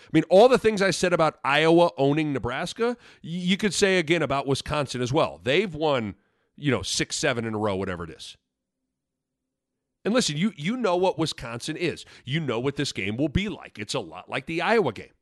I 0.00 0.10
mean, 0.12 0.24
all 0.30 0.48
the 0.48 0.58
things 0.58 0.80
I 0.80 0.90
said 0.90 1.12
about 1.12 1.38
Iowa 1.44 1.90
owning 1.96 2.32
Nebraska, 2.32 2.96
you 3.22 3.56
could 3.56 3.74
say 3.74 3.98
again 3.98 4.22
about 4.22 4.46
Wisconsin 4.46 5.00
as 5.00 5.12
well. 5.12 5.40
They've 5.42 5.74
won 5.74 6.14
you 6.58 6.70
know, 6.70 6.82
six, 6.82 7.16
seven 7.16 7.44
in 7.44 7.54
a 7.54 7.58
row, 7.58 7.76
whatever 7.76 8.04
it 8.04 8.10
is. 8.10 8.36
And 10.04 10.14
listen, 10.14 10.36
you 10.36 10.52
you 10.56 10.76
know 10.76 10.96
what 10.96 11.18
Wisconsin 11.18 11.76
is. 11.76 12.04
You 12.24 12.40
know 12.40 12.58
what 12.60 12.76
this 12.76 12.92
game 12.92 13.16
will 13.16 13.28
be 13.28 13.48
like. 13.48 13.78
It's 13.78 13.94
a 13.94 14.00
lot 14.00 14.28
like 14.28 14.46
the 14.46 14.62
Iowa 14.62 14.92
game. 14.92 15.12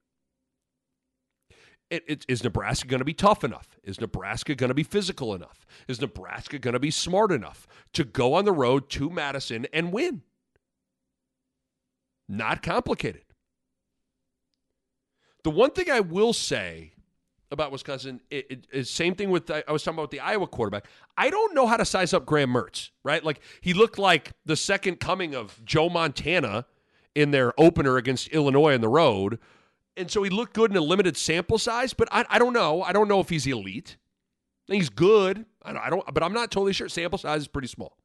It, 1.89 2.05
it, 2.09 2.27
is 2.29 2.43
Nebraska 2.43 2.89
going 2.89 2.99
to 2.99 3.05
be 3.05 3.15
tough 3.15 3.45
enough? 3.45 3.79
Is 3.85 4.01
Nebraska 4.01 4.57
going 4.57 4.69
to 4.69 4.75
be 4.75 4.83
physical 4.83 5.35
enough? 5.35 5.65
Is 5.87 6.01
Nebraska 6.01 6.59
going 6.59 6.75
to 6.75 6.81
be 6.81 6.91
smart 6.91 7.31
enough 7.31 7.67
to 7.93 8.03
go 8.03 8.35
on 8.35 8.45
the 8.45 8.53
road 8.53 8.91
to 8.91 9.09
Madison 9.09 9.67
and 9.73 9.93
win? 9.93 10.23
Not 12.29 12.61
complicated. 12.61 13.23
The 15.45 15.51
one 15.51 15.71
thing 15.71 15.89
I 15.89 16.01
will 16.01 16.33
say 16.33 16.93
about 17.51 17.71
Wisconsin 17.71 18.21
is 18.31 18.91
same 18.91 19.15
thing 19.15 19.31
with 19.31 19.51
I 19.51 19.63
was 19.71 19.83
talking 19.83 19.99
about 19.99 20.11
the 20.11 20.21
Iowa 20.21 20.47
quarterback. 20.47 20.87
I 21.17 21.31
don't 21.31 21.55
know 21.55 21.67
how 21.67 21.77
to 21.77 21.85
size 21.85 22.13
up 22.13 22.27
Graham 22.27 22.53
Mertz, 22.53 22.91
right? 23.05 23.23
Like 23.23 23.41
he 23.61 23.73
looked 23.73 23.99
like 23.99 24.33
the 24.45 24.57
second 24.57 25.01
coming 25.01 25.35
of 25.35 25.65
Joe 25.65 25.89
Montana 25.89 26.67
in 27.15 27.31
their 27.31 27.59
opener 27.59 27.97
against 27.97 28.29
Illinois 28.29 28.75
on 28.75 28.81
the 28.81 28.89
road. 28.89 29.39
And 29.97 30.11
so 30.11 30.23
he 30.23 30.31
looked 30.31 30.55
good 30.55 30.71
in 30.71 30.77
a 30.77 30.83
limited 30.83 31.17
sample 31.17 31.59
size, 31.59 31.95
but 31.95 32.09
I, 32.13 32.27
I 32.29 32.39
don't 32.39 32.53
know. 32.53 32.83
I 32.83 32.93
don't 32.93 33.09
know 33.09 33.21
if 33.21 33.31
he's 33.31 33.47
elite. 33.47 33.97
He's 34.67 34.91
good. 34.91 35.47
I 35.63 35.89
don't, 35.89 36.05
but 36.13 36.23
I'm 36.23 36.33
not 36.33 36.51
totally 36.51 36.73
sure. 36.73 36.89
Sample 36.89 37.19
size 37.19 37.43
is 37.43 37.49
pretty 37.49 37.69
small. 37.69 37.97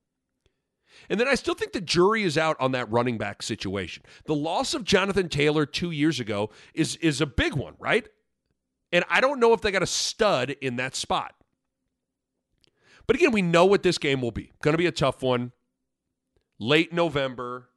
And 1.09 1.19
then 1.19 1.27
I 1.27 1.35
still 1.35 1.55
think 1.55 1.73
the 1.73 1.81
jury 1.81 2.23
is 2.23 2.37
out 2.37 2.55
on 2.59 2.71
that 2.73 2.89
running 2.91 3.17
back 3.17 3.41
situation. 3.41 4.03
The 4.25 4.35
loss 4.35 4.73
of 4.73 4.83
Jonathan 4.83 5.29
Taylor 5.29 5.65
two 5.65 5.91
years 5.91 6.19
ago 6.19 6.51
is 6.73 6.95
is 6.97 7.21
a 7.21 7.25
big 7.25 7.55
one, 7.55 7.73
right? 7.79 8.07
And 8.91 9.05
I 9.09 9.21
don't 9.21 9.39
know 9.39 9.53
if 9.53 9.61
they 9.61 9.71
got 9.71 9.83
a 9.83 9.87
stud 9.87 10.55
in 10.61 10.75
that 10.77 10.95
spot. 10.95 11.33
But 13.07 13.15
again, 13.15 13.31
we 13.31 13.41
know 13.41 13.65
what 13.65 13.83
this 13.83 13.97
game 13.97 14.21
will 14.21 14.31
be. 14.31 14.51
Going 14.61 14.73
to 14.73 14.77
be 14.77 14.85
a 14.85 14.91
tough 14.91 15.21
one. 15.21 15.51
Late 16.59 16.93
November, 16.93 17.69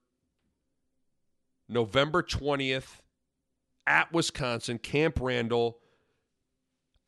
November 1.69 2.23
20th 2.23 3.01
at 3.87 4.13
Wisconsin, 4.13 4.79
Camp 4.79 5.19
Randall. 5.21 5.79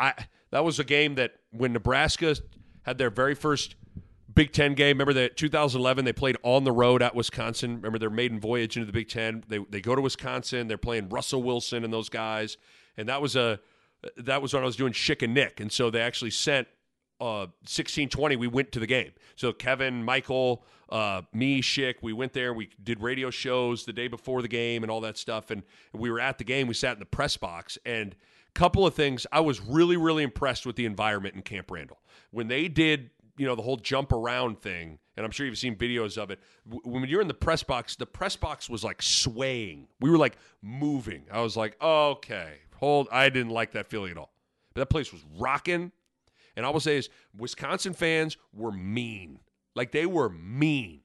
I 0.00 0.14
that 0.50 0.64
was 0.64 0.78
a 0.78 0.84
game 0.84 1.16
that 1.16 1.34
when 1.50 1.72
Nebraska 1.72 2.36
had 2.82 2.98
their 2.98 3.10
very 3.10 3.34
first 3.34 3.74
Big 4.36 4.52
Ten 4.52 4.74
game. 4.74 4.98
Remember 4.98 5.14
that 5.14 5.36
2011 5.36 6.04
they 6.04 6.12
played 6.12 6.36
on 6.42 6.64
the 6.64 6.70
road 6.70 7.02
at 7.02 7.14
Wisconsin. 7.14 7.76
Remember 7.76 7.98
their 7.98 8.10
maiden 8.10 8.38
voyage 8.38 8.76
into 8.76 8.86
the 8.86 8.92
Big 8.92 9.08
Ten. 9.08 9.42
They 9.48 9.58
they 9.58 9.80
go 9.80 9.94
to 9.94 10.02
Wisconsin. 10.02 10.68
They're 10.68 10.78
playing 10.78 11.08
Russell 11.08 11.42
Wilson 11.42 11.84
and 11.84 11.92
those 11.92 12.08
guys, 12.08 12.58
and 12.96 13.08
that 13.08 13.22
was 13.22 13.34
a 13.34 13.60
that 14.16 14.42
was 14.42 14.54
when 14.54 14.62
I 14.62 14.66
was 14.66 14.76
doing 14.76 14.92
Schick 14.92 15.22
and 15.22 15.34
Nick, 15.34 15.60
and 15.60 15.70
so 15.70 15.90
they 15.90 16.00
actually 16.00 16.30
sent 16.30 16.68
uh 17.18 17.48
1620 17.64 18.36
we 18.36 18.46
went 18.46 18.72
to 18.72 18.78
the 18.78 18.86
game. 18.86 19.12
So 19.36 19.52
kevin 19.52 20.04
michael 20.04 20.64
uh 20.90 21.22
me 21.32 21.62
Schick 21.62 21.94
we 22.02 22.12
went 22.12 22.34
there 22.34 22.52
we 22.52 22.68
did 22.82 23.00
radio 23.00 23.30
shows 23.30 23.86
the 23.86 23.92
day 23.92 24.06
before 24.06 24.42
the 24.42 24.48
game 24.48 24.82
and 24.82 24.90
all 24.90 25.00
that 25.00 25.16
stuff 25.16 25.50
and 25.50 25.62
we 25.94 26.10
were 26.10 26.20
at 26.20 26.36
the 26.36 26.44
game 26.44 26.66
we 26.66 26.74
sat 26.74 26.92
in 26.92 26.98
the 26.98 27.06
press 27.06 27.36
box 27.38 27.78
and 27.86 28.14
couple 28.54 28.86
of 28.86 28.94
things 28.94 29.26
i 29.32 29.40
was 29.40 29.60
really 29.60 29.96
really 29.96 30.22
impressed 30.22 30.66
with 30.66 30.76
the 30.76 30.84
environment 30.84 31.34
in 31.34 31.42
camp 31.42 31.70
randall. 31.70 32.00
When 32.32 32.48
they 32.48 32.68
did 32.68 33.10
you 33.38 33.46
know 33.46 33.54
the 33.54 33.62
whole 33.62 33.76
jump 33.76 34.12
around 34.12 34.60
thing 34.60 34.98
and 35.16 35.24
i'm 35.24 35.30
sure 35.30 35.46
you've 35.46 35.58
seen 35.58 35.76
videos 35.76 36.18
of 36.18 36.30
it 36.30 36.38
when 36.64 37.04
you're 37.08 37.20
in 37.22 37.28
the 37.28 37.34
press 37.34 37.62
box 37.62 37.96
the 37.96 38.06
press 38.06 38.36
box 38.36 38.68
was 38.68 38.84
like 38.84 39.00
swaying. 39.00 39.88
We 40.00 40.10
were 40.10 40.18
like 40.18 40.36
moving. 40.60 41.24
I 41.32 41.40
was 41.40 41.56
like 41.56 41.80
okay 41.80 42.58
hold 42.78 43.08
i 43.10 43.28
didn't 43.28 43.50
like 43.50 43.72
that 43.72 43.86
feeling 43.86 44.10
at 44.10 44.18
all 44.18 44.32
but 44.74 44.80
that 44.80 44.86
place 44.86 45.12
was 45.12 45.24
rocking 45.38 45.92
and 46.56 46.64
I 46.64 46.70
will 46.70 46.80
say 46.80 46.96
is 46.96 47.10
Wisconsin 47.36 47.92
fans 47.92 48.36
were 48.52 48.72
mean. 48.72 49.38
Like 49.74 49.92
they 49.92 50.06
were 50.06 50.30
mean. 50.30 51.02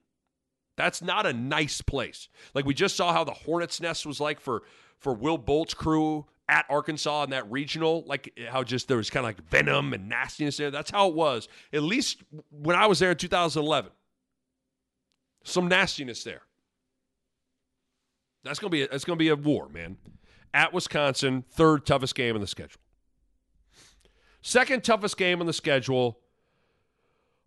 That's 0.77 1.01
not 1.01 1.25
a 1.25 1.33
nice 1.33 1.81
place. 1.81 2.29
Like 2.53 2.65
we 2.65 2.73
just 2.73 2.95
saw 2.95 3.13
how 3.13 3.23
the 3.23 3.33
Hornets 3.33 3.81
Nest 3.81 4.05
was 4.05 4.19
like 4.19 4.39
for 4.39 4.63
for 4.97 5.13
Will 5.13 5.37
Bolt's 5.37 5.73
crew 5.73 6.25
at 6.47 6.65
Arkansas 6.69 7.23
in 7.23 7.29
that 7.31 7.49
regional, 7.51 8.03
like 8.07 8.37
how 8.49 8.63
just 8.63 8.87
there 8.87 8.97
was 8.97 9.09
kind 9.09 9.25
of 9.25 9.29
like 9.29 9.49
venom 9.49 9.93
and 9.93 10.07
nastiness 10.07 10.57
there. 10.57 10.71
That's 10.71 10.91
how 10.91 11.09
it 11.09 11.15
was. 11.15 11.47
At 11.73 11.83
least 11.83 12.23
when 12.49 12.75
I 12.75 12.87
was 12.87 12.99
there 12.99 13.11
in 13.11 13.17
2011. 13.17 13.91
Some 15.43 15.67
nastiness 15.67 16.23
there. 16.23 16.43
That's 18.43 18.59
gonna 18.59 18.69
be 18.69 18.83
a, 18.83 18.87
that's 18.87 19.03
gonna 19.03 19.17
be 19.17 19.29
a 19.29 19.35
war, 19.35 19.69
man. 19.69 19.97
At 20.53 20.73
Wisconsin, 20.73 21.45
third 21.49 21.85
toughest 21.85 22.15
game 22.15 22.35
in 22.35 22.41
the 22.41 22.47
schedule. 22.47 22.81
Second 24.41 24.83
toughest 24.83 25.17
game 25.17 25.39
on 25.39 25.47
the 25.47 25.53
schedule 25.53 26.17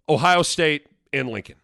Ohio 0.08 0.42
State 0.42 0.86
and 1.12 1.28
Lincoln. 1.28 1.56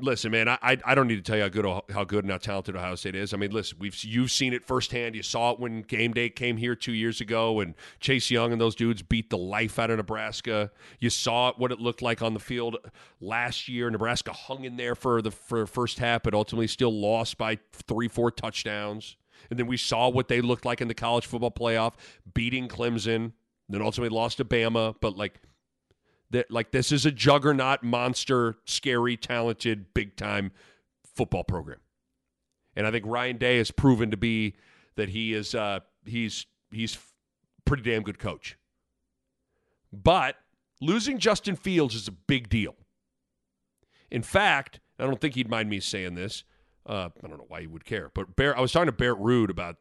Listen, 0.00 0.30
man, 0.30 0.48
I, 0.48 0.58
I 0.62 0.94
don't 0.94 1.08
need 1.08 1.16
to 1.16 1.22
tell 1.22 1.36
you 1.36 1.42
how 1.42 1.48
good 1.48 1.66
oh-, 1.66 1.84
how 1.90 2.04
good 2.04 2.22
and 2.22 2.30
how 2.30 2.38
talented 2.38 2.76
Ohio 2.76 2.94
State 2.94 3.16
is. 3.16 3.34
I 3.34 3.36
mean, 3.36 3.50
listen, 3.50 3.78
we've 3.80 3.96
you've 4.04 4.30
seen 4.30 4.52
it 4.52 4.64
firsthand. 4.64 5.16
You 5.16 5.24
saw 5.24 5.50
it 5.50 5.58
when 5.58 5.82
game 5.82 6.12
day 6.12 6.30
came 6.30 6.56
here 6.56 6.76
two 6.76 6.92
years 6.92 7.20
ago, 7.20 7.58
and 7.58 7.74
Chase 7.98 8.30
Young 8.30 8.52
and 8.52 8.60
those 8.60 8.76
dudes 8.76 9.02
beat 9.02 9.28
the 9.28 9.38
life 9.38 9.76
out 9.76 9.90
of 9.90 9.96
Nebraska. 9.96 10.70
You 11.00 11.10
saw 11.10 11.48
it, 11.48 11.58
what 11.58 11.72
it 11.72 11.80
looked 11.80 12.00
like 12.00 12.22
on 12.22 12.32
the 12.32 12.38
field 12.38 12.76
last 13.20 13.68
year. 13.68 13.90
Nebraska 13.90 14.32
hung 14.32 14.64
in 14.64 14.76
there 14.76 14.94
for 14.94 15.20
the 15.20 15.32
for 15.32 15.66
first 15.66 15.98
half, 15.98 16.22
but 16.22 16.32
ultimately 16.32 16.68
still 16.68 16.92
lost 16.92 17.36
by 17.36 17.58
three, 17.72 18.06
four 18.06 18.30
touchdowns. 18.30 19.16
And 19.50 19.58
then 19.58 19.66
we 19.66 19.76
saw 19.76 20.08
what 20.08 20.28
they 20.28 20.40
looked 20.40 20.64
like 20.64 20.80
in 20.80 20.88
the 20.88 20.94
college 20.94 21.26
football 21.26 21.50
playoff, 21.50 21.94
beating 22.34 22.68
Clemson 22.68 23.32
then 23.68 23.82
ultimately 23.82 24.14
lost 24.14 24.38
to 24.38 24.44
Bama, 24.44 24.94
but 25.00 25.16
like 25.16 25.40
that 26.30 26.50
like 26.50 26.70
this 26.72 26.92
is 26.92 27.06
a 27.06 27.10
juggernaut 27.10 27.82
monster, 27.82 28.56
scary, 28.64 29.16
talented, 29.16 29.92
big 29.94 30.16
time 30.16 30.52
football 31.14 31.44
program. 31.44 31.78
And 32.76 32.86
I 32.86 32.90
think 32.90 33.04
Ryan 33.06 33.36
Day 33.36 33.58
has 33.58 33.70
proven 33.70 34.10
to 34.10 34.16
be 34.16 34.54
that 34.96 35.10
he 35.10 35.34
is 35.34 35.54
uh 35.54 35.80
he's 36.04 36.46
he's 36.70 36.98
pretty 37.64 37.82
damn 37.82 38.02
good 38.02 38.18
coach. 38.18 38.56
But 39.92 40.36
losing 40.80 41.18
Justin 41.18 41.56
Fields 41.56 41.94
is 41.94 42.08
a 42.08 42.12
big 42.12 42.48
deal. 42.48 42.74
In 44.10 44.22
fact, 44.22 44.80
I 44.98 45.04
don't 45.04 45.20
think 45.20 45.34
he'd 45.34 45.50
mind 45.50 45.68
me 45.68 45.80
saying 45.80 46.14
this. 46.14 46.44
Uh, 46.88 47.10
I 47.22 47.28
don't 47.28 47.36
know 47.36 47.46
why 47.48 47.60
he 47.60 47.66
would 47.66 47.84
care, 47.84 48.10
but 48.14 48.34
Bear, 48.34 48.56
I 48.56 48.60
was 48.60 48.72
talking 48.72 48.86
to 48.86 48.92
Barrett 48.92 49.20
Ruud 49.20 49.50
about 49.50 49.76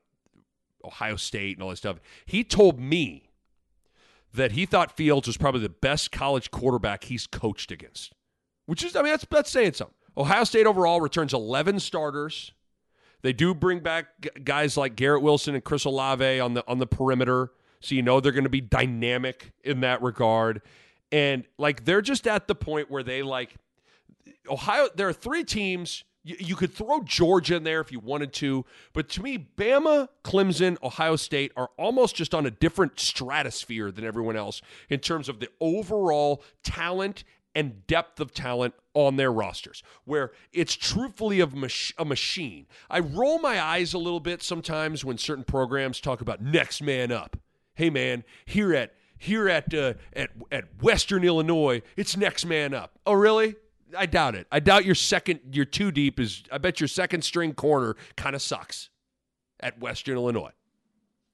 Ohio 0.84 1.16
State 1.16 1.56
and 1.56 1.64
all 1.64 1.70
that 1.70 1.78
stuff. 1.78 2.00
He 2.26 2.44
told 2.44 2.80
me 2.80 3.30
that 4.34 4.52
he 4.52 4.66
thought 4.66 4.96
Fields 4.96 5.28
was 5.28 5.38
probably 5.38 5.62
the 5.62 5.70
best 5.70 6.12
college 6.12 6.52
quarterback 6.52 7.06
he's 7.06 7.26
coached 7.26 7.72
against. 7.72 8.14
Which 8.66 8.84
is, 8.84 8.96
I 8.96 9.02
mean, 9.02 9.12
that's 9.12 9.26
that's 9.30 9.50
saying 9.50 9.74
something. 9.74 9.96
Ohio 10.18 10.44
State 10.44 10.66
overall 10.66 11.00
returns 11.00 11.34
11 11.34 11.80
starters. 11.80 12.52
They 13.22 13.34
do 13.34 13.54
bring 13.54 13.80
back 13.80 14.28
guys 14.44 14.78
like 14.78 14.96
Garrett 14.96 15.22
Wilson 15.22 15.56
and 15.56 15.64
Chris 15.64 15.86
Olave 15.86 16.40
on 16.40 16.54
the 16.54 16.64
on 16.68 16.80
the 16.80 16.88
perimeter, 16.88 17.52
so 17.80 17.96
you 17.96 18.02
know 18.02 18.20
they're 18.20 18.32
going 18.32 18.44
to 18.44 18.50
be 18.50 18.62
dynamic 18.62 19.54
in 19.64 19.82
that 19.82 20.02
regard. 20.02 20.62
And 21.12 21.46
like 21.58 21.86
they're 21.86 22.02
just 22.02 22.28
at 22.28 22.48
the 22.48 22.56
point 22.56 22.92
where 22.92 23.04
they 23.04 23.24
like 23.24 23.56
Ohio. 24.50 24.90
There 24.96 25.08
are 25.08 25.14
three 25.14 25.44
teams 25.44 26.04
you, 26.40 26.56
could 26.56 26.74
throw 26.74 27.02
Georgia 27.02 27.56
in 27.56 27.64
there 27.64 27.80
if 27.80 27.92
you 27.92 28.00
wanted 28.00 28.34
to, 28.34 28.66
but 28.94 29.08
to 29.10 29.22
me, 29.22 29.48
Bama, 29.58 30.10
Clemson, 30.24 30.82
Ohio 30.84 31.16
State 31.16 31.52
are 31.56 31.70
almost 31.78 32.16
just 32.16 32.34
on 32.36 32.46
a 32.46 32.52
different 32.52 33.00
stratosphere 33.00 33.92
than 33.92 34.04
everyone 34.04 34.36
else 34.36 34.62
in 34.90 35.00
terms 35.00 35.30
of 35.30 35.40
the 35.40 35.50
overall 35.60 36.44
talent 36.64 37.24
and 37.56 37.88
depth 37.88 38.20
of 38.20 38.34
talent 38.34 38.74
on 38.94 39.16
their 39.16 39.32
rosters, 39.32 39.82
where 40.06 40.32
it's 40.54 40.76
truthfully 40.76 41.40
of 41.40 41.56
mach- 41.56 41.94
a 41.98 42.06
machine. 42.06 42.68
I 42.90 43.00
roll 43.00 43.40
my 43.40 43.60
eyes 43.62 43.94
a 43.94 43.98
little 43.98 44.20
bit 44.20 44.44
sometimes 44.44 45.04
when 45.04 45.18
certain 45.18 45.44
programs 45.44 46.00
talk 46.00 46.22
about 46.22 46.42
next 46.42 46.82
man 46.82 47.12
up. 47.12 47.38
Hey 47.74 47.90
man, 47.90 48.24
here 48.46 48.76
at 48.76 48.94
here 49.18 49.50
at 49.50 49.74
uh, 49.74 49.96
at 50.14 50.32
at 50.52 50.66
Western 50.84 51.24
Illinois, 51.24 51.82
it's 51.96 52.16
next 52.16 52.46
man 52.46 52.74
up. 52.74 53.00
Oh 53.06 53.14
really? 53.14 53.56
I 53.96 54.06
doubt 54.06 54.36
it. 54.36 54.48
I 54.52 54.60
doubt 54.60 54.86
your 54.86 54.96
second, 54.96 55.40
your 55.52 55.66
two 55.66 55.92
deep 55.92 56.20
is. 56.20 56.44
I 56.52 56.58
bet 56.58 56.80
your 56.80 56.88
second 56.88 57.24
string 57.24 57.54
corner 57.54 57.96
kind 58.16 58.36
of 58.36 58.42
sucks 58.42 58.90
at 59.60 59.80
Western 59.80 60.16
Illinois. 60.16 60.52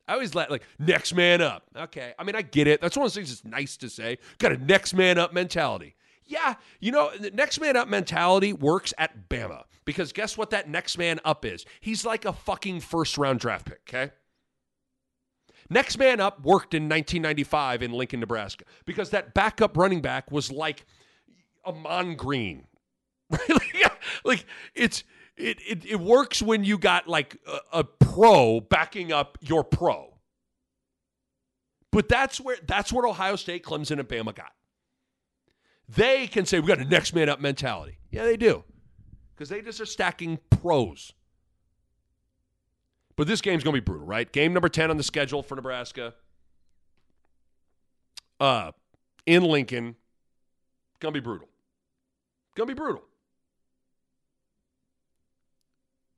I 0.08 0.14
always 0.14 0.36
let 0.36 0.52
like 0.52 0.64
next 0.80 1.16
man 1.16 1.42
up. 1.42 1.64
Okay, 1.76 2.14
I 2.20 2.24
mean 2.24 2.36
I 2.36 2.42
get 2.42 2.68
it. 2.68 2.82
That's 2.82 2.98
one 2.98 3.06
of 3.06 3.12
those 3.12 3.16
things 3.16 3.30
that's 3.30 3.46
nice 3.46 3.78
to 3.78 3.90
say. 3.90 4.18
Got 4.38 4.52
a 4.52 4.58
next 4.58 4.94
man 4.94 5.18
up 5.18 5.34
mentality. 5.34 5.96
Yeah, 6.26 6.56
you 6.80 6.92
know 6.92 7.12
the 7.18 7.32
next 7.32 7.60
man 7.60 7.78
up 7.78 7.88
mentality 7.88 8.54
works 8.54 8.94
at 8.98 9.30
Bama 9.30 9.64
because 9.86 10.12
guess 10.12 10.38
what? 10.38 10.50
That 10.50 10.70
next 10.70 10.98
man 10.98 11.20
up 11.24 11.46
is. 11.46 11.66
He's 11.80 12.06
like 12.06 12.26
a 12.26 12.34
fucking 12.34 12.82
first 12.82 13.18
round 13.18 13.40
draft 13.40 13.66
pick. 13.66 13.82
Okay. 13.90 14.12
Next 15.70 15.98
man 15.98 16.20
up 16.20 16.46
worked 16.46 16.74
in 16.74 16.84
1995 16.84 17.84
in 17.84 17.94
Lincoln, 17.94 18.20
Nebraska 18.20 18.66
because 18.86 19.10
that 19.12 19.34
backup 19.34 19.78
running 19.78 20.02
back 20.02 20.30
was 20.32 20.52
like 20.52 20.86
Ahman 21.66 22.16
Green. 22.16 22.68
like 24.24 24.46
it's 24.76 25.04
it, 25.38 25.58
it 25.68 25.86
it 25.86 26.00
works 26.00 26.42
when 26.42 26.64
you 26.64 26.78
got 26.78 27.08
like 27.08 27.38
a, 27.48 27.80
a 27.80 27.84
pro 27.84 28.60
backing 28.60 29.12
up 29.12 29.38
your 29.42 29.64
pro. 29.64 30.14
But 31.92 32.10
that's 32.10 32.40
where 32.40 32.58
that's 32.66 32.92
what 32.92 33.06
Ohio 33.06 33.36
State, 33.36 33.64
Clemson, 33.64 34.00
and 34.00 34.08
Bama 34.08 34.36
got. 34.36 34.52
They 35.88 36.28
can 36.28 36.46
say 36.46 36.60
we 36.60 36.68
got 36.68 36.80
a 36.80 36.86
next 36.86 37.14
man 37.14 37.30
up 37.30 37.40
mentality. 37.40 37.98
Yeah, 38.10 38.24
they 38.24 38.38
do. 38.38 38.64
Because 39.34 39.50
they 39.50 39.62
just 39.62 39.82
are 39.82 39.86
stacking 39.86 40.40
pros. 40.50 41.14
But 43.16 43.28
this 43.28 43.42
game's 43.42 43.64
gonna 43.64 43.76
be 43.76 43.80
brutal, 43.80 44.08
right? 44.08 44.32
Game 44.32 44.54
number 44.54 44.70
10 44.70 44.90
on 44.90 44.98
the 44.98 45.04
schedule 45.04 45.44
for 45.44 45.56
Nebraska. 45.56 46.16
Uh 48.40 48.72
in 49.26 49.44
Lincoln. 49.44 49.96
Gonna 51.00 51.14
be 51.14 51.20
brutal. 51.20 51.48
Going 52.56 52.68
to 52.68 52.76
be 52.76 52.78
brutal. 52.78 53.04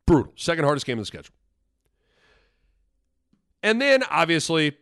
Brutal. 0.05 0.33
Second 0.35 0.65
hardest 0.65 0.85
game 0.85 0.97
of 0.97 1.01
the 1.01 1.07
schedule. 1.07 1.33
And 3.63 3.81
then 3.81 4.03
obviously, 4.11 4.77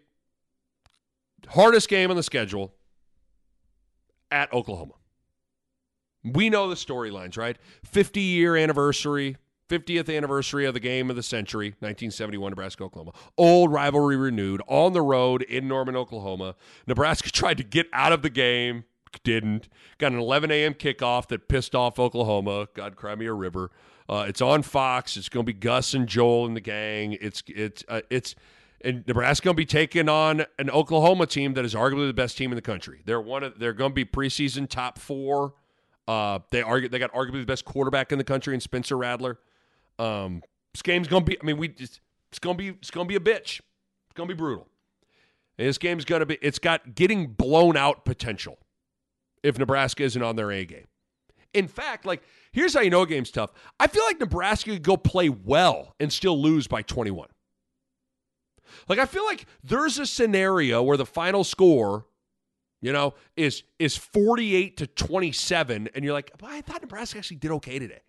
hardest 1.48 1.88
game 1.88 2.10
on 2.10 2.18
the 2.18 2.24
schedule 2.24 2.74
at 4.30 4.52
Oklahoma. 4.52 4.94
We 6.24 6.50
know 6.50 6.70
the 6.70 6.76
storylines, 6.76 7.38
right? 7.38 7.58
50 7.86 8.20
year 8.20 8.58
anniversary, 8.58 9.38
50th 9.70 10.16
anniversary 10.16 10.66
of 10.66 10.74
the 10.74 10.80
game 10.80 11.10
of 11.10 11.16
the 11.16 11.24
century, 11.24 11.70
1971 11.80 12.52
Nebraska 12.52 12.84
Oklahoma. 12.84 13.12
Old 13.38 13.72
rivalry 13.72 14.18
renewed 14.18 14.62
on 14.68 14.94
the 14.94 15.02
road 15.02 15.44
in 15.44 15.68
Norman, 15.68 15.96
Oklahoma. 15.96 16.56
Nebraska 16.88 17.30
tried 17.32 17.58
to 17.58 17.64
get 17.64 17.88
out 17.94 18.12
of 18.12 18.22
the 18.22 18.30
game, 18.30 18.84
didn't. 19.24 19.70
Got 19.98 20.14
an 20.14 20.20
11 20.20 20.50
a.m. 20.52 20.74
kickoff 20.74 21.28
that 21.28 21.48
pissed 21.48 21.76
off 21.76 22.00
Oklahoma. 22.00 22.68
God, 22.74 22.96
cry 22.96 23.16
me 23.16 23.26
a 23.26 23.34
river. 23.34 23.70
Uh, 24.10 24.26
it's 24.28 24.42
on 24.42 24.64
Fox. 24.64 25.18
It's 25.18 25.30
going 25.30 25.46
to 25.46 25.54
be 25.54 25.58
Gus 25.58 25.94
and 25.94 26.08
Joel 26.08 26.46
and 26.46 26.56
the 26.56 26.62
gang. 26.62 27.18
It's 27.22 27.44
it's 27.48 27.84
uh, 27.88 28.02
it's 28.10 28.36
and 28.84 29.06
Nebraska 29.08 29.46
going 29.46 29.56
to 29.56 29.58
be 29.58 29.66
taking 29.66 30.10
on 30.10 30.46
an 30.60 30.70
Oklahoma 30.70 31.26
team 31.26 31.54
that 31.54 31.64
is 31.64 31.74
arguably 31.74 32.08
the 32.08 32.14
best 32.14 32.38
team 32.38 32.52
in 32.52 32.56
the 32.56 32.62
country. 32.62 33.02
They're 33.06 33.22
one 33.22 33.44
of 33.44 33.60
they're 33.60 33.74
going 33.74 33.92
to 33.92 33.96
be 33.96 34.06
preseason 34.06 34.68
top 34.68 35.00
four. 35.00 35.54
Uh, 36.08 36.40
they 36.52 36.62
argue 36.62 36.90
they 36.90 37.00
got 37.00 37.14
arguably 37.14 37.40
the 37.40 37.46
best 37.46 37.64
quarterback 37.64 38.12
in 38.12 38.18
the 38.18 38.26
country 38.26 38.54
in 38.54 38.60
Spencer 38.60 38.98
Rattler. 38.98 39.40
Um, 40.00 40.44
this 40.74 40.82
game's 40.82 41.08
going 41.08 41.24
to 41.24 41.32
be. 41.32 41.38
I 41.42 41.46
mean, 41.46 41.58
we 41.58 41.70
just, 41.70 42.02
it's 42.30 42.40
going 42.40 42.58
to 42.58 42.64
be 42.64 42.70
it's 42.70 42.92
going 42.92 43.08
to 43.08 43.10
be 43.10 43.16
a 43.16 43.34
bitch. 43.34 43.62
It's 44.06 44.14
going 44.16 44.28
to 44.28 44.36
be 44.36 44.38
brutal. 44.38 44.68
And 45.58 45.68
this 45.68 45.78
game's 45.78 46.04
going 46.04 46.20
to 46.20 46.26
be. 46.26 46.38
It's 46.42 46.60
got 46.60 46.96
getting 46.96 47.28
blown 47.28 47.78
out 47.78 48.04
potential 48.04 48.58
if 49.44 49.58
Nebraska 49.60 50.04
isn't 50.04 50.24
on 50.24 50.36
their 50.36 50.52
A 50.52 50.66
game. 50.66 50.88
In 51.54 51.68
fact, 51.68 52.06
like 52.06 52.24
here's 52.52 52.74
how 52.74 52.82
you 52.82 52.90
know 52.90 53.04
a 53.04 53.08
game's 53.08 53.30
tough. 53.32 53.52
I 53.80 53.88
feel 53.88 54.04
like 54.06 54.20
Nebraska 54.20 54.72
could 54.72 54.84
go 54.84 54.98
play 54.98 55.30
well 55.30 55.94
and 56.00 56.12
still 56.12 56.42
lose 56.42 56.68
by 56.68 56.82
21. 56.82 57.28
Like 58.90 59.00
I 59.00 59.06
feel 59.06 59.26
like 59.26 59.46
there's 59.64 60.00
a 60.00 60.06
scenario 60.06 60.82
where 60.82 60.98
the 60.98 61.06
final 61.06 61.44
score, 61.44 62.06
you 62.82 62.92
know, 62.92 63.14
is 63.36 63.64
is 63.78 63.96
48 63.98 64.78
to 64.78 64.88
27 64.88 65.90
and 65.94 66.04
you're 66.04 66.14
like, 66.14 66.32
"I 66.42 66.62
thought 66.62 66.82
Nebraska 66.82 67.20
actually 67.20 67.38
did 67.38 67.52
okay 67.52 67.78
today." 67.78 68.02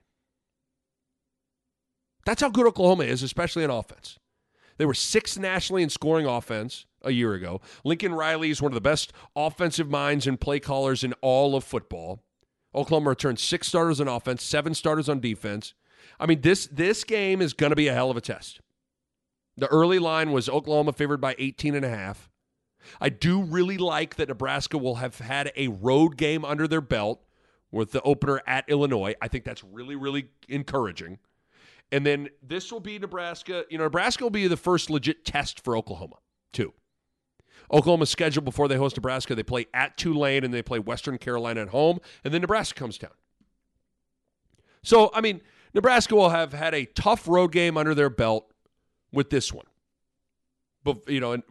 That's 2.25 2.41
how 2.41 2.49
good 2.49 2.67
Oklahoma 2.67 3.05
is, 3.05 3.23
especially 3.23 3.65
in 3.65 3.71
offense. 3.71 4.19
They 4.77 4.87
were 4.87 4.95
sixth 4.95 5.39
nationally 5.39 5.83
in 5.83 5.91
scoring 5.91 6.27
offense 6.27 6.87
a 7.03 7.11
year 7.11 7.35
ago. 7.35 7.61
Lincoln 7.85 8.15
Riley 8.15 8.51
is 8.51 8.63
one 8.63 8.73
of 8.73 8.75
the 8.75 8.81
best 8.81 9.13
offensive 9.37 9.91
minds 9.91 10.27
and 10.27 10.41
play 10.41 10.61
callers 10.61 11.05
in 11.05 11.13
all 11.21 11.55
of 11.55 11.65
football. 11.65 12.23
Oklahoma 12.75 13.11
returned 13.11 13.39
six 13.39 13.69
starters 13.69 14.01
on 14.01 14.09
offense, 14.09 14.43
seven 14.43 14.75
starters 14.75 15.09
on 15.09 15.21
defense. 15.21 15.75
I 16.19 16.27
mean, 16.27 16.41
this 16.41 16.67
this 16.67 17.05
game 17.05 17.41
is 17.41 17.53
going 17.53 17.71
to 17.71 17.77
be 17.77 17.89
a 17.89 17.95
hell 17.95 18.11
of 18.11 18.17
a 18.17 18.21
test. 18.21 18.61
The 19.57 19.69
early 19.69 19.99
line 19.99 20.33
was 20.33 20.49
Oklahoma 20.49 20.93
favored 20.93 21.21
by 21.21 21.37
18 21.39 21.75
and 21.75 21.85
a 21.85 21.89
half. 21.89 22.29
I 23.01 23.09
do 23.09 23.43
really 23.43 23.79
like 23.79 24.17
that 24.17 24.29
Nebraska 24.29 24.77
will 24.77 24.97
have 24.97 25.19
had 25.19 25.53
a 25.57 25.69
road 25.69 26.17
game 26.17 26.45
under 26.45 26.67
their 26.67 26.81
belt 26.81 27.23
with 27.71 27.93
the 27.93 28.03
opener 28.03 28.43
at 28.47 28.69
Illinois. 28.69 29.15
I 29.23 29.29
think 29.29 29.45
that's 29.45 29.63
really 29.63 29.97
really 29.97 30.29
encouraging. 30.49 31.19
And 31.93 32.05
then 32.05 32.29
this 32.43 32.73
will 32.73 32.81
be 32.81 32.99
Nebraska. 32.99 33.65
You 33.71 33.79
know, 33.79 33.85
Nebraska 33.85 34.25
will 34.25 34.31
be 34.31 34.49
the 34.49 34.57
first 34.57 34.91
legit 34.91 35.25
test 35.25 35.63
for 35.63 35.77
Oklahoma, 35.77 36.17
too. 36.53 36.73
Oklahoma's 37.73 38.11
scheduled 38.11 38.45
before 38.45 38.69
they 38.69 38.77
host 38.77 38.97
Nebraska, 38.97 39.35
they 39.35 39.43
play 39.43 39.67
at 39.73 39.97
Tulane 39.97 40.45
and 40.45 40.53
they 40.53 40.63
play 40.63 40.79
Western 40.79 41.19
Carolina 41.19 41.63
at 41.63 41.69
home, 41.69 41.99
and 42.23 42.35
then 42.35 42.41
Nebraska 42.41 42.79
comes 42.79 42.99
down. 42.99 43.13
So, 44.83 45.11
I 45.15 45.21
mean, 45.23 45.41
Nebraska 45.73 46.15
will 46.15 46.29
have 46.29 46.53
had 46.53 46.75
a 46.75 46.85
tough 46.85 47.27
road 47.27 47.53
game 47.53 47.79
under 47.79 47.95
their 47.95 48.11
belt 48.11 48.53
with 49.13 49.31
this 49.31 49.53
one. 49.53 49.67
But, 50.85 51.09
you 51.09 51.21
know, 51.21 51.33
and 51.33 51.43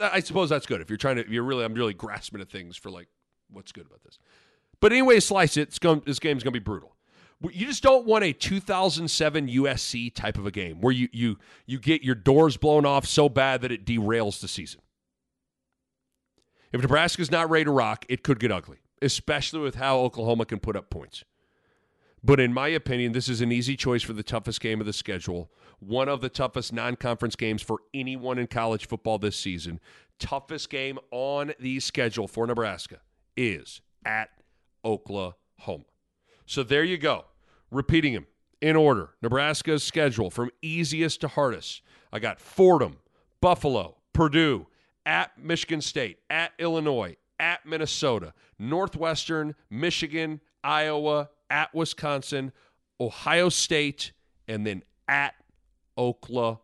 I 0.00 0.20
suppose 0.20 0.48
that's 0.48 0.66
good 0.66 0.80
if 0.80 0.90
you're 0.90 0.96
trying 0.96 1.16
to, 1.16 1.30
you're 1.30 1.44
really, 1.44 1.64
I'm 1.64 1.74
really 1.74 1.94
grasping 1.94 2.40
at 2.40 2.50
things 2.50 2.76
for 2.76 2.90
like 2.90 3.08
what's 3.48 3.70
good 3.70 3.86
about 3.86 4.02
this. 4.02 4.18
But 4.80 4.90
anyway, 4.92 5.20
slice 5.20 5.56
it. 5.56 5.70
This 5.70 6.18
game's 6.18 6.42
going 6.42 6.52
to 6.52 6.52
be 6.52 6.58
brutal. 6.58 6.91
You 7.50 7.66
just 7.66 7.82
don't 7.82 8.06
want 8.06 8.24
a 8.24 8.32
2007 8.32 9.48
USC 9.48 10.14
type 10.14 10.38
of 10.38 10.46
a 10.46 10.50
game 10.50 10.80
where 10.80 10.92
you 10.92 11.08
you 11.12 11.38
you 11.66 11.78
get 11.78 12.02
your 12.02 12.14
doors 12.14 12.56
blown 12.56 12.86
off 12.86 13.06
so 13.06 13.28
bad 13.28 13.62
that 13.62 13.72
it 13.72 13.84
derails 13.84 14.40
the 14.40 14.48
season. 14.48 14.80
If 16.72 16.80
Nebraska's 16.80 17.30
not 17.30 17.50
ready 17.50 17.64
to 17.64 17.70
rock, 17.70 18.06
it 18.08 18.22
could 18.22 18.38
get 18.38 18.52
ugly, 18.52 18.78
especially 19.02 19.60
with 19.60 19.74
how 19.74 19.98
Oklahoma 19.98 20.46
can 20.46 20.58
put 20.58 20.76
up 20.76 20.88
points. 20.88 21.24
But 22.24 22.38
in 22.38 22.52
my 22.52 22.68
opinion, 22.68 23.12
this 23.12 23.28
is 23.28 23.40
an 23.40 23.50
easy 23.50 23.76
choice 23.76 24.02
for 24.02 24.12
the 24.12 24.22
toughest 24.22 24.60
game 24.60 24.80
of 24.80 24.86
the 24.86 24.92
schedule. 24.92 25.50
One 25.80 26.08
of 26.08 26.20
the 26.20 26.28
toughest 26.28 26.72
non 26.72 26.96
conference 26.96 27.34
games 27.34 27.62
for 27.62 27.78
anyone 27.92 28.38
in 28.38 28.46
college 28.46 28.86
football 28.86 29.18
this 29.18 29.36
season. 29.36 29.80
Toughest 30.18 30.70
game 30.70 30.98
on 31.10 31.52
the 31.58 31.80
schedule 31.80 32.28
for 32.28 32.46
Nebraska 32.46 33.00
is 33.36 33.80
at 34.04 34.30
Oklahoma. 34.84 35.84
So 36.46 36.62
there 36.62 36.84
you 36.84 36.98
go. 36.98 37.24
Repeating 37.72 38.12
them 38.12 38.26
in 38.60 38.76
order. 38.76 39.10
Nebraska's 39.22 39.82
schedule 39.82 40.30
from 40.30 40.50
easiest 40.60 41.20
to 41.22 41.28
hardest. 41.28 41.82
I 42.12 42.18
got 42.18 42.38
Fordham, 42.38 42.98
Buffalo, 43.40 43.96
Purdue, 44.12 44.66
at 45.04 45.36
Michigan 45.36 45.80
State, 45.80 46.18
at 46.30 46.52
Illinois, 46.58 47.16
at 47.40 47.66
Minnesota, 47.66 48.34
Northwestern, 48.58 49.54
Michigan, 49.70 50.40
Iowa, 50.62 51.30
at 51.50 51.74
Wisconsin, 51.74 52.52
Ohio 53.00 53.48
State, 53.48 54.12
and 54.46 54.66
then 54.66 54.82
at 55.08 55.34
Oklahoma. 55.98 56.58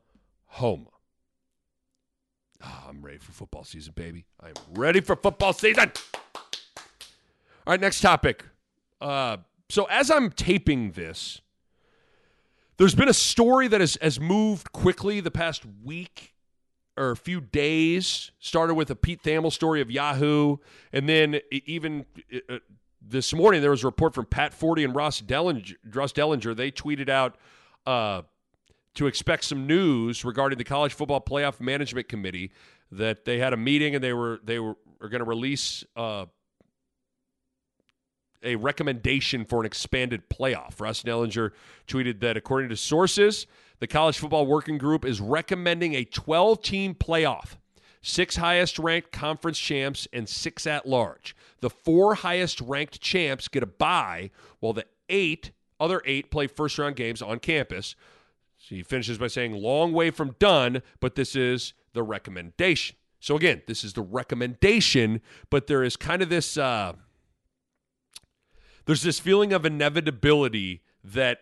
Oh, 2.63 2.85
I'm 2.89 3.03
ready 3.03 3.19
for 3.19 3.33
football 3.33 3.65
season, 3.65 3.93
baby. 3.97 4.27
I'm 4.41 4.55
ready 4.75 5.01
for 5.01 5.17
football 5.17 5.53
season. 5.53 5.91
All 6.35 7.73
right, 7.73 7.81
next 7.81 8.01
topic. 8.01 8.45
Uh, 9.01 9.39
so 9.69 9.85
as 9.85 10.11
I'm 10.11 10.31
taping 10.31 10.93
this, 10.93 11.41
there's 12.79 12.95
been 12.95 13.09
a 13.09 13.14
story 13.14 13.69
that 13.69 13.81
has, 13.81 13.99
has 14.01 14.21
moved 14.21 14.73
quickly 14.73 15.21
the 15.21 15.31
past 15.31 15.64
week 15.85 16.35
or 16.97 17.11
a 17.11 17.16
few 17.16 17.41
days. 17.41 18.31
Started 18.39 18.75
with 18.75 18.91
a 18.91 18.97
Pete 18.97 19.23
Thamel 19.23 19.53
story 19.53 19.81
of 19.81 19.91
Yahoo, 19.91 20.57
and 20.93 21.09
then 21.09 21.41
even 21.51 22.07
uh, 22.49 22.59
this 23.01 23.33
morning 23.33 23.61
there 23.61 23.71
was 23.71 23.85
a 23.85 23.87
report 23.87 24.14
from 24.14 24.27
Pat 24.27 24.53
Forde 24.53 24.85
and 24.85 24.95
Ross 24.95 25.21
Dellenger. 25.21 25.75
Ross 25.93 26.12
Dellenger 26.12 26.57
they 26.57 26.71
tweeted 26.71 27.09
out 27.09 27.37
uh, 27.87 28.23
to 28.95 29.07
expect 29.07 29.45
some 29.45 29.66
news 29.66 30.25
regarding 30.25 30.59
the 30.59 30.64
College 30.64 30.93
Football 30.93 31.21
Playoff 31.21 31.61
Management 31.61 32.09
Committee 32.09 32.53
that 32.91 33.25
they 33.25 33.39
had 33.39 33.53
a 33.53 33.57
meeting 33.57 33.95
and 33.95 34.03
they 34.03 34.12
were 34.12 34.41
they 34.45 34.59
were, 34.59 34.77
were 35.01 35.09
going 35.09 35.23
to 35.23 35.29
release. 35.29 35.85
Uh, 35.97 36.27
a 38.43 38.57
recommendation 38.57 39.45
for 39.45 39.61
an 39.61 39.66
expanded 39.66 40.28
playoff. 40.28 40.80
Ross 40.80 41.03
Dellenger 41.03 41.51
tweeted 41.86 42.20
that 42.20 42.36
according 42.36 42.68
to 42.70 42.76
sources, 42.76 43.47
the 43.80 43.86
College 43.86 44.18
Football 44.18 44.47
Working 44.47 44.78
Group 44.78 45.05
is 45.05 45.20
recommending 45.20 45.95
a 45.95 46.05
12 46.05 46.62
team 46.62 46.95
playoff, 46.95 47.57
six 48.03 48.36
highest 48.36 48.78
ranked 48.78 49.12
conference 49.12 49.59
champs, 49.59 50.09
and 50.12 50.28
six 50.28 50.66
at 50.66 50.86
large. 50.86 51.36
The 51.61 51.70
four 51.70 52.16
highest 52.16 52.61
ranked 52.61 53.01
champs 53.01 53.49
get 53.49 53.62
a 53.62 53.66
bye, 53.66 54.30
while 54.61 54.72
the 54.72 54.86
eight 55.09 55.53
other 55.80 56.03
eight 56.05 56.30
play 56.30 56.47
first 56.47 56.78
round 56.78 56.97
games 56.97 57.22
on 57.22 57.39
campus. 57.39 57.95
So 58.59 58.74
he 58.74 58.82
finishes 58.82 59.18
by 59.18 59.28
saying, 59.28 59.53
long 59.53 59.93
way 59.93 60.11
from 60.11 60.34
done, 60.41 60.82
but 61.01 61.14
this 61.14 61.36
is 61.36 61.72
the 61.93 62.03
recommendation. 62.03 62.97
So 63.20 63.36
again, 63.36 63.62
this 63.66 63.84
is 63.84 63.93
the 63.93 64.03
recommendation, 64.03 65.20
but 65.51 65.66
there 65.66 65.82
is 65.82 65.97
kind 65.97 66.22
of 66.22 66.28
this. 66.28 66.57
Uh, 66.57 66.95
there's 68.89 69.03
this 69.03 69.20
feeling 69.20 69.53
of 69.53 69.66
inevitability 69.66 70.80
that 71.05 71.41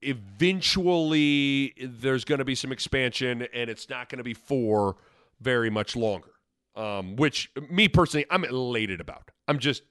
eventually 0.00 1.74
there's 1.78 2.24
going 2.24 2.38
to 2.38 2.44
be 2.44 2.54
some 2.54 2.72
expansion 2.72 3.46
and 3.52 3.68
it's 3.68 3.90
not 3.90 4.08
going 4.08 4.16
to 4.16 4.24
be 4.24 4.32
for 4.32 4.96
very 5.42 5.68
much 5.68 5.94
longer. 5.94 6.30
Um, 6.74 7.16
which 7.16 7.50
me 7.68 7.86
personally, 7.86 8.24
I'm 8.30 8.44
elated 8.44 8.98
about. 8.98 9.30
I'm 9.46 9.58
just, 9.58 9.82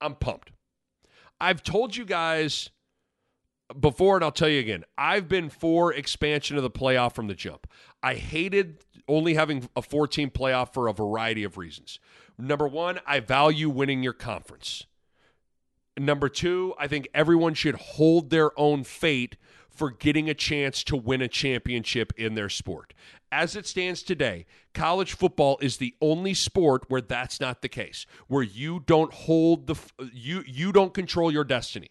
I'm 0.00 0.14
pumped. 0.14 0.50
I've 1.42 1.62
told 1.62 1.94
you 1.94 2.06
guys 2.06 2.70
before, 3.78 4.16
and 4.16 4.24
I'll 4.24 4.32
tell 4.32 4.48
you 4.48 4.60
again, 4.60 4.84
I've 4.96 5.28
been 5.28 5.50
for 5.50 5.92
expansion 5.92 6.56
of 6.56 6.62
the 6.62 6.70
playoff 6.70 7.14
from 7.14 7.26
the 7.26 7.34
jump. 7.34 7.66
I 8.02 8.14
hated 8.14 8.78
only 9.08 9.34
having 9.34 9.68
a 9.76 9.82
14 9.82 10.30
playoff 10.30 10.72
for 10.72 10.88
a 10.88 10.94
variety 10.94 11.44
of 11.44 11.58
reasons. 11.58 11.98
Number 12.38 12.66
one, 12.66 12.98
I 13.06 13.20
value 13.20 13.68
winning 13.68 14.02
your 14.02 14.14
conference. 14.14 14.86
Number 15.98 16.28
two, 16.28 16.74
I 16.78 16.88
think 16.88 17.08
everyone 17.14 17.54
should 17.54 17.76
hold 17.76 18.30
their 18.30 18.58
own 18.58 18.84
fate 18.84 19.36
for 19.68 19.90
getting 19.90 20.28
a 20.30 20.34
chance 20.34 20.84
to 20.84 20.96
win 20.96 21.20
a 21.20 21.28
championship 21.28 22.12
in 22.16 22.34
their 22.34 22.48
sport. 22.48 22.94
As 23.30 23.56
it 23.56 23.66
stands 23.66 24.02
today, 24.02 24.46
college 24.72 25.14
football 25.14 25.58
is 25.60 25.76
the 25.76 25.94
only 26.00 26.34
sport 26.34 26.84
where 26.88 27.00
that's 27.00 27.40
not 27.40 27.62
the 27.62 27.68
case, 27.68 28.06
where 28.28 28.42
you 28.42 28.82
don't 28.86 29.12
hold 29.12 29.66
the 29.66 29.76
you 30.12 30.44
you 30.46 30.70
don't 30.72 30.94
control 30.94 31.32
your 31.32 31.42
destiny. 31.42 31.90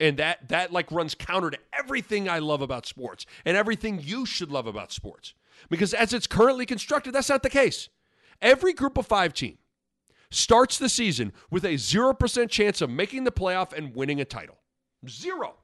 And 0.00 0.16
that 0.16 0.48
that 0.48 0.72
like 0.72 0.90
runs 0.90 1.14
counter 1.14 1.50
to 1.50 1.58
everything 1.72 2.28
I 2.28 2.40
love 2.40 2.62
about 2.62 2.86
sports 2.86 3.26
and 3.44 3.56
everything 3.56 4.00
you 4.02 4.26
should 4.26 4.50
love 4.50 4.66
about 4.66 4.92
sports. 4.92 5.34
Because 5.70 5.94
as 5.94 6.12
it's 6.12 6.26
currently 6.26 6.66
constructed, 6.66 7.12
that's 7.12 7.28
not 7.28 7.42
the 7.42 7.50
case. 7.50 7.88
Every 8.40 8.72
group 8.72 8.96
of 8.96 9.06
five 9.06 9.34
team 9.34 9.58
starts 10.30 10.78
the 10.78 10.88
season 10.88 11.32
with 11.50 11.64
a 11.64 11.74
0% 11.74 12.48
chance 12.50 12.80
of 12.80 12.90
making 12.90 13.24
the 13.24 13.32
playoff 13.32 13.72
and 13.72 13.94
winning 13.94 14.20
a 14.20 14.24
title. 14.24 14.58
Zero. 15.08 15.54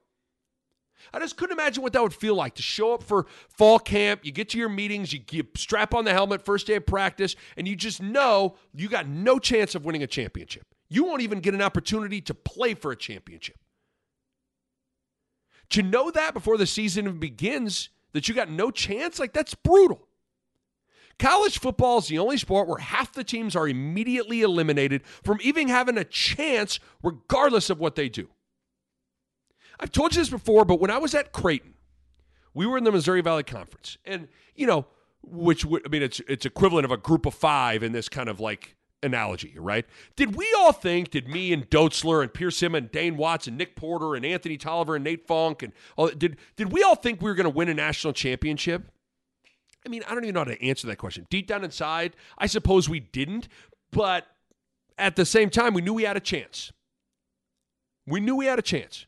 I 1.13 1.19
just 1.19 1.37
couldn't 1.37 1.57
imagine 1.57 1.83
what 1.83 1.93
that 1.93 2.01
would 2.01 2.13
feel 2.13 2.35
like 2.35 2.55
to 2.55 2.61
show 2.61 2.93
up 2.93 3.03
for 3.03 3.27
fall 3.49 3.79
camp. 3.79 4.21
You 4.23 4.31
get 4.31 4.49
to 4.49 4.57
your 4.57 4.69
meetings, 4.69 5.13
you, 5.13 5.21
you 5.31 5.45
strap 5.55 5.93
on 5.93 6.05
the 6.05 6.13
helmet 6.13 6.43
first 6.43 6.67
day 6.67 6.75
of 6.75 6.85
practice, 6.85 7.35
and 7.57 7.67
you 7.67 7.75
just 7.75 8.01
know 8.01 8.55
you 8.73 8.89
got 8.89 9.07
no 9.07 9.39
chance 9.39 9.75
of 9.75 9.85
winning 9.85 10.03
a 10.03 10.07
championship. 10.07 10.65
You 10.89 11.03
won't 11.03 11.21
even 11.21 11.39
get 11.39 11.53
an 11.53 11.61
opportunity 11.61 12.21
to 12.21 12.33
play 12.33 12.73
for 12.73 12.91
a 12.91 12.95
championship. 12.95 13.57
To 15.71 15.83
know 15.83 16.11
that 16.11 16.33
before 16.33 16.57
the 16.57 16.67
season 16.67 17.19
begins, 17.19 17.89
that 18.13 18.27
you 18.27 18.35
got 18.35 18.49
no 18.49 18.71
chance, 18.71 19.19
like 19.19 19.33
that's 19.33 19.55
brutal. 19.55 20.04
College 21.17 21.59
football 21.59 21.99
is 21.99 22.07
the 22.07 22.19
only 22.19 22.37
sport 22.37 22.67
where 22.67 22.79
half 22.79 23.13
the 23.13 23.23
teams 23.23 23.55
are 23.55 23.67
immediately 23.67 24.41
eliminated 24.41 25.05
from 25.23 25.39
even 25.41 25.69
having 25.69 25.97
a 25.97 26.03
chance, 26.03 26.79
regardless 27.01 27.69
of 27.69 27.79
what 27.79 27.95
they 27.95 28.09
do. 28.09 28.27
I've 29.79 29.91
told 29.91 30.15
you 30.15 30.21
this 30.21 30.29
before, 30.29 30.65
but 30.65 30.79
when 30.79 30.91
I 30.91 30.97
was 30.97 31.15
at 31.15 31.31
Creighton, 31.31 31.75
we 32.53 32.65
were 32.65 32.77
in 32.77 32.83
the 32.83 32.91
Missouri 32.91 33.21
Valley 33.21 33.43
Conference, 33.43 33.97
and 34.05 34.27
you 34.55 34.65
know, 34.65 34.85
which 35.21 35.65
would, 35.65 35.83
I 35.85 35.89
mean, 35.89 36.03
it's 36.03 36.21
it's 36.27 36.45
equivalent 36.45 36.85
of 36.85 36.91
a 36.91 36.97
group 36.97 37.25
of 37.25 37.33
five 37.33 37.83
in 37.83 37.91
this 37.91 38.07
kind 38.09 38.29
of 38.29 38.39
like 38.39 38.75
analogy, 39.03 39.53
right? 39.57 39.85
Did 40.15 40.35
we 40.35 40.53
all 40.57 40.71
think, 40.71 41.11
did 41.11 41.27
me 41.27 41.53
and 41.53 41.69
Dotzler 41.69 42.21
and 42.21 42.33
Pierce 42.33 42.57
Simmons, 42.57 42.89
Dane 42.91 43.17
Watts 43.17 43.47
and 43.47 43.57
Nick 43.57 43.75
Porter 43.75 44.15
and 44.15 44.25
Anthony 44.25 44.57
Tolliver 44.57 44.95
and 44.95 45.03
Nate 45.03 45.27
Funk 45.27 45.63
and 45.63 45.73
all, 45.95 46.07
did 46.09 46.37
did 46.55 46.71
we 46.71 46.83
all 46.83 46.95
think 46.95 47.21
we 47.21 47.29
were 47.29 47.35
going 47.35 47.45
to 47.45 47.49
win 47.49 47.69
a 47.69 47.73
national 47.73 48.13
championship? 48.13 48.91
I 49.85 49.89
mean, 49.89 50.03
I 50.07 50.13
don't 50.13 50.23
even 50.23 50.33
know 50.33 50.41
how 50.41 50.45
to 50.45 50.63
answer 50.63 50.87
that 50.87 50.97
question. 50.97 51.27
Deep 51.29 51.47
down 51.47 51.63
inside, 51.63 52.15
I 52.37 52.47
suppose 52.47 52.89
we 52.89 52.99
didn't, 52.99 53.47
but 53.91 54.25
at 54.97 55.15
the 55.15 55.25
same 55.25 55.49
time, 55.49 55.73
we 55.73 55.81
knew 55.81 55.93
we 55.93 56.03
had 56.03 56.17
a 56.17 56.21
chance. 56.21 56.71
We 58.07 58.19
knew 58.19 58.35
we 58.35 58.45
had 58.45 58.59
a 58.59 58.63
chance. 58.63 59.05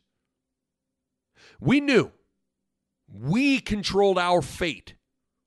We 1.60 1.80
knew 1.80 2.12
we 3.12 3.60
controlled 3.60 4.18
our 4.18 4.42
fate. 4.42 4.94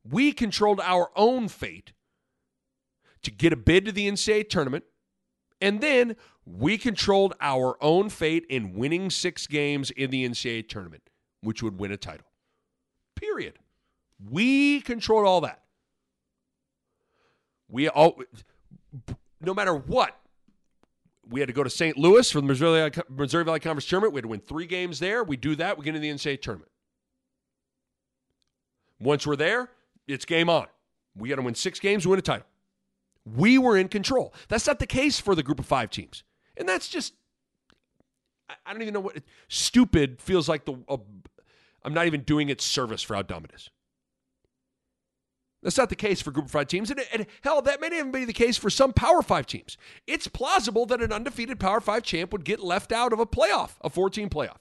We 0.10 0.34
controlled 0.34 0.82
our 0.82 1.12
own 1.16 1.48
fate 1.48 1.94
to 3.24 3.32
get 3.32 3.54
a 3.54 3.58
bid 3.58 3.86
to 3.86 3.92
the 3.92 4.10
NCAA 4.10 4.50
tournament. 4.50 4.84
And 5.62 5.80
then 5.80 6.16
we 6.46 6.78
controlled 6.78 7.36
our 7.40 7.78
own 7.82 8.10
fate 8.10 8.46
in 8.50 8.74
winning 8.74 9.12
six 9.12 9.46
games 9.46 9.92
in 9.92 10.10
the 10.10 10.28
NCAA 10.28 10.68
tournament, 10.68 11.04
which 11.42 11.62
would 11.62 11.78
win 11.78 11.92
a 11.92 11.98
title. 11.98 12.26
Period. 13.16 13.60
We 14.30 14.82
controlled 14.82 15.26
all 15.26 15.42
that. 15.42 15.62
We 17.70 17.88
all, 17.88 18.20
no 19.40 19.54
matter 19.54 19.74
what, 19.74 20.18
we 21.30 21.40
had 21.40 21.48
to 21.48 21.54
go 21.54 21.64
to 21.64 21.70
St. 21.70 21.98
Louis 21.98 22.30
for 22.30 22.42
the 22.42 22.48
Missouri, 22.48 22.92
Missouri 23.10 23.46
Valley 23.46 23.62
Conference 23.62 23.86
tournament. 23.86 24.14
We 24.14 24.18
had 24.18 24.24
to 24.24 24.28
win 24.28 24.42
three 24.42 24.66
games 24.66 25.00
there. 25.00 25.24
We 25.24 25.38
do 25.38 25.56
that. 25.56 25.78
We 25.78 25.86
get 25.86 25.96
into 25.96 26.02
the 26.02 26.12
NCAA 26.12 26.42
tournament. 26.42 26.72
Once 29.00 29.26
we're 29.26 29.38
there, 29.38 29.70
it's 30.08 30.26
game 30.26 30.50
on. 30.50 30.68
We 31.16 31.30
got 31.30 31.38
to 31.38 31.42
win 31.42 31.56
six 31.56 31.80
games, 31.80 32.06
We 32.06 32.12
win 32.12 32.20
a 32.20 32.22
title. 32.22 32.46
We 33.26 33.58
were 33.58 33.78
in 33.78 33.88
control. 33.88 34.34
That's 34.48 34.68
not 34.68 34.80
the 34.80 34.88
case 34.88 35.20
for 35.20 35.36
the 35.36 35.44
group 35.44 35.60
of 35.60 35.66
five 35.66 35.90
teams. 35.90 36.24
And 36.58 36.68
that's 36.68 36.88
just, 36.88 37.14
I 38.66 38.74
don't 38.74 38.82
even 38.82 38.94
know 38.94 39.00
what, 39.00 39.18
stupid 39.48 40.22
feels 40.22 40.50
like 40.50 40.66
the, 40.66 40.76
uh, 40.88 40.98
I'm 41.84 41.94
not 41.94 42.08
even 42.08 42.22
doing 42.22 42.50
it 42.50 42.62
service 42.62 43.02
for 43.02 43.16
how 43.16 43.22
dumb 43.22 43.46
it 43.46 43.52
is. 43.56 43.70
That's 45.62 45.78
not 45.78 45.90
the 45.90 45.96
case 45.96 46.22
for 46.22 46.32
Group 46.32 46.46
of 46.46 46.52
Five 46.52 46.68
teams. 46.68 46.90
And, 46.90 47.02
and, 47.14 47.28
hell, 47.42 47.62
that 47.62 47.80
may 47.80 47.88
even 47.88 48.12
be 48.12 48.26
the 48.26 48.34
case 48.34 48.58
for 48.58 48.70
some 48.70 48.94
Power 48.94 49.22
Five 49.22 49.46
teams. 49.46 49.78
It's 50.08 50.28
plausible 50.28 50.86
that 50.88 51.02
an 51.02 51.14
undefeated 51.14 51.60
Power 51.60 51.80
Five 51.80 52.04
champ 52.04 52.32
would 52.32 52.44
get 52.44 52.60
left 52.60 52.92
out 52.92 53.14
of 53.14 53.20
a 53.20 53.26
playoff, 53.26 53.72
a 53.82 53.90
14 53.90 54.30
playoff, 54.30 54.58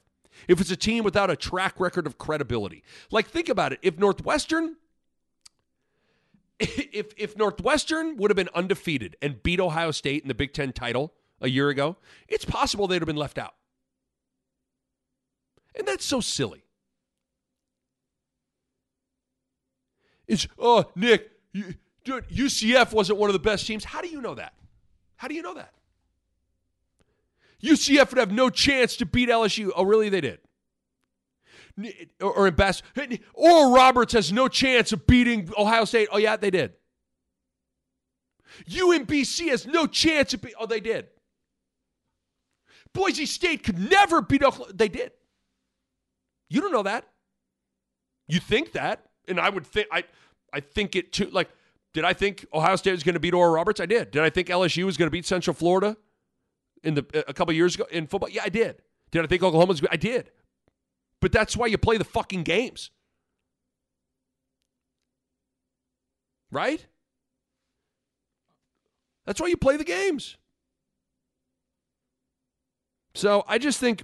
if 0.46 0.60
it's 0.60 0.70
a 0.70 0.76
team 0.76 1.02
without 1.02 1.30
a 1.30 1.36
track 1.36 1.80
record 1.80 2.06
of 2.06 2.18
credibility. 2.18 2.84
Like, 3.10 3.28
think 3.28 3.48
about 3.48 3.72
it. 3.72 3.78
If 3.82 3.98
Northwestern. 3.98 4.76
If, 6.92 7.14
if 7.16 7.38
Northwestern 7.38 8.18
would 8.18 8.30
have 8.30 8.36
been 8.36 8.50
undefeated 8.54 9.16
and 9.22 9.42
beat 9.42 9.60
Ohio 9.60 9.92
State 9.92 10.20
in 10.20 10.28
the 10.28 10.34
Big 10.34 10.52
Ten 10.52 10.74
title 10.74 11.14
a 11.40 11.48
year 11.48 11.70
ago, 11.70 11.96
it's 12.28 12.44
possible 12.44 12.86
they'd 12.86 13.00
have 13.00 13.06
been 13.06 13.16
left 13.16 13.38
out. 13.38 13.54
And 15.74 15.88
that's 15.88 16.04
so 16.04 16.20
silly. 16.20 16.64
It's, 20.30 20.46
oh, 20.60 20.84
Nick, 20.94 21.28
you, 21.52 21.74
dude, 22.04 22.28
UCF 22.28 22.92
wasn't 22.92 23.18
one 23.18 23.28
of 23.28 23.32
the 23.32 23.40
best 23.40 23.66
teams. 23.66 23.82
How 23.82 24.00
do 24.00 24.06
you 24.06 24.20
know 24.20 24.36
that? 24.36 24.54
How 25.16 25.26
do 25.26 25.34
you 25.34 25.42
know 25.42 25.54
that? 25.54 25.72
UCF 27.60 28.10
would 28.10 28.18
have 28.18 28.30
no 28.30 28.48
chance 28.48 28.94
to 28.98 29.06
beat 29.06 29.28
LSU. 29.28 29.72
Oh, 29.74 29.82
really? 29.82 30.08
They 30.08 30.20
did. 30.20 30.38
Or, 32.20 32.32
or 32.32 32.50
best, 32.52 32.84
Oral 33.34 33.72
Roberts 33.74 34.12
has 34.12 34.32
no 34.32 34.46
chance 34.46 34.92
of 34.92 35.04
beating 35.04 35.50
Ohio 35.58 35.84
State. 35.84 36.08
Oh, 36.12 36.18
yeah, 36.18 36.36
they 36.36 36.50
did. 36.50 36.74
UMBC 38.68 39.48
has 39.48 39.66
no 39.66 39.88
chance 39.88 40.32
of 40.32 40.42
beating. 40.42 40.56
Oh, 40.60 40.66
they 40.66 40.80
did. 40.80 41.08
Boise 42.94 43.26
State 43.26 43.64
could 43.64 43.78
never 43.90 44.22
beat 44.22 44.44
Oklahoma. 44.44 44.74
They 44.74 44.88
did. 44.88 45.10
You 46.48 46.60
don't 46.60 46.72
know 46.72 46.84
that. 46.84 47.04
You 48.28 48.38
think 48.38 48.72
that 48.72 49.09
and 49.30 49.40
I 49.40 49.48
would 49.50 49.66
think 49.66 49.88
I 49.92 50.04
I 50.52 50.60
think 50.60 50.96
it 50.96 51.12
too. 51.12 51.30
Like, 51.30 51.50
did 51.94 52.04
I 52.04 52.12
think 52.12 52.46
Ohio 52.52 52.76
State 52.76 52.92
was 52.92 53.02
going 53.04 53.14
to 53.14 53.20
beat 53.20 53.34
Oral 53.34 53.54
Roberts? 53.54 53.80
I 53.80 53.86
did. 53.86 54.10
Did 54.10 54.22
I 54.22 54.30
think 54.30 54.48
LSU 54.48 54.84
was 54.84 54.96
going 54.96 55.08
to 55.08 55.12
beat 55.12 55.26
Central 55.26 55.54
Florida 55.54 55.96
in 56.84 56.94
the 56.94 57.24
a 57.28 57.34
couple 57.34 57.54
years 57.54 57.74
ago 57.76 57.86
in 57.90 58.06
football? 58.06 58.30
Yeah, 58.30 58.42
I 58.44 58.50
did. 58.50 58.82
Did 59.12 59.24
I 59.24 59.28
think 59.28 59.42
Oklahoma 59.42 59.70
was? 59.70 59.82
I 59.90 59.96
did. 59.96 60.30
But 61.20 61.32
that's 61.32 61.56
why 61.56 61.66
you 61.66 61.78
play 61.78 61.98
the 61.98 62.04
fucking 62.04 62.44
games, 62.44 62.90
right? 66.50 66.86
That's 69.26 69.40
why 69.40 69.48
you 69.48 69.56
play 69.56 69.76
the 69.76 69.84
games. 69.84 70.36
So 73.14 73.44
I 73.48 73.58
just 73.58 73.80
think 73.80 74.02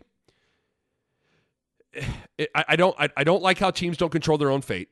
I, 2.55 2.65
I 2.71 2.77
don't 2.77 2.97
I, 2.99 3.09
I 3.17 3.25
don't 3.25 3.43
like 3.43 3.59
how 3.59 3.71
teams 3.71 3.97
don't 3.97 4.11
control 4.13 4.39
their 4.39 4.51
own 4.51 4.63
fate. 4.63 4.91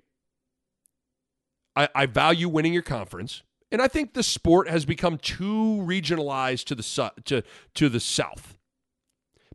I, 1.76 1.88
I 1.94 2.06
value 2.06 2.48
winning 2.48 2.72
your 2.72 2.82
conference. 2.82 3.42
And 3.72 3.82
I 3.82 3.88
think 3.88 4.14
the 4.14 4.22
sport 4.22 4.68
has 4.68 4.84
become 4.84 5.18
too 5.18 5.82
regionalized 5.84 6.64
to 6.66 6.74
the 6.74 6.82
su- 6.82 7.10
to 7.24 7.42
to 7.74 7.88
the 7.88 8.00
south. 8.00 8.56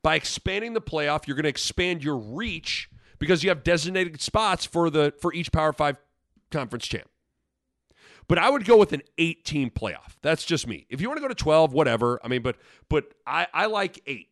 By 0.01 0.15
expanding 0.15 0.73
the 0.73 0.81
playoff, 0.81 1.27
you're 1.27 1.35
going 1.35 1.43
to 1.43 1.49
expand 1.49 2.03
your 2.03 2.17
reach 2.17 2.89
because 3.17 3.43
you 3.43 3.49
have 3.49 3.63
designated 3.63 4.19
spots 4.21 4.65
for 4.65 4.89
the 4.89 5.13
for 5.21 5.33
each 5.33 5.51
Power 5.51 5.71
5 5.71 5.97
conference 6.51 6.87
champ. 6.87 7.09
But 8.27 8.37
I 8.37 8.49
would 8.49 8.65
go 8.65 8.77
with 8.77 8.93
an 8.93 9.01
8-team 9.17 9.71
playoff. 9.71 10.15
That's 10.21 10.45
just 10.45 10.67
me. 10.67 10.85
If 10.89 11.01
you 11.01 11.07
want 11.07 11.17
to 11.17 11.21
go 11.21 11.27
to 11.27 11.35
12, 11.35 11.73
whatever. 11.73 12.19
I 12.23 12.27
mean, 12.27 12.41
but 12.41 12.57
but 12.89 13.13
I 13.25 13.47
I 13.53 13.65
like 13.67 14.01
8. 14.05 14.27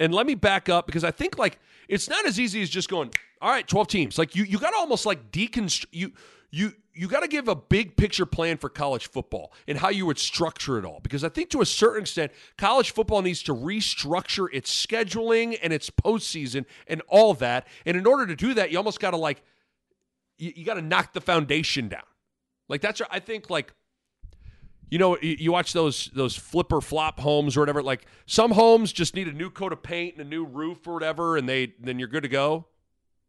And 0.00 0.14
let 0.14 0.26
me 0.26 0.34
back 0.34 0.68
up 0.68 0.86
because 0.86 1.04
I 1.04 1.10
think 1.10 1.38
like 1.38 1.58
it's 1.88 2.08
not 2.08 2.26
as 2.26 2.40
easy 2.40 2.62
as 2.62 2.70
just 2.70 2.88
going 2.88 3.10
all 3.42 3.50
right, 3.50 3.66
12 3.66 3.88
teams. 3.88 4.18
Like 4.18 4.36
you 4.36 4.44
you 4.44 4.58
got 4.58 4.70
to 4.70 4.76
almost 4.76 5.04
like 5.04 5.32
deconstruct 5.32 5.86
you 5.90 6.12
you 6.50 6.72
you 6.94 7.08
got 7.08 7.20
to 7.20 7.28
give 7.28 7.48
a 7.48 7.56
big 7.56 7.96
picture 7.96 8.24
plan 8.24 8.56
for 8.56 8.68
college 8.68 9.08
football 9.08 9.52
and 9.66 9.78
how 9.78 9.88
you 9.88 10.06
would 10.06 10.18
structure 10.18 10.78
it 10.78 10.84
all 10.84 11.00
because 11.02 11.24
I 11.24 11.28
think 11.28 11.50
to 11.50 11.60
a 11.60 11.66
certain 11.66 12.02
extent 12.02 12.30
college 12.56 12.92
football 12.92 13.20
needs 13.20 13.42
to 13.44 13.54
restructure 13.54 14.46
its 14.52 14.86
scheduling 14.86 15.58
and 15.60 15.72
its 15.72 15.90
postseason 15.90 16.66
and 16.86 17.02
all 17.08 17.34
that. 17.34 17.66
And 17.84 17.96
in 17.96 18.06
order 18.06 18.26
to 18.26 18.36
do 18.36 18.54
that, 18.54 18.70
you 18.70 18.78
almost 18.78 19.00
got 19.00 19.10
to 19.10 19.16
like 19.16 19.42
you, 20.38 20.52
you 20.54 20.64
got 20.64 20.74
to 20.74 20.82
knock 20.82 21.12
the 21.12 21.20
foundation 21.20 21.88
down. 21.88 22.02
Like 22.68 22.80
that's 22.80 23.02
I 23.10 23.18
think 23.18 23.50
like 23.50 23.72
you 24.88 24.98
know 24.98 25.18
you 25.20 25.50
watch 25.50 25.72
those 25.72 26.10
those 26.14 26.36
flipper 26.36 26.80
flop 26.80 27.18
homes 27.18 27.56
or 27.56 27.60
whatever 27.60 27.82
like 27.82 28.06
some 28.26 28.52
homes 28.52 28.92
just 28.92 29.16
need 29.16 29.26
a 29.26 29.32
new 29.32 29.50
coat 29.50 29.72
of 29.72 29.82
paint 29.82 30.16
and 30.16 30.26
a 30.26 30.28
new 30.28 30.44
roof 30.44 30.86
or 30.86 30.92
whatever 30.92 31.36
and 31.36 31.48
they 31.48 31.72
then 31.80 31.98
you're 31.98 32.08
good 32.08 32.22
to 32.22 32.28
go 32.28 32.66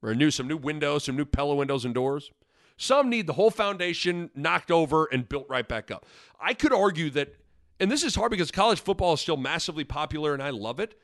or 0.04 0.14
new 0.14 0.30
some 0.30 0.48
new 0.48 0.58
windows, 0.58 1.06
some 1.06 1.16
new 1.16 1.26
Pella 1.26 1.56
windows 1.56 1.86
and 1.86 1.94
doors. 1.94 2.30
Some 2.78 3.10
need 3.10 3.28
the 3.28 3.34
whole 3.34 3.52
foundation 3.52 4.30
knocked 4.36 4.70
over 4.70 5.06
and 5.06 5.28
built 5.28 5.46
right 5.50 5.68
back 5.68 5.90
up. 5.90 6.06
I 6.40 6.54
could 6.54 6.74
argue 6.74 7.10
that, 7.12 7.36
and 7.80 7.90
this 7.90 8.04
is 8.04 8.16
hard 8.16 8.32
because 8.32 8.52
college 8.52 8.82
football 8.82 9.14
is 9.14 9.22
still 9.22 9.38
massively 9.38 9.84
popular 9.84 10.34
and 10.34 10.44
I 10.44 10.50
love 10.50 10.80
it, 10.80 11.00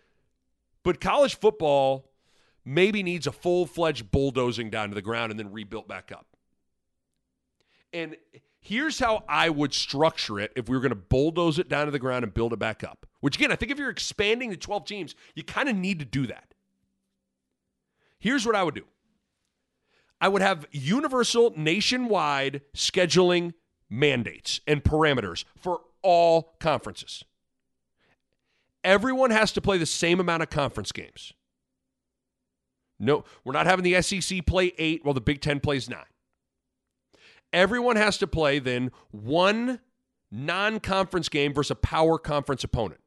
but 0.84 1.00
college 1.00 1.36
football 1.36 2.10
maybe 2.66 3.02
needs 3.04 3.28
a 3.28 3.32
full 3.32 3.66
fledged 3.66 4.12
bulldozing 4.12 4.70
down 4.70 4.90
to 4.90 4.96
the 4.96 5.02
ground 5.02 5.32
and 5.32 5.40
then 5.40 5.52
rebuilt 5.52 5.88
back 5.88 6.12
up. 6.12 6.26
And 7.94 8.18
here's 8.62 9.00
how 9.00 9.24
I 9.28 9.50
would 9.50 9.74
structure 9.74 10.40
it 10.40 10.52
if 10.56 10.70
we 10.70 10.76
were 10.76 10.82
going 10.82 10.90
to 10.90 10.96
bulldoze 10.96 11.60
it 11.60 11.70
down 11.70 11.86
to 11.86 11.92
the 11.92 12.00
ground 12.00 12.24
and 12.24 12.34
build 12.34 12.54
it 12.54 12.60
back 12.60 12.84
up. 12.84 13.06
Which, 13.22 13.38
again, 13.38 13.52
I 13.52 13.56
think 13.56 13.72
if 13.72 13.78
you're 13.78 13.90
expanding 13.90 14.52
to 14.52 14.58
12 14.58 14.86
teams, 14.86 15.16
you 15.36 15.44
kind 15.44 15.70
of 15.70 15.76
need 15.76 16.00
to 16.00 16.06
do 16.06 16.28
that. 16.28 16.49
Here's 18.20 18.46
what 18.46 18.56
I 18.56 18.64
would 18.64 18.76
do 18.76 18.86
I 20.22 20.28
would 20.28 20.42
have 20.42 20.66
universal 20.72 21.54
nationwide 21.56 22.62
scheduling 22.76 23.54
mandates 23.90 24.60
and 24.68 24.84
parameters 24.84 25.46
for 25.58 25.82
all 26.02 26.56
conferences. 26.60 27.24
Everyone 28.84 29.32
has 29.32 29.52
to 29.54 29.62
play 29.62 29.78
the 29.78 29.86
same 29.86 30.20
amount 30.20 30.44
of 30.44 30.50
conference 30.50 30.92
games. 30.92 31.34
No, 33.00 33.24
we're 33.44 33.54
not 33.54 33.66
having 33.66 33.84
the 33.84 34.02
SEC 34.02 34.46
play 34.46 34.74
eight 34.78 35.04
while 35.06 35.14
the 35.14 35.22
Big 35.22 35.42
Ten 35.42 35.60
plays 35.60 35.90
nine. 35.90 36.04
Everyone 37.52 37.96
has 37.96 38.18
to 38.18 38.28
play 38.28 38.60
then 38.60 38.92
one 39.12 39.80
non 40.32 40.80
conference 40.80 41.30
game 41.30 41.54
versus 41.54 41.72
a 41.72 41.76
power 41.76 42.18
conference 42.18 42.64
opponent. 42.64 43.02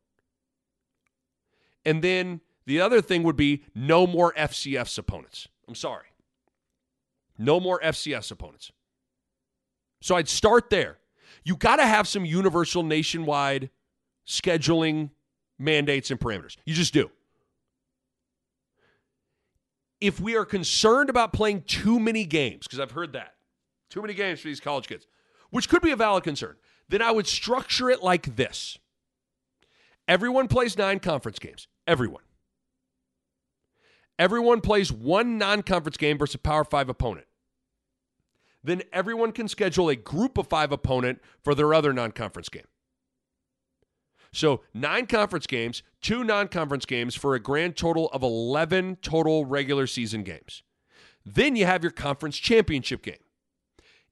And 1.84 2.02
then 2.02 2.40
the 2.66 2.80
other 2.80 3.00
thing 3.00 3.22
would 3.22 3.36
be 3.36 3.64
no 3.74 4.06
more 4.06 4.32
FCS 4.34 4.98
opponents. 4.98 5.48
I'm 5.68 5.74
sorry. 5.74 6.06
No 7.38 7.60
more 7.60 7.80
FCS 7.80 8.30
opponents. 8.30 8.72
So 10.00 10.16
I'd 10.16 10.28
start 10.28 10.70
there. 10.70 10.98
You 11.44 11.56
got 11.56 11.76
to 11.76 11.86
have 11.86 12.06
some 12.06 12.24
universal 12.24 12.82
nationwide 12.82 13.70
scheduling 14.26 15.10
mandates 15.58 16.10
and 16.10 16.20
parameters. 16.20 16.56
You 16.64 16.74
just 16.74 16.92
do. 16.92 17.10
If 20.00 20.20
we 20.20 20.36
are 20.36 20.44
concerned 20.44 21.10
about 21.10 21.32
playing 21.32 21.62
too 21.62 22.00
many 22.00 22.24
games, 22.24 22.66
because 22.66 22.80
I've 22.80 22.90
heard 22.90 23.12
that, 23.12 23.34
too 23.88 24.02
many 24.02 24.14
games 24.14 24.40
for 24.40 24.48
these 24.48 24.60
college 24.60 24.88
kids, 24.88 25.06
which 25.50 25.68
could 25.68 25.82
be 25.82 25.92
a 25.92 25.96
valid 25.96 26.24
concern, 26.24 26.56
then 26.88 27.02
I 27.02 27.10
would 27.10 27.26
structure 27.26 27.90
it 27.90 28.02
like 28.02 28.36
this 28.36 28.78
Everyone 30.08 30.48
plays 30.48 30.76
nine 30.76 30.98
conference 30.98 31.38
games. 31.38 31.68
Everyone. 31.86 32.22
Everyone 34.22 34.60
plays 34.60 34.92
one 34.92 35.36
non 35.36 35.64
conference 35.64 35.96
game 35.96 36.16
versus 36.16 36.36
a 36.36 36.38
Power 36.38 36.62
Five 36.62 36.88
opponent. 36.88 37.26
Then 38.62 38.82
everyone 38.92 39.32
can 39.32 39.48
schedule 39.48 39.88
a 39.88 39.96
group 39.96 40.38
of 40.38 40.46
five 40.46 40.70
opponent 40.70 41.20
for 41.42 41.56
their 41.56 41.74
other 41.74 41.92
non 41.92 42.12
conference 42.12 42.48
game. 42.48 42.68
So, 44.32 44.60
nine 44.72 45.06
conference 45.06 45.48
games, 45.48 45.82
two 46.00 46.22
non 46.22 46.46
conference 46.46 46.86
games 46.86 47.16
for 47.16 47.34
a 47.34 47.40
grand 47.40 47.74
total 47.74 48.10
of 48.10 48.22
11 48.22 48.98
total 49.02 49.44
regular 49.44 49.88
season 49.88 50.22
games. 50.22 50.62
Then 51.26 51.56
you 51.56 51.66
have 51.66 51.82
your 51.82 51.90
conference 51.90 52.38
championship 52.38 53.02
game. 53.02 53.24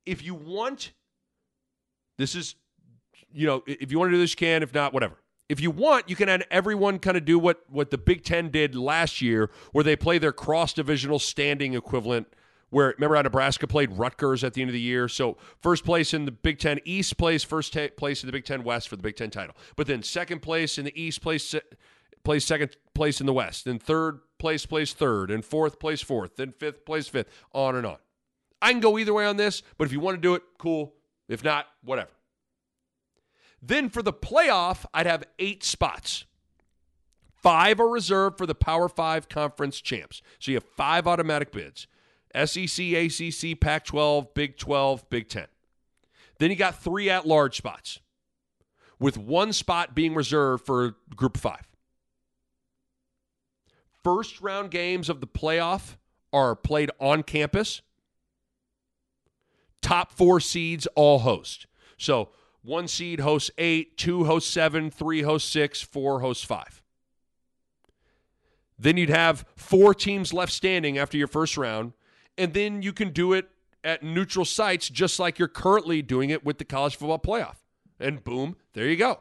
If 0.04 0.24
you 0.24 0.34
want, 0.34 0.90
this 2.18 2.34
is, 2.34 2.56
you 3.32 3.46
know, 3.46 3.62
if 3.64 3.92
you 3.92 4.00
want 4.00 4.08
to 4.08 4.16
do 4.16 4.18
this, 4.18 4.32
you 4.32 4.38
can. 4.38 4.64
If 4.64 4.74
not, 4.74 4.92
whatever. 4.92 5.20
If 5.51 5.61
you 5.61 5.72
want, 5.72 6.09
you 6.09 6.14
can 6.14 6.28
have 6.28 6.44
everyone 6.48 7.01
kind 7.01 7.16
of 7.16 7.24
do 7.24 7.36
what, 7.36 7.64
what 7.68 7.90
the 7.90 7.98
Big 7.98 8.22
Ten 8.22 8.51
did 8.51 8.76
last 8.76 9.20
year, 9.20 9.51
where 9.72 9.82
they 9.82 9.96
play 9.96 10.16
their 10.16 10.32
cross 10.32 10.72
divisional 10.72 11.18
standing 11.18 11.74
equivalent 11.74 12.28
where 12.70 12.94
remember 12.96 13.16
how 13.16 13.22
Nebraska 13.22 13.66
played 13.66 13.90
Rutgers 13.98 14.44
at 14.44 14.55
the 14.55 14.62
end 14.62 14.68
of 14.68 14.74
the 14.74 14.80
year. 14.80 15.09
So 15.09 15.36
first 15.61 15.84
place 15.84 16.14
in 16.14 16.24
the 16.24 16.30
Big 16.30 16.61
Ten 16.61 16.78
East 16.84 17.18
plays 17.18 17.42
first 17.42 17.76
place 17.96 18.22
in 18.22 18.28
the 18.28 18.32
Big 18.32 18.44
Ten 18.44 18.62
West 18.62 18.88
for 18.88 18.94
the 18.94 19.03
Big 19.03 19.16
Ten 19.16 19.28
title. 19.28 19.57
But 19.74 19.88
then 19.88 20.05
second 20.05 20.40
place 20.40 20.78
in 20.78 20.84
the 20.84 21.01
East 21.01 21.20
plays 21.20 21.53
plays 22.22 22.44
second 22.44 22.76
place 22.94 23.18
in 23.18 23.26
the 23.26 23.32
West. 23.32 23.64
Then 23.64 23.80
third 23.80 24.20
place 24.38 24.66
plays 24.66 24.92
third, 24.92 25.32
and 25.32 25.44
fourth 25.44 25.80
place 25.80 26.01
fourth, 26.01 26.36
then 26.36 26.53
fifth 26.53 26.84
place 26.84 27.09
fifth, 27.09 27.28
on 27.53 27.74
and 27.74 27.84
on. 27.84 27.98
I 28.62 28.70
can 28.70 28.80
go 28.80 28.98
either 28.98 29.12
way 29.12 29.26
on 29.26 29.36
this, 29.36 29.64
but 29.76 29.86
if 29.86 29.92
you 29.92 29.98
want 29.98 30.16
to 30.16 30.20
do 30.20 30.36
it, 30.36 30.42
cool. 30.59 30.94
If 31.28 31.42
not, 31.42 31.66
whatever. 31.82 32.11
Then 33.62 33.88
for 33.88 34.02
the 34.02 34.12
playoff, 34.12 34.84
I'd 34.94 35.06
have 35.06 35.24
eight 35.38 35.62
spots. 35.62 36.24
Five 37.42 37.80
are 37.80 37.88
reserved 37.88 38.38
for 38.38 38.46
the 38.46 38.54
Power 38.54 38.88
Five 38.88 39.28
conference 39.28 39.80
champs. 39.80 40.22
So 40.38 40.50
you 40.50 40.56
have 40.56 40.64
five 40.64 41.06
automatic 41.06 41.52
bids. 41.52 41.86
SEC, 42.34 42.92
ACC, 42.92 43.58
Pac 43.58 43.84
12, 43.84 44.34
Big 44.34 44.56
12, 44.56 45.08
Big 45.11 45.28
10. 45.28 45.46
Then 46.38 46.50
you 46.50 46.56
got 46.56 46.80
three 46.80 47.11
at 47.11 47.26
large 47.26 47.56
spots, 47.56 48.00
with 48.98 49.18
one 49.18 49.52
spot 49.52 49.94
being 49.94 50.14
reserved 50.14 50.64
for 50.64 50.96
Group 51.14 51.36
5. 51.36 51.68
First 54.02 54.40
round 54.40 54.70
games 54.70 55.08
of 55.08 55.20
the 55.20 55.26
playoff 55.26 55.96
are 56.32 56.54
played 56.54 56.90
on 57.00 57.22
campus. 57.22 57.82
Top 59.82 60.12
four 60.12 60.40
seeds 60.40 60.86
all 60.94 61.20
host. 61.20 61.66
So 61.98 62.30
one 62.62 62.88
seed 62.88 63.20
hosts 63.20 63.50
eight, 63.58 63.96
two 63.96 64.24
hosts 64.24 64.50
seven, 64.50 64.90
three 64.90 65.22
hosts 65.22 65.50
six, 65.50 65.80
four 65.80 66.20
hosts 66.20 66.44
five. 66.44 66.82
Then 68.78 68.96
you'd 68.96 69.11
have 69.11 69.44
four 69.56 69.94
teams 69.94 70.32
left 70.32 70.52
standing 70.52 70.98
after 70.98 71.18
your 71.18 71.28
first 71.28 71.56
round 71.56 71.92
and 72.38 72.54
then 72.54 72.80
you 72.80 72.94
can 72.94 73.11
do 73.11 73.34
it 73.34 73.50
at 73.84 74.02
neutral 74.02 74.44
sites 74.44 74.88
just 74.88 75.18
like 75.18 75.38
you're 75.38 75.48
currently 75.48 76.00
doing 76.02 76.30
it 76.30 76.44
with 76.44 76.58
the 76.58 76.64
college 76.64 76.96
football 76.96 77.18
playoff. 77.18 77.56
And 77.98 78.24
boom, 78.24 78.56
there 78.72 78.86
you 78.86 78.96
go. 78.96 79.20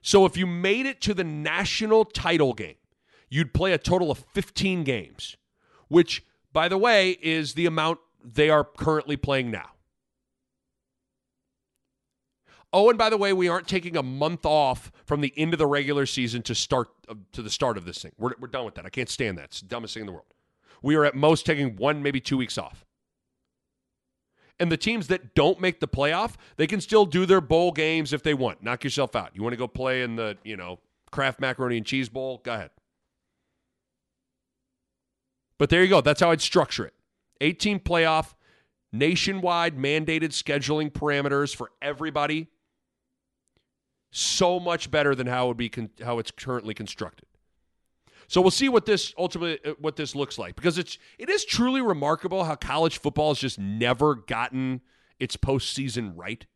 So 0.00 0.24
if 0.24 0.36
you 0.36 0.46
made 0.46 0.86
it 0.86 1.00
to 1.02 1.14
the 1.14 1.24
national 1.24 2.06
title 2.06 2.54
game, 2.54 2.76
you'd 3.28 3.52
play 3.52 3.72
a 3.72 3.78
total 3.78 4.10
of 4.10 4.24
15 4.32 4.84
games, 4.84 5.36
which, 5.88 6.24
by 6.52 6.68
the 6.68 6.78
way, 6.78 7.10
is 7.10 7.54
the 7.54 7.66
amount 7.66 7.98
they 8.24 8.48
are 8.48 8.64
currently 8.64 9.16
playing 9.16 9.50
now. 9.50 9.70
Oh, 12.72 12.90
and 12.90 12.98
by 12.98 13.08
the 13.08 13.16
way, 13.16 13.32
we 13.32 13.48
aren't 13.48 13.66
taking 13.66 13.96
a 13.96 14.02
month 14.02 14.44
off 14.44 14.92
from 15.06 15.22
the 15.22 15.32
end 15.36 15.54
of 15.54 15.58
the 15.58 15.66
regular 15.66 16.04
season 16.04 16.42
to 16.42 16.54
start 16.54 16.88
uh, 17.08 17.14
to 17.32 17.42
the 17.42 17.50
start 17.50 17.78
of 17.78 17.86
this 17.86 18.02
thing. 18.02 18.12
We're, 18.18 18.32
we're 18.38 18.48
done 18.48 18.64
with 18.66 18.74
that. 18.74 18.84
I 18.84 18.90
can't 18.90 19.08
stand 19.08 19.38
that. 19.38 19.44
It's 19.44 19.60
the 19.60 19.68
dumbest 19.68 19.94
thing 19.94 20.02
in 20.02 20.06
the 20.06 20.12
world 20.12 20.26
we 20.82 20.96
are 20.96 21.04
at 21.04 21.14
most 21.14 21.46
taking 21.46 21.76
one, 21.76 22.02
maybe 22.02 22.20
two 22.20 22.36
weeks 22.36 22.58
off. 22.58 22.84
And 24.60 24.72
the 24.72 24.76
teams 24.76 25.06
that 25.06 25.34
don't 25.34 25.60
make 25.60 25.78
the 25.78 25.86
playoff, 25.88 26.34
they 26.56 26.66
can 26.66 26.80
still 26.80 27.06
do 27.06 27.26
their 27.26 27.40
bowl 27.40 27.70
games 27.70 28.12
if 28.12 28.22
they 28.22 28.34
want. 28.34 28.62
Knock 28.62 28.82
yourself 28.82 29.14
out. 29.14 29.30
You 29.34 29.42
want 29.42 29.52
to 29.52 29.56
go 29.56 29.68
play 29.68 30.02
in 30.02 30.16
the, 30.16 30.36
you 30.42 30.56
know, 30.56 30.80
Kraft 31.12 31.40
Macaroni 31.40 31.76
and 31.76 31.86
Cheese 31.86 32.08
Bowl? 32.08 32.40
Go 32.44 32.54
ahead. 32.54 32.70
But 35.58 35.70
there 35.70 35.82
you 35.82 35.88
go. 35.88 36.00
That's 36.00 36.20
how 36.20 36.32
I'd 36.32 36.40
structure 36.40 36.84
it. 36.84 36.94
18 37.40 37.80
playoff, 37.80 38.34
nationwide 38.92 39.76
mandated 39.76 40.30
scheduling 40.30 40.90
parameters 40.90 41.54
for 41.54 41.70
everybody. 41.80 42.48
So 44.10 44.58
much 44.58 44.90
better 44.90 45.14
than 45.14 45.26
how 45.26 45.44
it 45.44 45.48
would 45.48 45.56
be 45.56 45.68
con- 45.68 45.90
how 46.02 46.18
it's 46.18 46.30
currently 46.30 46.74
constructed. 46.74 47.26
So 48.28 48.42
we'll 48.42 48.50
see 48.50 48.68
what 48.68 48.84
this 48.84 49.14
ultimately 49.18 49.58
uh, 49.64 49.74
what 49.78 49.96
this 49.96 50.14
looks 50.14 50.38
like 50.38 50.54
because 50.54 50.78
it's 50.78 50.98
it 51.18 51.28
is 51.30 51.44
truly 51.44 51.80
remarkable 51.80 52.44
how 52.44 52.54
college 52.54 52.98
football 52.98 53.30
has 53.30 53.38
just 53.38 53.58
never 53.58 54.14
gotten 54.14 54.82
its 55.18 55.36
postseason 55.36 56.12
right. 56.14 56.46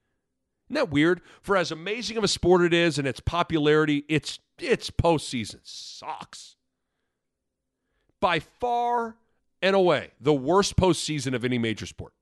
Isn't 0.68 0.74
that 0.74 0.90
weird? 0.90 1.20
For 1.40 1.56
as 1.56 1.70
amazing 1.70 2.16
of 2.16 2.24
a 2.24 2.28
sport 2.28 2.62
it 2.62 2.72
is 2.72 2.98
and 2.98 3.08
its 3.08 3.20
popularity, 3.20 4.04
its 4.08 4.38
its 4.58 4.90
postseason 4.90 5.60
sucks. 5.62 6.56
By 8.20 8.38
far 8.38 9.16
and 9.60 9.74
away, 9.74 10.10
the 10.20 10.34
worst 10.34 10.76
postseason 10.76 11.34
of 11.34 11.44
any 11.44 11.58
major 11.58 11.86
sport. 11.86 12.12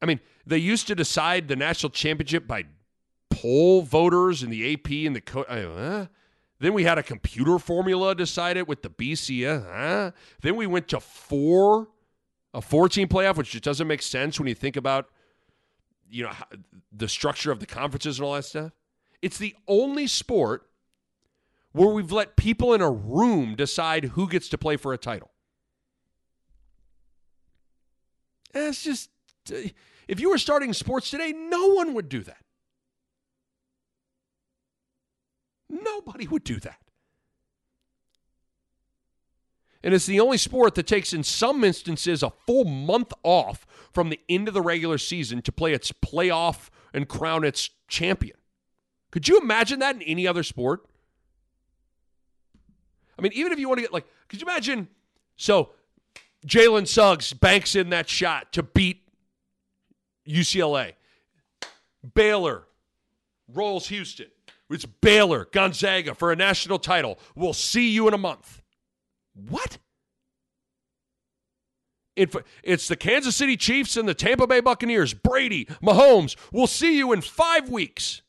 I 0.00 0.06
mean, 0.06 0.20
they 0.46 0.58
used 0.58 0.86
to 0.88 0.94
decide 0.94 1.48
the 1.48 1.56
national 1.56 1.90
championship 1.90 2.46
by 2.46 2.64
poll 3.30 3.82
voters 3.82 4.42
and 4.42 4.52
the 4.52 4.72
AP 4.74 4.90
and 5.06 5.16
the 5.16 5.20
co- 5.20 5.42
uh, 5.42 6.06
then 6.60 6.74
we 6.74 6.84
had 6.84 6.98
a 6.98 7.02
computer 7.02 7.58
formula 7.58 8.14
decided 8.14 8.66
with 8.66 8.82
the 8.82 8.90
BCS. 8.90 9.64
Huh? 9.70 10.10
Then 10.42 10.56
we 10.56 10.66
went 10.66 10.88
to 10.88 11.00
four, 11.00 11.88
a 12.52 12.60
14 12.60 13.06
playoff, 13.08 13.36
which 13.36 13.50
just 13.50 13.64
doesn't 13.64 13.86
make 13.86 14.02
sense 14.02 14.38
when 14.38 14.48
you 14.48 14.54
think 14.54 14.76
about, 14.76 15.08
you 16.10 16.24
know, 16.24 16.32
the 16.92 17.08
structure 17.08 17.52
of 17.52 17.60
the 17.60 17.66
conferences 17.66 18.18
and 18.18 18.26
all 18.26 18.34
that 18.34 18.44
stuff. 18.44 18.72
It's 19.22 19.38
the 19.38 19.54
only 19.68 20.06
sport 20.06 20.68
where 21.72 21.88
we've 21.88 22.10
let 22.10 22.36
people 22.36 22.74
in 22.74 22.80
a 22.80 22.90
room 22.90 23.54
decide 23.54 24.04
who 24.04 24.28
gets 24.28 24.48
to 24.48 24.58
play 24.58 24.76
for 24.76 24.92
a 24.92 24.98
title. 24.98 25.30
it's 28.54 28.82
just, 28.82 29.10
if 30.08 30.18
you 30.18 30.30
were 30.30 30.38
starting 30.38 30.72
sports 30.72 31.10
today, 31.10 31.32
no 31.32 31.68
one 31.68 31.94
would 31.94 32.08
do 32.08 32.22
that. 32.24 32.38
Nobody 35.68 36.26
would 36.26 36.44
do 36.44 36.58
that. 36.60 36.78
And 39.82 39.94
it's 39.94 40.06
the 40.06 40.20
only 40.20 40.38
sport 40.38 40.74
that 40.74 40.86
takes, 40.86 41.12
in 41.12 41.22
some 41.22 41.62
instances, 41.62 42.22
a 42.22 42.32
full 42.46 42.64
month 42.64 43.12
off 43.22 43.66
from 43.92 44.10
the 44.10 44.20
end 44.28 44.48
of 44.48 44.54
the 44.54 44.60
regular 44.60 44.98
season 44.98 45.40
to 45.42 45.52
play 45.52 45.72
its 45.72 45.92
playoff 45.92 46.68
and 46.92 47.08
crown 47.08 47.44
its 47.44 47.70
champion. 47.86 48.36
Could 49.10 49.28
you 49.28 49.38
imagine 49.38 49.78
that 49.78 49.94
in 49.94 50.02
any 50.02 50.26
other 50.26 50.42
sport? 50.42 50.84
I 53.18 53.22
mean, 53.22 53.32
even 53.34 53.52
if 53.52 53.58
you 53.58 53.68
want 53.68 53.78
to 53.78 53.82
get 53.82 53.92
like, 53.92 54.06
could 54.28 54.40
you 54.40 54.46
imagine? 54.46 54.88
So, 55.36 55.70
Jalen 56.46 56.86
Suggs 56.86 57.32
banks 57.32 57.74
in 57.74 57.90
that 57.90 58.08
shot 58.08 58.52
to 58.52 58.62
beat 58.62 59.02
UCLA. 60.28 60.92
Baylor 62.14 62.64
rolls 63.48 63.88
Houston. 63.88 64.28
It's 64.70 64.84
Baylor, 64.84 65.48
Gonzaga 65.50 66.14
for 66.14 66.30
a 66.30 66.36
national 66.36 66.78
title. 66.78 67.18
We'll 67.34 67.54
see 67.54 67.90
you 67.90 68.06
in 68.08 68.14
a 68.14 68.18
month. 68.18 68.62
What? 69.34 69.78
It's 72.16 72.88
the 72.88 72.96
Kansas 72.96 73.36
City 73.36 73.56
Chiefs 73.56 73.96
and 73.96 74.08
the 74.08 74.14
Tampa 74.14 74.46
Bay 74.46 74.60
Buccaneers. 74.60 75.14
Brady, 75.14 75.66
Mahomes, 75.82 76.34
we'll 76.52 76.66
see 76.66 76.98
you 76.98 77.12
in 77.12 77.20
five 77.20 77.68
weeks. 77.68 78.22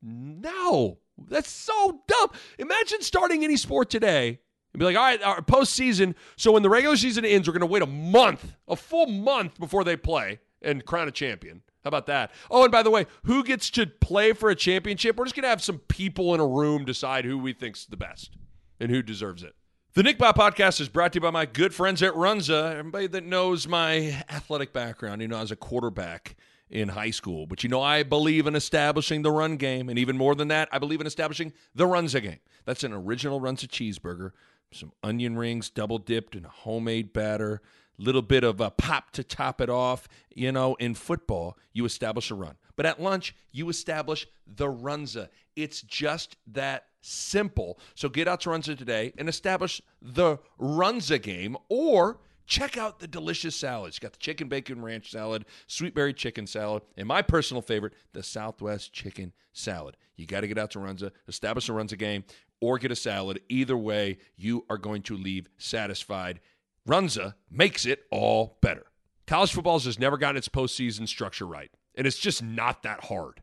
No, 0.00 0.98
that's 1.28 1.50
so 1.50 2.02
dumb. 2.06 2.30
Imagine 2.58 3.02
starting 3.02 3.42
any 3.42 3.56
sport 3.56 3.90
today 3.90 4.38
and 4.72 4.78
be 4.78 4.84
like, 4.84 4.96
all 4.96 5.02
right, 5.02 5.22
our 5.22 5.42
postseason. 5.42 6.14
So 6.36 6.52
when 6.52 6.62
the 6.62 6.70
regular 6.70 6.96
season 6.96 7.24
ends, 7.24 7.48
we're 7.48 7.52
going 7.52 7.60
to 7.60 7.66
wait 7.66 7.82
a 7.82 7.86
month, 7.86 8.54
a 8.68 8.76
full 8.76 9.06
month 9.06 9.58
before 9.58 9.82
they 9.82 9.96
play 9.96 10.38
and 10.62 10.84
crown 10.84 11.08
a 11.08 11.10
champion. 11.10 11.62
How 11.84 11.88
about 11.88 12.06
that? 12.06 12.30
Oh, 12.50 12.62
and 12.62 12.72
by 12.72 12.82
the 12.82 12.90
way, 12.90 13.06
who 13.24 13.42
gets 13.42 13.70
to 13.70 13.86
play 13.86 14.32
for 14.32 14.50
a 14.50 14.54
championship? 14.54 15.16
We're 15.16 15.24
just 15.24 15.34
going 15.34 15.42
to 15.42 15.48
have 15.48 15.62
some 15.62 15.78
people 15.78 16.32
in 16.34 16.40
a 16.40 16.46
room 16.46 16.84
decide 16.84 17.24
who 17.24 17.38
we 17.38 17.52
think's 17.52 17.86
the 17.86 17.96
best 17.96 18.36
and 18.78 18.90
who 18.90 19.02
deserves 19.02 19.42
it. 19.42 19.54
The 19.94 20.02
Nick 20.02 20.16
Bob 20.16 20.36
podcast 20.36 20.80
is 20.80 20.88
brought 20.88 21.12
to 21.12 21.16
you 21.18 21.20
by 21.20 21.30
my 21.30 21.44
good 21.44 21.74
friends 21.74 22.02
at 22.02 22.14
Runza. 22.14 22.76
Everybody 22.76 23.08
that 23.08 23.26
knows 23.26 23.68
my 23.68 24.24
athletic 24.30 24.72
background, 24.72 25.20
you 25.20 25.28
know, 25.28 25.38
as 25.38 25.50
a 25.50 25.56
quarterback 25.56 26.36
in 26.70 26.88
high 26.88 27.10
school. 27.10 27.46
But 27.46 27.62
you 27.62 27.68
know, 27.68 27.82
I 27.82 28.02
believe 28.02 28.46
in 28.46 28.56
establishing 28.56 29.20
the 29.20 29.30
run 29.30 29.56
game. 29.56 29.88
And 29.90 29.98
even 29.98 30.16
more 30.16 30.34
than 30.34 30.48
that, 30.48 30.68
I 30.72 30.78
believe 30.78 31.00
in 31.00 31.06
establishing 31.06 31.52
the 31.74 31.84
Runza 31.84 32.22
game. 32.22 32.38
That's 32.64 32.84
an 32.84 32.92
original 32.94 33.40
Runza 33.40 33.66
cheeseburger, 33.68 34.30
some 34.72 34.92
onion 35.02 35.36
rings 35.36 35.68
double 35.68 35.98
dipped 35.98 36.34
in 36.34 36.46
a 36.46 36.48
homemade 36.48 37.12
batter, 37.12 37.60
little 37.98 38.22
bit 38.22 38.44
of 38.44 38.60
a 38.60 38.70
pop 38.70 39.10
to 39.12 39.24
top 39.24 39.60
it 39.60 39.70
off. 39.70 40.08
You 40.34 40.52
know, 40.52 40.74
in 40.74 40.94
football, 40.94 41.58
you 41.72 41.84
establish 41.84 42.30
a 42.30 42.34
run. 42.34 42.56
But 42.76 42.86
at 42.86 43.00
lunch, 43.00 43.34
you 43.50 43.68
establish 43.68 44.26
the 44.46 44.66
Runza. 44.66 45.28
It's 45.56 45.82
just 45.82 46.36
that 46.48 46.86
simple. 47.00 47.78
So 47.94 48.08
get 48.08 48.28
out 48.28 48.40
to 48.42 48.50
Runza 48.50 48.76
today 48.76 49.12
and 49.18 49.28
establish 49.28 49.82
the 50.00 50.38
Runza 50.58 51.20
game 51.20 51.56
or 51.68 52.20
check 52.46 52.76
out 52.76 52.98
the 52.98 53.08
delicious 53.08 53.56
salads. 53.56 53.96
You 53.96 54.00
got 54.00 54.12
the 54.12 54.18
chicken 54.18 54.48
bacon 54.48 54.82
ranch 54.82 55.10
salad, 55.10 55.44
sweet 55.66 55.94
berry 55.94 56.14
chicken 56.14 56.46
salad, 56.46 56.82
and 56.96 57.06
my 57.06 57.22
personal 57.22 57.62
favorite, 57.62 57.94
the 58.12 58.22
Southwest 58.22 58.92
chicken 58.92 59.32
salad. 59.52 59.96
You 60.16 60.26
got 60.26 60.40
to 60.40 60.46
get 60.46 60.58
out 60.58 60.70
to 60.72 60.78
Runza, 60.78 61.12
establish 61.28 61.68
a 61.68 61.72
Runza 61.72 61.98
game, 61.98 62.24
or 62.60 62.78
get 62.78 62.92
a 62.92 62.96
salad. 62.96 63.40
Either 63.48 63.76
way, 63.76 64.18
you 64.36 64.64
are 64.70 64.78
going 64.78 65.02
to 65.02 65.16
leave 65.16 65.48
satisfied. 65.58 66.40
Runza 66.86 67.34
makes 67.50 67.86
it 67.86 68.04
all 68.10 68.58
better. 68.60 68.86
College 69.26 69.52
football 69.52 69.78
has 69.78 69.98
never 69.98 70.18
gotten 70.18 70.36
its 70.36 70.48
postseason 70.48 71.06
structure 71.06 71.46
right, 71.46 71.70
and 71.94 72.06
it's 72.06 72.18
just 72.18 72.42
not 72.42 72.82
that 72.82 73.04
hard. 73.04 73.40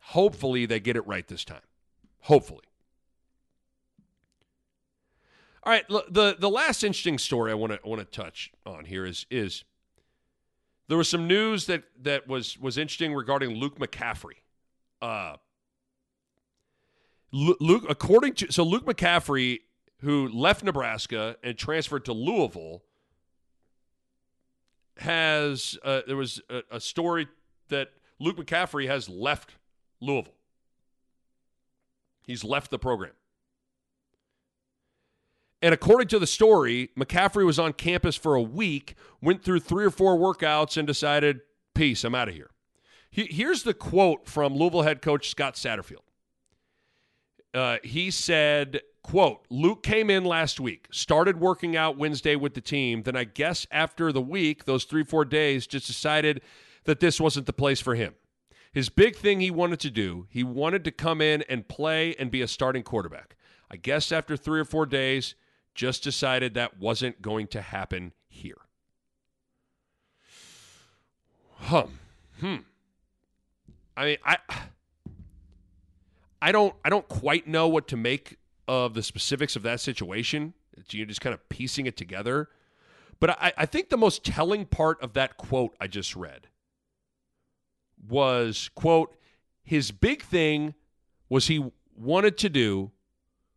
Hopefully, 0.00 0.66
they 0.66 0.80
get 0.80 0.96
it 0.96 1.06
right 1.06 1.26
this 1.26 1.44
time. 1.44 1.62
Hopefully. 2.20 2.64
All 5.62 5.72
right, 5.72 5.86
the 5.88 6.36
the 6.38 6.48
last 6.48 6.84
interesting 6.84 7.18
story 7.18 7.50
I 7.50 7.54
want 7.54 7.72
to 7.72 7.80
want 7.84 8.00
to 8.00 8.04
touch 8.04 8.52
on 8.64 8.84
here 8.84 9.04
is 9.04 9.26
is 9.30 9.64
there 10.88 10.96
was 10.96 11.08
some 11.08 11.26
news 11.26 11.66
that 11.66 11.84
that 12.02 12.26
was 12.26 12.58
was 12.58 12.78
interesting 12.78 13.14
regarding 13.14 13.50
Luke 13.50 13.78
McCaffrey. 13.78 14.36
Uh, 15.00 15.36
Luke, 17.30 17.84
according 17.88 18.34
to 18.34 18.52
so 18.52 18.62
Luke 18.62 18.86
McCaffrey, 18.86 19.60
who 20.00 20.28
left 20.28 20.62
Nebraska 20.62 21.36
and 21.42 21.56
transferred 21.56 22.04
to 22.04 22.12
Louisville, 22.12 22.82
has 24.98 25.78
uh, 25.84 26.02
there 26.06 26.16
was 26.16 26.40
a, 26.50 26.62
a 26.72 26.80
story 26.80 27.28
that 27.68 27.90
Luke 28.18 28.36
McCaffrey 28.36 28.86
has 28.86 29.08
left 29.08 29.54
Louisville. 30.00 30.34
He's 32.22 32.44
left 32.44 32.70
the 32.70 32.78
program. 32.78 33.12
And 35.60 35.74
according 35.74 36.08
to 36.08 36.18
the 36.18 36.26
story, 36.26 36.90
McCaffrey 36.96 37.44
was 37.44 37.58
on 37.58 37.72
campus 37.72 38.14
for 38.14 38.34
a 38.34 38.42
week, 38.42 38.94
went 39.20 39.42
through 39.42 39.60
three 39.60 39.84
or 39.84 39.90
four 39.90 40.16
workouts, 40.16 40.76
and 40.76 40.86
decided, 40.86 41.40
peace, 41.74 42.04
I'm 42.04 42.14
out 42.14 42.28
of 42.28 42.34
here. 42.34 42.50
here's 43.10 43.64
the 43.64 43.74
quote 43.74 44.28
from 44.28 44.54
Louisville 44.54 44.82
head 44.82 45.02
coach 45.02 45.30
Scott 45.30 45.54
Satterfield. 45.54 46.04
Uh, 47.52 47.78
he 47.82 48.10
said, 48.10 48.82
quote, 49.02 49.46
Luke 49.50 49.82
came 49.82 50.10
in 50.10 50.24
last 50.24 50.60
week, 50.60 50.88
started 50.90 51.40
working 51.40 51.76
out 51.76 51.96
Wednesday 51.96 52.36
with 52.36 52.54
the 52.54 52.60
team. 52.60 53.02
Then 53.02 53.16
I 53.16 53.24
guess 53.24 53.66
after 53.70 54.12
the 54.12 54.20
week, 54.20 54.64
those 54.64 54.84
three, 54.84 55.04
four 55.04 55.24
days, 55.24 55.66
just 55.66 55.86
decided 55.86 56.42
that 56.84 57.00
this 57.00 57.20
wasn't 57.20 57.46
the 57.46 57.52
place 57.52 57.80
for 57.80 57.94
him. 57.94 58.14
His 58.72 58.88
big 58.88 59.16
thing 59.16 59.40
he 59.40 59.50
wanted 59.50 59.80
to 59.80 59.90
do, 59.90 60.26
he 60.30 60.44
wanted 60.44 60.84
to 60.84 60.90
come 60.90 61.20
in 61.20 61.42
and 61.48 61.68
play 61.68 62.14
and 62.18 62.30
be 62.30 62.42
a 62.42 62.48
starting 62.48 62.82
quarterback. 62.82 63.36
I 63.70 63.76
guess 63.76 64.12
after 64.12 64.36
three 64.36 64.60
or 64.60 64.64
four 64.64 64.86
days, 64.86 65.34
just 65.74 66.02
decided 66.02 66.54
that 66.54 66.78
wasn't 66.78 67.22
going 67.22 67.46
to 67.48 67.60
happen 67.60 68.12
here. 68.28 68.58
Hum. 71.54 71.98
Hmm. 72.40 72.56
I 73.96 74.04
mean, 74.04 74.16
I 74.24 74.38
I 76.40 76.52
don't 76.52 76.74
I 76.84 76.88
don't 76.88 77.08
quite 77.08 77.46
know 77.46 77.68
what 77.68 77.88
to 77.88 77.96
make 77.96 78.37
of 78.68 78.94
the 78.94 79.02
specifics 79.02 79.56
of 79.56 79.62
that 79.62 79.80
situation. 79.80 80.52
You're 80.90 81.06
just 81.06 81.22
kind 81.22 81.34
of 81.34 81.48
piecing 81.48 81.86
it 81.86 81.96
together. 81.96 82.48
But 83.18 83.30
I, 83.30 83.52
I 83.56 83.66
think 83.66 83.88
the 83.88 83.96
most 83.96 84.24
telling 84.24 84.66
part 84.66 85.02
of 85.02 85.14
that 85.14 85.36
quote 85.36 85.74
I 85.80 85.88
just 85.88 86.14
read 86.14 86.48
was 88.06 88.70
quote 88.76 89.16
his 89.64 89.90
big 89.90 90.22
thing 90.22 90.74
was 91.28 91.48
he 91.48 91.64
wanted 91.96 92.38
to 92.38 92.48
do 92.48 92.92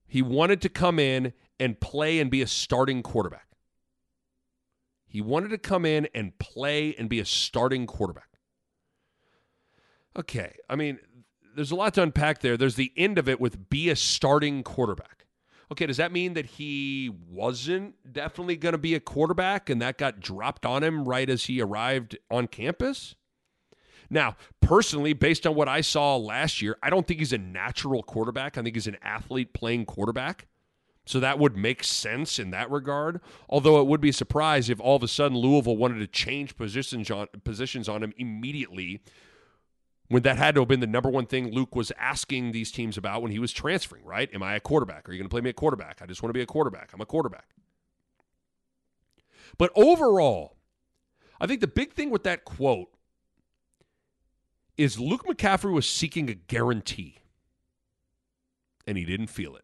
he 0.08 0.22
wanted 0.22 0.62
to 0.62 0.70
come 0.70 0.98
in 0.98 1.32
and 1.60 1.80
play 1.80 2.20
and 2.20 2.32
be 2.32 2.42
a 2.42 2.48
starting 2.48 3.04
quarterback 3.04 3.48
he 5.06 5.22
wanted 5.22 5.50
to 5.50 5.60
come 5.60 5.86
in 5.86 6.08
and 6.16 6.38
play 6.40 6.96
and 6.98 7.08
be 7.08 7.20
a 7.20 7.26
starting 7.26 7.86
quarterback 7.86 8.30
okay 10.18 10.56
i 10.68 10.76
mean 10.76 10.98
there's 11.56 11.72
a 11.72 11.76
lot 11.76 11.94
to 11.94 12.02
unpack 12.02 12.40
there 12.42 12.58
there's 12.58 12.76
the 12.76 12.92
end 12.98 13.18
of 13.18 13.28
it 13.30 13.40
with 13.40 13.70
be 13.70 13.90
a 13.90 13.96
starting 13.96 14.64
quarterback 14.64 15.26
okay 15.72 15.86
does 15.86 15.98
that 15.98 16.12
mean 16.12 16.34
that 16.34 16.46
he 16.46 17.12
wasn't 17.30 17.96
definitely 18.12 18.56
going 18.56 18.74
to 18.74 18.78
be 18.78 18.96
a 18.96 19.00
quarterback 19.00 19.70
and 19.70 19.82
that 19.82 19.98
got 19.98 20.20
dropped 20.20 20.66
on 20.66 20.84
him 20.84 21.06
right 21.06 21.30
as 21.30 21.46
he 21.46 21.62
arrived 21.62 22.18
on 22.30 22.48
campus 22.48 23.16
now, 24.12 24.36
personally, 24.60 25.14
based 25.14 25.48
on 25.48 25.56
what 25.56 25.70
I 25.70 25.80
saw 25.80 26.18
last 26.18 26.62
year, 26.62 26.78
I 26.84 26.90
don't 26.90 27.08
think 27.08 27.22
he's 27.22 27.32
a 27.32 27.38
natural 27.38 28.04
quarterback. 28.04 28.58
I 28.58 28.62
think 28.62 28.76
he's 28.76 28.86
an 28.86 28.98
athlete 29.02 29.54
playing 29.54 29.86
quarterback. 29.86 30.48
So 31.06 31.22
that 31.22 31.40
would 31.40 31.56
make 31.56 31.82
sense 31.84 32.38
in 32.38 32.52
that 32.52 32.70
regard. 32.70 33.22
Although 33.50 33.80
it 33.80 33.88
would 33.88 34.02
be 34.02 34.10
a 34.10 34.14
surprise 34.14 34.70
if 34.70 34.82
all 34.82 34.98
of 34.98 35.04
a 35.04 35.08
sudden 35.08 35.38
Louisville 35.38 35.78
wanted 35.78 36.00
to 36.00 36.08
change 36.08 36.58
positions 36.58 37.10
on 37.10 37.28
positions 37.46 37.88
on 37.88 38.04
him 38.04 38.14
immediately 38.18 39.02
when 40.12 40.24
that 40.24 40.38
had 40.38 40.56
to 40.56 40.62
have 40.62 40.68
been 40.68 40.82
the 40.82 40.88
number 40.88 41.10
one 41.10 41.26
thing 41.26 41.54
Luke 41.54 41.74
was 41.74 41.90
asking 41.98 42.52
these 42.52 42.70
teams 42.70 42.98
about 42.98 43.22
when 43.22 43.32
he 43.32 43.40
was 43.40 43.54
transferring, 43.54 44.04
right? 44.04 44.30
Am 44.34 44.44
I 44.44 44.56
a 44.56 44.60
quarterback? 44.60 45.08
Are 45.08 45.14
you 45.14 45.18
going 45.18 45.30
to 45.30 45.34
play 45.34 45.40
me 45.40 45.50
a 45.50 45.54
quarterback? 45.54 46.02
I 46.02 46.06
just 46.06 46.22
want 46.22 46.32
to 46.32 46.38
be 46.38 46.42
a 46.42 46.46
quarterback. 46.46 46.92
I'm 46.94 47.00
a 47.00 47.06
quarterback. 47.06 47.46
But 49.58 49.72
overall, 49.74 50.58
I 51.40 51.48
think 51.48 51.62
the 51.62 51.68
big 51.68 51.94
thing 51.94 52.10
with 52.10 52.24
that 52.24 52.44
quote 52.44 52.90
is 54.78 55.00
Luke 55.00 55.26
McCaffrey 55.26 55.72
was 55.72 55.90
seeking 55.90 56.30
a 56.30 56.34
guarantee, 56.34 57.20
and 58.86 58.98
he 58.98 59.06
didn't 59.06 59.28
feel 59.28 59.56
it. 59.56 59.64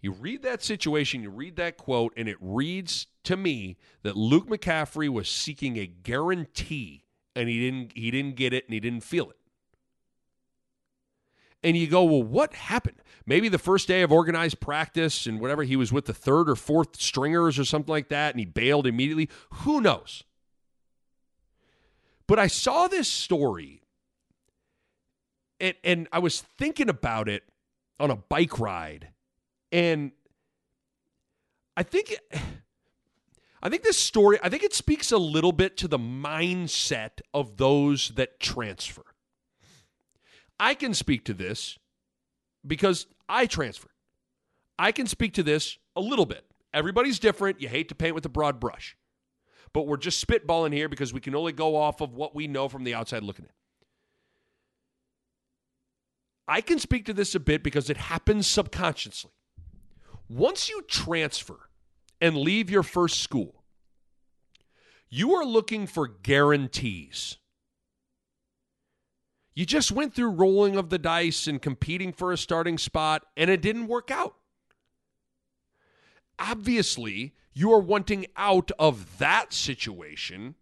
You 0.00 0.12
read 0.12 0.42
that 0.42 0.62
situation, 0.62 1.24
you 1.24 1.30
read 1.30 1.56
that 1.56 1.76
quote, 1.76 2.12
and 2.16 2.28
it 2.28 2.36
reads 2.40 3.08
to 3.24 3.36
me 3.36 3.78
that 4.04 4.16
Luke 4.16 4.46
McCaffrey 4.46 5.08
was 5.08 5.28
seeking 5.28 5.76
a 5.76 5.86
guarantee, 5.86 7.02
and 7.34 7.48
he 7.48 7.60
didn't 7.60 7.92
he 7.94 8.10
didn't 8.10 8.36
get 8.36 8.52
it, 8.52 8.64
and 8.66 8.74
he 8.74 8.80
didn't 8.80 9.02
feel 9.02 9.30
it. 9.30 9.36
And 11.62 11.76
you 11.76 11.88
go, 11.88 12.04
well, 12.04 12.22
what 12.22 12.54
happened? 12.54 13.02
Maybe 13.26 13.48
the 13.48 13.58
first 13.58 13.88
day 13.88 14.02
of 14.02 14.12
organized 14.12 14.60
practice 14.60 15.26
and 15.26 15.40
whatever, 15.40 15.64
he 15.64 15.74
was 15.74 15.92
with 15.92 16.06
the 16.06 16.14
third 16.14 16.48
or 16.48 16.54
fourth 16.54 17.00
stringers 17.00 17.58
or 17.58 17.64
something 17.64 17.90
like 17.90 18.08
that, 18.10 18.32
and 18.32 18.38
he 18.38 18.46
bailed 18.46 18.86
immediately. 18.86 19.28
Who 19.50 19.80
knows? 19.80 20.22
But 22.28 22.38
I 22.38 22.46
saw 22.46 22.86
this 22.86 23.08
story 23.08 23.82
and, 25.60 25.74
and 25.84 26.08
I 26.12 26.18
was 26.18 26.40
thinking 26.40 26.88
about 26.88 27.28
it 27.28 27.42
on 27.98 28.10
a 28.10 28.16
bike 28.16 28.58
ride. 28.58 29.08
And 29.72 30.12
I 31.76 31.82
think 31.82 32.16
I 33.62 33.68
think 33.68 33.82
this 33.82 33.98
story, 33.98 34.38
I 34.42 34.48
think 34.48 34.62
it 34.62 34.74
speaks 34.74 35.10
a 35.10 35.18
little 35.18 35.52
bit 35.52 35.76
to 35.78 35.88
the 35.88 35.98
mindset 35.98 37.20
of 37.34 37.56
those 37.56 38.10
that 38.10 38.38
transfer. 38.38 39.04
I 40.60 40.74
can 40.74 40.94
speak 40.94 41.24
to 41.24 41.34
this 41.34 41.78
because 42.66 43.06
I 43.28 43.46
transferred. 43.46 43.92
I 44.78 44.92
can 44.92 45.06
speak 45.06 45.34
to 45.34 45.42
this 45.42 45.78
a 45.96 46.00
little 46.00 46.26
bit. 46.26 46.44
Everybody's 46.72 47.18
different. 47.18 47.60
You 47.60 47.68
hate 47.68 47.88
to 47.88 47.94
paint 47.94 48.14
with 48.14 48.24
a 48.24 48.28
broad 48.28 48.60
brush 48.60 48.96
but 49.72 49.86
we're 49.86 49.96
just 49.96 50.24
spitballing 50.26 50.72
here 50.72 50.88
because 50.88 51.12
we 51.12 51.20
can 51.20 51.34
only 51.34 51.52
go 51.52 51.76
off 51.76 52.00
of 52.00 52.14
what 52.14 52.34
we 52.34 52.46
know 52.46 52.68
from 52.68 52.84
the 52.84 52.94
outside 52.94 53.22
looking 53.22 53.44
in. 53.44 53.50
I 56.46 56.60
can 56.60 56.78
speak 56.78 57.04
to 57.06 57.12
this 57.12 57.34
a 57.34 57.40
bit 57.40 57.62
because 57.62 57.90
it 57.90 57.96
happens 57.96 58.46
subconsciously. 58.46 59.32
Once 60.28 60.68
you 60.68 60.82
transfer 60.82 61.67
and 62.20 62.36
leave 62.36 62.70
your 62.70 62.82
first 62.82 63.20
school, 63.20 63.62
you 65.08 65.34
are 65.34 65.44
looking 65.44 65.86
for 65.86 66.06
guarantees. 66.06 67.36
You 69.54 69.66
just 69.66 69.90
went 69.90 70.14
through 70.14 70.30
rolling 70.30 70.76
of 70.76 70.90
the 70.90 70.98
dice 70.98 71.46
and 71.46 71.60
competing 71.60 72.12
for 72.12 72.32
a 72.32 72.38
starting 72.38 72.78
spot, 72.78 73.24
and 73.36 73.50
it 73.50 73.60
didn't 73.60 73.88
work 73.88 74.10
out. 74.10 74.36
Obviously, 76.38 77.34
you 77.52 77.72
are 77.72 77.80
wanting 77.80 78.26
out 78.36 78.70
of 78.78 79.18
that 79.18 79.52
situation 79.52 80.54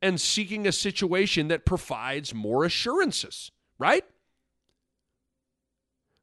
and 0.00 0.20
seeking 0.20 0.66
a 0.66 0.72
situation 0.72 1.48
that 1.48 1.64
provides 1.64 2.32
more 2.32 2.64
assurances, 2.64 3.50
right? 3.78 4.04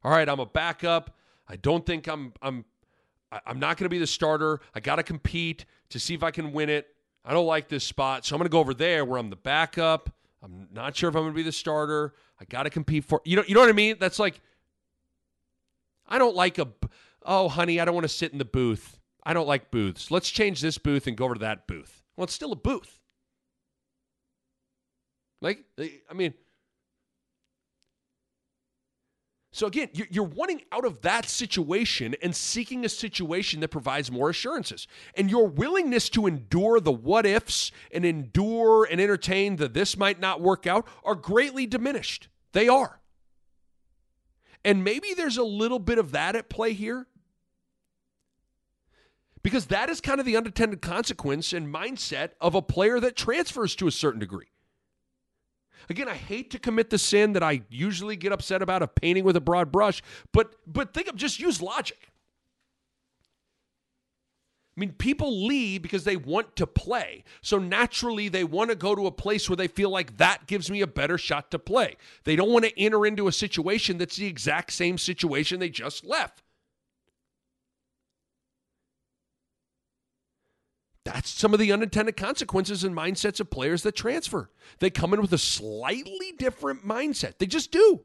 All 0.02 0.10
right, 0.10 0.28
I'm 0.28 0.40
a 0.40 0.46
backup. 0.46 1.14
I 1.46 1.56
don't 1.56 1.84
think 1.84 2.06
I'm 2.06 2.32
I'm 2.40 2.64
I'm 3.46 3.58
not 3.58 3.76
going 3.76 3.86
to 3.86 3.90
be 3.90 3.98
the 3.98 4.06
starter. 4.06 4.60
I 4.74 4.80
got 4.80 4.96
to 4.96 5.02
compete 5.02 5.64
to 5.90 5.98
see 5.98 6.14
if 6.14 6.22
I 6.22 6.30
can 6.30 6.52
win 6.52 6.68
it. 6.68 6.88
I 7.24 7.32
don't 7.32 7.46
like 7.46 7.68
this 7.68 7.84
spot, 7.84 8.24
so 8.24 8.34
I'm 8.34 8.38
going 8.38 8.46
to 8.46 8.52
go 8.52 8.60
over 8.60 8.74
there 8.74 9.04
where 9.04 9.18
I'm 9.18 9.30
the 9.30 9.36
backup. 9.36 10.10
I'm 10.42 10.68
not 10.72 10.94
sure 10.94 11.08
if 11.08 11.16
I'm 11.16 11.22
going 11.22 11.32
to 11.32 11.36
be 11.36 11.42
the 11.42 11.52
starter. 11.52 12.14
I 12.38 12.44
got 12.44 12.64
to 12.64 12.70
compete 12.70 13.04
for 13.04 13.22
you 13.24 13.36
know 13.36 13.44
you 13.46 13.54
know 13.54 13.60
what 13.60 13.70
I 13.70 13.72
mean? 13.72 13.96
That's 13.98 14.18
like 14.18 14.40
I 16.06 16.18
don't 16.18 16.36
like 16.36 16.58
a 16.58 16.68
oh 17.22 17.48
honey, 17.48 17.80
I 17.80 17.84
don't 17.84 17.94
want 17.94 18.04
to 18.04 18.08
sit 18.08 18.32
in 18.32 18.38
the 18.38 18.44
booth. 18.44 18.98
I 19.22 19.32
don't 19.32 19.46
like 19.46 19.70
booths. 19.70 20.10
Let's 20.10 20.30
change 20.30 20.60
this 20.60 20.76
booth 20.76 21.06
and 21.06 21.16
go 21.16 21.24
over 21.24 21.34
to 21.34 21.40
that 21.40 21.66
booth. 21.66 22.02
Well, 22.16 22.24
it's 22.24 22.34
still 22.34 22.52
a 22.52 22.56
booth. 22.56 23.00
Like 25.40 25.64
I 25.78 26.14
mean 26.14 26.34
So 29.54 29.68
again, 29.68 29.88
you're 29.92 30.24
wanting 30.24 30.62
out 30.72 30.84
of 30.84 31.02
that 31.02 31.28
situation 31.28 32.16
and 32.20 32.34
seeking 32.34 32.84
a 32.84 32.88
situation 32.88 33.60
that 33.60 33.68
provides 33.68 34.10
more 34.10 34.28
assurances. 34.28 34.88
And 35.16 35.30
your 35.30 35.46
willingness 35.46 36.08
to 36.10 36.26
endure 36.26 36.80
the 36.80 36.90
what 36.90 37.24
ifs 37.24 37.70
and 37.92 38.04
endure 38.04 38.82
and 38.82 39.00
entertain 39.00 39.54
the 39.54 39.68
this 39.68 39.96
might 39.96 40.18
not 40.18 40.40
work 40.40 40.66
out 40.66 40.88
are 41.04 41.14
greatly 41.14 41.66
diminished. 41.66 42.26
They 42.50 42.66
are. 42.66 42.98
And 44.64 44.82
maybe 44.82 45.14
there's 45.14 45.36
a 45.36 45.44
little 45.44 45.78
bit 45.78 45.98
of 45.98 46.10
that 46.10 46.34
at 46.34 46.48
play 46.48 46.72
here. 46.72 47.06
Because 49.44 49.66
that 49.66 49.88
is 49.88 50.00
kind 50.00 50.18
of 50.18 50.26
the 50.26 50.36
unintended 50.36 50.82
consequence 50.82 51.52
and 51.52 51.72
mindset 51.72 52.30
of 52.40 52.56
a 52.56 52.62
player 52.62 52.98
that 52.98 53.14
transfers 53.14 53.76
to 53.76 53.86
a 53.86 53.92
certain 53.92 54.18
degree. 54.18 54.48
Again, 55.88 56.08
I 56.08 56.14
hate 56.14 56.50
to 56.52 56.58
commit 56.58 56.90
the 56.90 56.98
sin 56.98 57.32
that 57.32 57.42
I 57.42 57.62
usually 57.68 58.16
get 58.16 58.32
upset 58.32 58.62
about 58.62 58.82
of 58.82 58.94
painting 58.94 59.24
with 59.24 59.36
a 59.36 59.40
broad 59.40 59.70
brush, 59.72 60.02
but 60.32 60.54
but 60.66 60.94
think 60.94 61.08
of 61.08 61.16
just 61.16 61.40
use 61.40 61.60
logic. 61.60 62.10
I 64.76 64.80
mean, 64.80 64.92
people 64.92 65.46
leave 65.46 65.82
because 65.82 66.02
they 66.02 66.16
want 66.16 66.56
to 66.56 66.66
play. 66.66 67.22
So 67.42 67.58
naturally, 67.58 68.28
they 68.28 68.42
want 68.42 68.70
to 68.70 68.76
go 68.76 68.96
to 68.96 69.06
a 69.06 69.12
place 69.12 69.48
where 69.48 69.56
they 69.56 69.68
feel 69.68 69.90
like 69.90 70.16
that 70.16 70.48
gives 70.48 70.68
me 70.68 70.80
a 70.80 70.86
better 70.86 71.16
shot 71.16 71.52
to 71.52 71.60
play. 71.60 71.96
They 72.24 72.34
don't 72.34 72.50
want 72.50 72.64
to 72.64 72.80
enter 72.80 73.06
into 73.06 73.28
a 73.28 73.32
situation 73.32 73.98
that's 73.98 74.16
the 74.16 74.26
exact 74.26 74.72
same 74.72 74.98
situation 74.98 75.60
they 75.60 75.68
just 75.68 76.04
left. 76.04 76.42
That's 81.04 81.28
some 81.28 81.52
of 81.52 81.60
the 81.60 81.70
unintended 81.70 82.16
consequences 82.16 82.82
and 82.82 82.96
mindsets 82.96 83.38
of 83.38 83.50
players 83.50 83.82
that 83.82 83.94
transfer. 83.94 84.50
They 84.78 84.88
come 84.90 85.12
in 85.12 85.20
with 85.20 85.32
a 85.32 85.38
slightly 85.38 86.32
different 86.38 86.86
mindset. 86.86 87.38
They 87.38 87.46
just 87.46 87.70
do. 87.70 88.04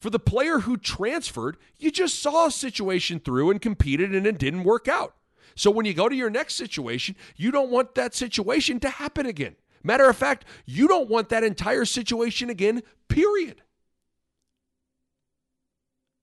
For 0.00 0.10
the 0.10 0.18
player 0.18 0.58
who 0.58 0.76
transferred, 0.76 1.56
you 1.78 1.90
just 1.90 2.20
saw 2.20 2.46
a 2.46 2.50
situation 2.50 3.20
through 3.20 3.50
and 3.50 3.62
competed 3.62 4.14
and 4.14 4.26
it 4.26 4.38
didn't 4.38 4.64
work 4.64 4.88
out. 4.88 5.14
So 5.54 5.70
when 5.70 5.86
you 5.86 5.94
go 5.94 6.08
to 6.08 6.16
your 6.16 6.28
next 6.28 6.56
situation, 6.56 7.14
you 7.36 7.50
don't 7.50 7.70
want 7.70 7.94
that 7.94 8.14
situation 8.14 8.80
to 8.80 8.90
happen 8.90 9.26
again. 9.26 9.56
Matter 9.82 10.08
of 10.08 10.16
fact, 10.16 10.44
you 10.66 10.88
don't 10.88 11.08
want 11.08 11.28
that 11.28 11.44
entire 11.44 11.84
situation 11.84 12.50
again, 12.50 12.82
period. 13.08 13.62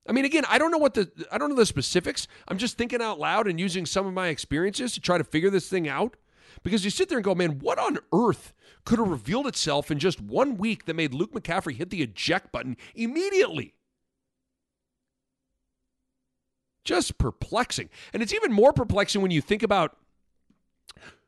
I 0.06 0.12
mean, 0.12 0.24
again, 0.24 0.44
I 0.48 0.58
don't 0.58 0.70
know 0.70 0.78
what 0.78 0.94
the 0.94 1.10
I 1.30 1.38
don't 1.38 1.48
know 1.48 1.54
the 1.54 1.66
specifics. 1.66 2.26
I'm 2.48 2.58
just 2.58 2.76
thinking 2.76 3.00
out 3.00 3.20
loud 3.20 3.46
and 3.46 3.60
using 3.60 3.86
some 3.86 4.06
of 4.06 4.12
my 4.12 4.28
experiences 4.28 4.92
to 4.94 5.00
try 5.00 5.18
to 5.18 5.24
figure 5.24 5.50
this 5.50 5.68
thing 5.68 5.88
out. 5.88 6.16
Because 6.62 6.84
you 6.84 6.90
sit 6.90 7.08
there 7.08 7.18
and 7.18 7.24
go, 7.24 7.34
man, 7.34 7.60
what 7.60 7.78
on 7.78 7.98
earth 8.12 8.52
could 8.84 8.98
have 8.98 9.08
revealed 9.08 9.46
itself 9.46 9.90
in 9.90 9.98
just 9.98 10.20
one 10.20 10.56
week 10.58 10.84
that 10.84 10.94
made 10.94 11.14
Luke 11.14 11.32
McCaffrey 11.32 11.74
hit 11.74 11.90
the 11.90 12.02
eject 12.02 12.52
button 12.52 12.76
immediately? 12.94 13.74
Just 16.84 17.16
perplexing. 17.16 17.88
And 18.12 18.22
it's 18.22 18.34
even 18.34 18.52
more 18.52 18.72
perplexing 18.72 19.22
when 19.22 19.30
you 19.30 19.40
think 19.40 19.62
about 19.62 19.96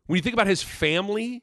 when 0.06 0.16
you 0.16 0.22
think 0.22 0.34
about 0.34 0.46
his 0.46 0.62
family 0.62 1.42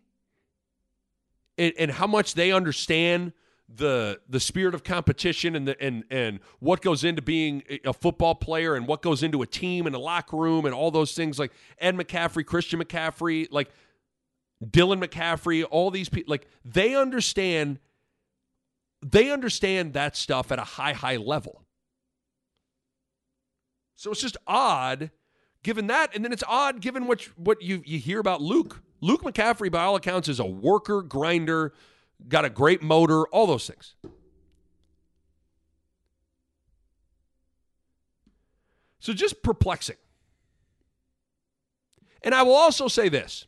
and, 1.58 1.74
and 1.80 1.92
how 1.92 2.08
much 2.08 2.36
they 2.36 2.52
understand 2.52 3.34
the 3.76 4.20
the 4.30 4.40
spirit 4.40 4.76
of 4.76 4.84
competition 4.84 5.56
and 5.56 5.68
the 5.68 5.82
and 5.82 6.04
and 6.10 6.40
what 6.60 6.82
goes 6.82 7.04
into 7.04 7.22
being 7.22 7.64
a 7.86 7.94
football 7.94 8.36
player 8.36 8.76
and 8.76 8.88
what 8.88 9.02
goes 9.02 9.24
into 9.24 9.42
a 9.42 9.48
team 9.48 9.86
and 9.86 9.96
a 9.96 10.00
locker 10.00 10.38
room 10.38 10.66
and 10.66 10.74
all 10.74 10.92
those 10.92 11.14
things 11.14 11.40
like 11.40 11.52
Ed 11.80 11.96
McCaffrey, 11.96 12.46
Christian 12.46 12.82
McCaffrey, 12.82 13.48
like 13.52 13.70
Dylan 14.64 15.04
McCaffrey, 15.04 15.66
all 15.70 15.92
these 15.92 16.10
people 16.10 16.32
like 16.32 16.48
they 16.66 16.96
understand 16.96 17.80
they 19.02 19.32
understand 19.32 19.94
that 19.94 20.16
stuff 20.16 20.52
at 20.52 20.60
a 20.60 20.64
high 20.64 20.94
high 20.94 21.18
level. 21.18 21.64
So 23.96 24.12
it's 24.12 24.22
just 24.22 24.38
odd 24.48 25.12
given 25.64 25.88
that 25.88 26.16
and 26.16 26.26
then 26.26 26.34
it's 26.34 26.44
odd 26.48 26.82
given 26.82 27.08
what 27.08 27.22
what 27.38 27.62
you 27.62 27.84
you 27.86 28.00
hear 28.00 28.20
about 28.20 28.42
Luke. 28.42 28.82
Luke 29.00 29.24
McCaffrey 29.24 29.72
by 29.72 29.84
all 29.84 29.96
accounts 29.96 30.28
is 30.28 30.40
a 30.40 30.46
worker, 30.46 31.02
grinder, 31.02 31.74
got 32.28 32.46
a 32.46 32.50
great 32.50 32.82
motor, 32.82 33.26
all 33.28 33.48
those 33.48 33.68
things. 33.68 33.96
So 39.00 39.14
just 39.14 39.42
perplexing. 39.42 39.98
And 42.24 42.36
I 42.36 42.44
will 42.44 42.54
also 42.54 42.88
say 42.88 43.10
this. 43.10 43.48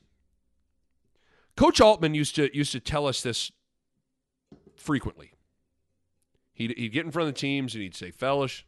Coach 1.55 1.79
Altman 1.79 2.15
used 2.15 2.35
to 2.35 2.55
used 2.55 2.71
to 2.71 2.79
tell 2.79 3.05
us 3.05 3.21
this 3.21 3.51
frequently. 4.75 5.33
He'd, 6.53 6.71
he'd 6.77 6.89
get 6.89 7.05
in 7.05 7.11
front 7.11 7.29
of 7.29 7.35
the 7.35 7.39
teams 7.39 7.75
and 7.75 7.83
he'd 7.83 7.95
say, 7.95 8.09
"Fellas, 8.09 8.63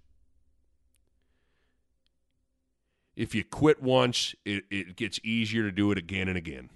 if 3.15 3.33
you 3.33 3.43
quit 3.43 3.81
once, 3.81 4.35
it, 4.45 4.65
it 4.69 4.95
gets 4.95 5.19
easier 5.23 5.63
to 5.63 5.71
do 5.71 5.91
it 5.91 5.97
again 5.97 6.27
and 6.27 6.37
again." 6.37 6.69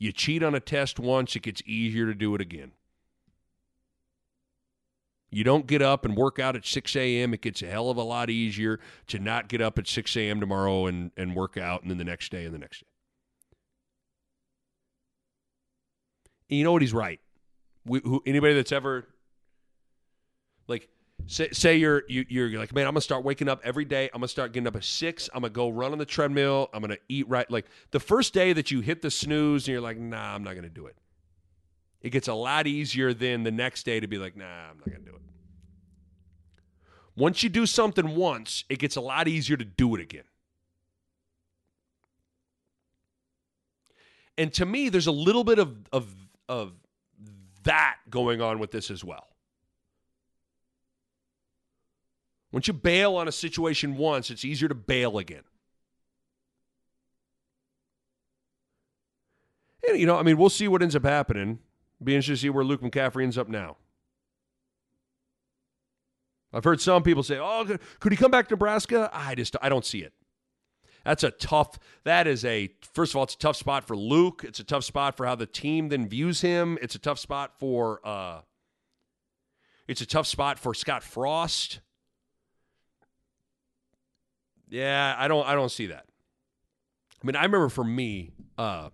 You 0.00 0.12
cheat 0.12 0.42
on 0.42 0.54
a 0.54 0.60
test 0.60 0.98
once, 0.98 1.36
it 1.36 1.42
gets 1.42 1.62
easier 1.66 2.06
to 2.06 2.14
do 2.14 2.34
it 2.34 2.40
again. 2.40 2.72
You 5.30 5.44
don't 5.44 5.66
get 5.66 5.82
up 5.82 6.06
and 6.06 6.16
work 6.16 6.38
out 6.40 6.56
at 6.56 6.66
6 6.66 6.96
a.m., 6.96 7.34
it 7.34 7.42
gets 7.42 7.62
a 7.62 7.66
hell 7.66 7.90
of 7.90 7.98
a 7.98 8.02
lot 8.02 8.30
easier 8.30 8.80
to 9.08 9.18
not 9.18 9.48
get 9.48 9.60
up 9.60 9.78
at 9.78 9.86
6 9.86 10.16
a.m. 10.16 10.40
tomorrow 10.40 10.86
and, 10.86 11.12
and 11.18 11.36
work 11.36 11.58
out 11.58 11.82
and 11.82 11.90
then 11.90 11.98
the 11.98 12.04
next 12.04 12.32
day 12.32 12.46
and 12.46 12.54
the 12.54 12.58
next 12.58 12.80
day. 12.80 12.86
And 16.48 16.58
you 16.58 16.64
know 16.64 16.72
what? 16.72 16.82
He's 16.82 16.94
right. 16.94 17.20
We, 17.84 18.00
who, 18.02 18.22
anybody 18.26 18.54
that's 18.54 18.72
ever, 18.72 19.06
Say, 21.26 21.48
say 21.52 21.76
you're 21.76 22.02
you, 22.08 22.24
you're 22.28 22.58
like, 22.58 22.74
man, 22.74 22.86
I'm 22.86 22.92
gonna 22.92 23.00
start 23.00 23.24
waking 23.24 23.48
up 23.48 23.60
every 23.62 23.84
day. 23.84 24.10
I'm 24.12 24.20
gonna 24.20 24.28
start 24.28 24.52
getting 24.52 24.66
up 24.66 24.76
at 24.76 24.84
six. 24.84 25.28
I'm 25.32 25.42
gonna 25.42 25.50
go 25.52 25.68
run 25.68 25.92
on 25.92 25.98
the 25.98 26.04
treadmill. 26.04 26.68
I'm 26.72 26.80
gonna 26.80 26.98
eat 27.08 27.28
right. 27.28 27.48
Like 27.50 27.66
the 27.92 28.00
first 28.00 28.34
day 28.34 28.52
that 28.52 28.70
you 28.70 28.80
hit 28.80 29.02
the 29.02 29.10
snooze 29.10 29.66
and 29.66 29.72
you're 29.72 29.80
like, 29.80 29.98
nah, 29.98 30.34
I'm 30.34 30.42
not 30.42 30.54
gonna 30.54 30.68
do 30.68 30.86
it. 30.86 30.96
It 32.02 32.10
gets 32.10 32.28
a 32.28 32.34
lot 32.34 32.66
easier 32.66 33.14
than 33.14 33.42
the 33.44 33.50
next 33.50 33.84
day 33.84 34.00
to 34.00 34.06
be 34.06 34.18
like, 34.18 34.36
nah, 34.36 34.70
I'm 34.70 34.78
not 34.78 34.86
gonna 34.86 35.04
do 35.04 35.14
it. 35.14 35.22
Once 37.16 37.42
you 37.42 37.48
do 37.48 37.66
something 37.66 38.16
once, 38.16 38.64
it 38.68 38.78
gets 38.78 38.96
a 38.96 39.00
lot 39.00 39.28
easier 39.28 39.56
to 39.56 39.64
do 39.64 39.94
it 39.94 40.00
again. 40.00 40.24
And 44.38 44.52
to 44.54 44.64
me, 44.64 44.88
there's 44.88 45.06
a 45.06 45.12
little 45.12 45.44
bit 45.44 45.58
of 45.58 45.76
of 45.92 46.12
of 46.48 46.72
that 47.64 47.98
going 48.08 48.40
on 48.40 48.58
with 48.58 48.70
this 48.70 48.90
as 48.90 49.04
well. 49.04 49.29
Once 52.52 52.66
you 52.66 52.72
bail 52.72 53.16
on 53.16 53.28
a 53.28 53.32
situation 53.32 53.96
once, 53.96 54.30
it's 54.30 54.44
easier 54.44 54.68
to 54.68 54.74
bail 54.74 55.18
again. 55.18 55.42
And, 59.88 59.98
you 59.98 60.06
know, 60.06 60.16
I 60.18 60.22
mean, 60.22 60.36
we'll 60.36 60.50
see 60.50 60.68
what 60.68 60.82
ends 60.82 60.96
up 60.96 61.04
happening. 61.04 61.60
Be 62.02 62.14
interested 62.14 62.32
to 62.32 62.36
see 62.38 62.50
where 62.50 62.64
Luke 62.64 62.82
McCaffrey 62.82 63.22
ends 63.22 63.38
up 63.38 63.48
now. 63.48 63.76
I've 66.52 66.64
heard 66.64 66.80
some 66.80 67.02
people 67.02 67.22
say, 67.22 67.38
"Oh, 67.38 67.64
could 68.00 68.12
he 68.12 68.16
come 68.16 68.30
back 68.30 68.48
to 68.48 68.54
Nebraska?" 68.54 69.08
I 69.12 69.36
just 69.36 69.54
I 69.62 69.68
don't 69.68 69.84
see 69.84 70.00
it. 70.00 70.12
That's 71.04 71.22
a 71.22 71.30
tough. 71.30 71.78
That 72.04 72.26
is 72.26 72.44
a 72.44 72.70
first 72.92 73.12
of 73.12 73.18
all, 73.18 73.22
it's 73.22 73.34
a 73.34 73.38
tough 73.38 73.56
spot 73.56 73.86
for 73.86 73.96
Luke. 73.96 74.42
It's 74.44 74.58
a 74.58 74.64
tough 74.64 74.82
spot 74.82 75.16
for 75.16 75.26
how 75.26 75.36
the 75.36 75.46
team 75.46 75.90
then 75.90 76.08
views 76.08 76.40
him. 76.40 76.76
It's 76.82 76.96
a 76.96 76.98
tough 76.98 77.20
spot 77.20 77.52
for. 77.58 78.00
uh 78.04 78.40
It's 79.86 80.00
a 80.00 80.06
tough 80.06 80.26
spot 80.26 80.58
for 80.58 80.74
Scott 80.74 81.04
Frost 81.04 81.80
Yeah, 84.70 85.14
I 85.18 85.28
don't 85.28 85.46
I 85.46 85.54
don't 85.54 85.70
see 85.70 85.86
that. 85.86 86.06
I 87.22 87.26
mean, 87.26 87.36
I 87.36 87.42
remember 87.42 87.68
for 87.68 87.84
me, 87.84 88.30
uh, 88.56 88.88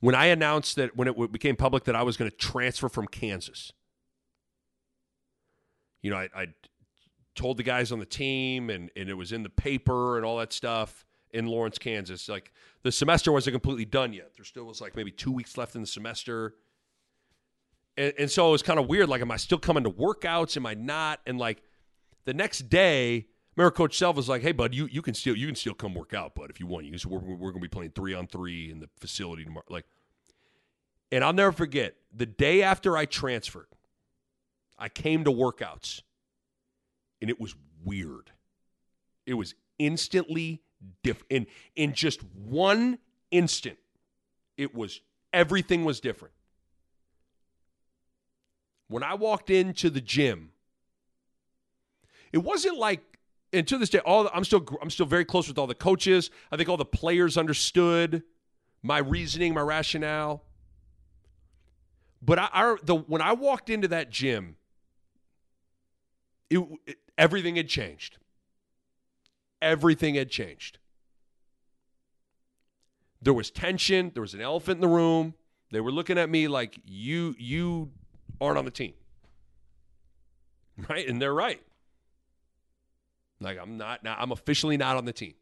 when 0.00 0.14
I 0.14 0.26
announced 0.26 0.76
that 0.76 0.94
when 0.96 1.08
it 1.08 1.32
became 1.32 1.56
public 1.56 1.84
that 1.84 1.96
I 1.96 2.02
was 2.02 2.16
going 2.16 2.30
to 2.30 2.36
transfer 2.36 2.88
from 2.88 3.06
Kansas. 3.06 3.72
You 6.02 6.10
know, 6.10 6.18
I, 6.18 6.28
I 6.36 6.46
told 7.34 7.56
the 7.56 7.62
guys 7.62 7.90
on 7.90 7.98
the 7.98 8.06
team, 8.06 8.68
and 8.68 8.90
and 8.94 9.08
it 9.08 9.14
was 9.14 9.32
in 9.32 9.42
the 9.42 9.48
paper 9.48 10.16
and 10.16 10.26
all 10.26 10.36
that 10.38 10.52
stuff 10.52 11.06
in 11.32 11.46
Lawrence, 11.46 11.78
Kansas. 11.78 12.28
Like 12.28 12.52
the 12.82 12.92
semester 12.92 13.32
wasn't 13.32 13.54
completely 13.54 13.86
done 13.86 14.12
yet. 14.12 14.32
There 14.36 14.44
still 14.44 14.64
was 14.64 14.80
like 14.80 14.94
maybe 14.94 15.10
two 15.10 15.32
weeks 15.32 15.56
left 15.56 15.74
in 15.74 15.80
the 15.80 15.86
semester. 15.86 16.54
And, 17.96 18.12
and 18.18 18.30
so 18.30 18.48
it 18.48 18.52
was 18.52 18.62
kind 18.62 18.78
of 18.78 18.88
weird. 18.88 19.08
Like, 19.08 19.22
am 19.22 19.30
I 19.30 19.36
still 19.36 19.58
coming 19.58 19.84
to 19.84 19.90
workouts? 19.90 20.56
Am 20.56 20.66
I 20.66 20.74
not? 20.74 21.20
And 21.26 21.38
like 21.38 21.62
the 22.24 22.34
next 22.34 22.68
day, 22.68 23.26
remember 23.56 23.74
Coach 23.74 23.96
Self 23.96 24.16
was 24.16 24.28
like, 24.28 24.42
"Hey, 24.42 24.52
bud, 24.52 24.74
you, 24.74 24.86
you 24.90 25.02
can 25.02 25.14
still 25.14 25.36
you 25.36 25.46
can 25.46 25.56
still 25.56 25.74
come 25.74 25.94
work 25.94 26.14
out, 26.14 26.34
bud, 26.34 26.50
if 26.50 26.60
you 26.60 26.66
want. 26.66 26.86
You 26.86 26.96
we're, 27.06 27.18
we're 27.18 27.50
going 27.50 27.54
to 27.54 27.60
be 27.60 27.68
playing 27.68 27.90
three 27.90 28.14
on 28.14 28.26
three 28.26 28.70
in 28.70 28.80
the 28.80 28.88
facility 29.00 29.44
tomorrow." 29.44 29.64
Like, 29.68 29.86
and 31.12 31.22
I'll 31.22 31.32
never 31.32 31.52
forget 31.52 31.94
the 32.14 32.26
day 32.26 32.62
after 32.62 32.96
I 32.96 33.06
transferred, 33.06 33.68
I 34.78 34.88
came 34.88 35.24
to 35.24 35.30
workouts, 35.30 36.02
and 37.20 37.30
it 37.30 37.40
was 37.40 37.54
weird. 37.84 38.30
It 39.26 39.34
was 39.34 39.54
instantly 39.78 40.62
different. 41.02 41.30
In 41.30 41.46
in 41.76 41.92
just 41.92 42.22
one 42.34 42.98
instant, 43.30 43.78
it 44.56 44.74
was 44.74 45.00
everything 45.32 45.84
was 45.84 46.00
different. 46.00 46.34
When 48.88 49.02
I 49.02 49.14
walked 49.14 49.50
into 49.50 49.90
the 49.90 50.00
gym, 50.00 50.50
it 52.32 52.38
wasn't 52.38 52.76
like 52.76 53.13
and 53.54 53.66
to 53.68 53.78
this 53.78 53.88
day 53.88 54.00
all 54.00 54.28
I'm 54.34 54.44
still 54.44 54.66
I'm 54.82 54.90
still 54.90 55.06
very 55.06 55.24
close 55.24 55.48
with 55.48 55.58
all 55.58 55.66
the 55.66 55.74
coaches. 55.74 56.30
I 56.50 56.56
think 56.56 56.68
all 56.68 56.76
the 56.76 56.84
players 56.84 57.38
understood 57.38 58.22
my 58.82 58.98
reasoning, 58.98 59.54
my 59.54 59.62
rationale. 59.62 60.44
But 62.20 62.38
I, 62.38 62.48
I 62.52 62.76
the 62.82 62.94
when 62.94 63.22
I 63.22 63.32
walked 63.32 63.70
into 63.70 63.88
that 63.88 64.10
gym, 64.10 64.56
it, 66.50 66.58
it 66.86 66.98
everything 67.16 67.56
had 67.56 67.68
changed. 67.68 68.18
Everything 69.62 70.14
had 70.14 70.30
changed. 70.30 70.78
There 73.22 73.32
was 73.32 73.50
tension. 73.50 74.10
There 74.12 74.20
was 74.20 74.34
an 74.34 74.40
elephant 74.40 74.76
in 74.76 74.80
the 74.82 74.88
room. 74.88 75.34
They 75.70 75.80
were 75.80 75.92
looking 75.92 76.18
at 76.18 76.28
me 76.28 76.46
like 76.48 76.78
you 76.84 77.34
you 77.38 77.90
aren't 78.40 78.58
on 78.58 78.64
the 78.64 78.70
team. 78.70 78.94
Right? 80.88 81.06
And 81.08 81.22
they're 81.22 81.32
right. 81.32 81.62
Like 83.40 83.58
I'm 83.60 83.76
not 83.76 84.02
now 84.02 84.16
I'm 84.18 84.32
officially 84.32 84.76
not 84.76 84.96
on 84.96 85.04
the 85.04 85.12
team. 85.12 85.34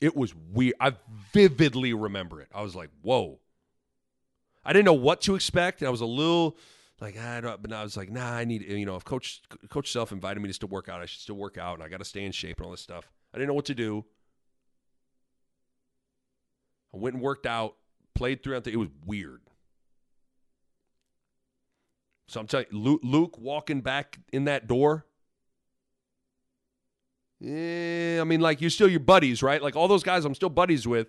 It 0.00 0.16
was 0.16 0.34
weird. 0.34 0.74
I 0.80 0.94
vividly 1.32 1.92
remember 1.92 2.40
it. 2.40 2.48
I 2.54 2.62
was 2.62 2.74
like, 2.74 2.90
"Whoa." 3.02 3.38
I 4.64 4.72
didn't 4.72 4.86
know 4.86 4.94
what 4.94 5.20
to 5.22 5.34
expect. 5.34 5.80
And 5.80 5.88
I 5.88 5.90
was 5.90 6.00
a 6.00 6.06
little 6.06 6.56
like 7.00 7.18
I 7.18 7.40
don't, 7.40 7.62
but 7.62 7.72
I 7.72 7.82
was 7.82 7.96
like, 7.96 8.10
nah, 8.10 8.30
I 8.30 8.44
need, 8.44 8.62
you 8.62 8.84
know, 8.84 8.96
if 8.96 9.04
coach 9.04 9.42
coach 9.70 9.90
self 9.90 10.12
invited 10.12 10.40
me 10.40 10.48
to 10.48 10.52
still 10.52 10.68
work 10.68 10.88
out, 10.88 11.00
I 11.00 11.06
should 11.06 11.20
still 11.20 11.36
work 11.36 11.56
out, 11.56 11.74
and 11.74 11.82
I 11.82 11.88
got 11.88 11.98
to 11.98 12.04
stay 12.04 12.24
in 12.24 12.32
shape 12.32 12.58
and 12.58 12.66
all 12.66 12.70
this 12.70 12.82
stuff. 12.82 13.10
I 13.32 13.38
didn't 13.38 13.48
know 13.48 13.54
what 13.54 13.64
to 13.66 13.74
do. 13.74 14.04
I 16.92 16.98
went 16.98 17.14
and 17.14 17.22
worked 17.22 17.46
out, 17.46 17.76
played 18.14 18.42
throughout 18.42 18.64
the. 18.64 18.72
It 18.72 18.76
was 18.76 18.88
weird. 19.06 19.40
So 22.30 22.38
I'm 22.38 22.46
telling 22.46 22.66
you, 22.70 23.00
Luke, 23.02 23.38
walking 23.38 23.80
back 23.80 24.20
in 24.32 24.44
that 24.44 24.68
door. 24.68 25.04
Yeah, 27.40 28.18
I 28.20 28.24
mean, 28.24 28.40
like 28.40 28.60
you're 28.60 28.70
still 28.70 28.88
your 28.88 29.00
buddies, 29.00 29.42
right? 29.42 29.60
Like 29.60 29.74
all 29.74 29.88
those 29.88 30.04
guys, 30.04 30.24
I'm 30.24 30.36
still 30.36 30.48
buddies 30.48 30.86
with. 30.86 31.08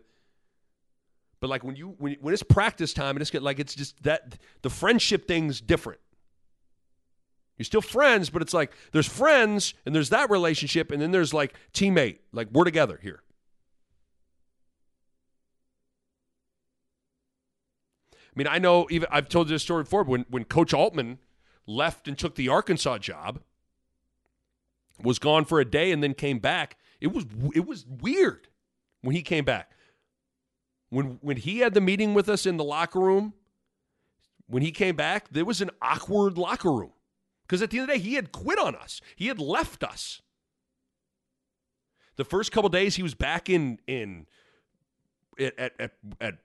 But 1.40 1.52
like 1.52 1.64
when 1.64 1.76
you 1.76 1.96
when, 2.00 2.18
when 2.22 2.34
it's 2.34 2.42
practice 2.42 2.92
time 2.92 3.16
and 3.16 3.22
it's 3.22 3.32
like 3.36 3.60
it's 3.60 3.76
just 3.76 4.02
that 4.02 4.40
the 4.64 4.72
friendship 4.72 5.28
thing's 5.28 5.62
different. 5.62 6.00
You're 7.56 7.66
still 7.66 7.82
friends, 7.82 8.32
but 8.32 8.42
it's 8.42 8.54
like 8.54 8.72
there's 8.92 9.08
friends 9.08 9.76
and 9.86 9.94
there's 9.94 10.10
that 10.10 10.32
relationship, 10.32 10.92
and 10.92 11.00
then 11.00 11.12
there's 11.12 11.36
like 11.36 11.54
teammate, 11.72 12.18
like 12.34 12.48
we're 12.52 12.64
together 12.64 13.00
here. 13.00 13.22
I 18.34 18.38
mean, 18.38 18.48
I 18.48 18.60
know 18.60 18.88
even 18.90 19.08
I've 19.12 19.28
told 19.28 19.50
this 19.50 19.64
story 19.64 19.84
before. 19.84 20.04
When 20.04 20.26
when 20.30 20.46
Coach 20.46 20.74
Altman 20.74 21.20
left 21.68 22.08
and 22.08 22.18
took 22.18 22.36
the 22.36 22.50
Arkansas 22.50 23.00
job, 23.00 23.42
was 25.04 25.20
gone 25.20 25.46
for 25.46 25.60
a 25.60 25.66
day 25.66 25.92
and 25.92 26.02
then 26.02 26.14
came 26.14 26.40
back. 26.40 26.78
It 27.00 27.08
was 27.14 27.26
it 27.54 27.66
was 27.66 27.86
weird 27.86 28.48
when 29.02 29.16
he 29.16 29.22
came 29.22 29.44
back. 29.44 29.72
When 30.90 31.20
when 31.22 31.38
he 31.38 31.60
had 31.60 31.74
the 31.74 31.82
meeting 31.82 32.14
with 32.14 32.30
us 32.30 32.46
in 32.46 32.58
the 32.58 32.64
locker 32.64 33.00
room, 33.00 33.34
when 34.48 34.64
he 34.64 34.72
came 34.72 34.96
back, 34.96 35.30
there 35.30 35.46
was 35.46 35.62
an 35.62 35.72
awkward 35.82 36.38
locker 36.38 36.72
room. 36.72 36.92
Because 37.44 37.62
at 37.62 37.70
the 37.70 37.80
end 37.80 37.90
of 37.90 37.96
the 37.96 38.00
day, 38.00 38.10
he 38.10 38.16
had 38.16 38.32
quit 38.32 38.60
on 38.60 38.76
us. 38.76 39.02
He 39.16 39.28
had 39.28 39.40
left 39.40 39.84
us. 39.84 40.22
The 42.16 42.24
first 42.24 42.52
couple 42.52 42.70
days 42.70 42.96
he 42.96 43.04
was 43.04 43.14
back 43.14 43.50
in 43.50 43.80
in 43.88 44.28
at, 45.40 45.74
at, 45.80 45.92
at 46.20 46.36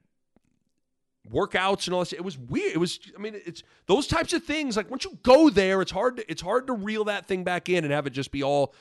workouts 1.31 1.87
and 1.87 1.95
all 1.95 2.01
this. 2.01 2.13
It 2.13 2.25
was 2.25 2.39
weird. 2.39 2.73
It 2.73 2.79
was. 2.79 2.99
I 3.17 3.21
mean, 3.21 3.41
it's 3.45 3.63
those 3.87 4.07
types 4.07 4.33
of 4.33 4.45
things. 4.45 4.77
Like 4.77 4.91
once 4.91 5.05
you 5.05 5.19
go 5.23 5.51
there, 5.51 5.83
it's 5.83 5.93
hard. 5.93 6.17
To, 6.19 6.31
it's 6.31 6.43
hard 6.43 6.67
to 6.69 6.73
reel 6.73 7.05
that 7.05 7.27
thing 7.27 7.45
back 7.45 7.69
in 7.69 7.85
and 7.85 7.93
have 7.93 8.07
it 8.07 8.11
just 8.11 8.31
be 8.31 8.43
all 8.43 8.75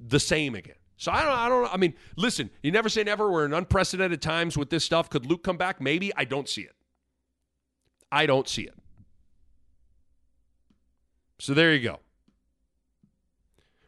the 0.00 0.20
same 0.20 0.54
again. 0.54 0.76
So 0.96 1.12
I 1.12 1.24
don't. 1.24 1.38
I 1.38 1.48
don't. 1.48 1.74
I 1.74 1.76
mean, 1.76 1.94
listen. 2.16 2.50
You 2.62 2.72
never 2.72 2.88
say 2.88 3.02
never. 3.02 3.30
We're 3.30 3.44
in 3.44 3.52
unprecedented 3.52 4.22
times 4.22 4.56
with 4.56 4.70
this 4.70 4.84
stuff. 4.84 5.10
Could 5.10 5.26
Luke 5.26 5.42
come 5.42 5.56
back? 5.56 5.80
Maybe. 5.80 6.12
I 6.16 6.24
don't 6.24 6.48
see 6.48 6.62
it. 6.62 6.74
I 8.10 8.26
don't 8.26 8.48
see 8.48 8.62
it. 8.62 8.74
So 11.38 11.54
there 11.54 11.74
you 11.74 11.80
go. 11.80 11.98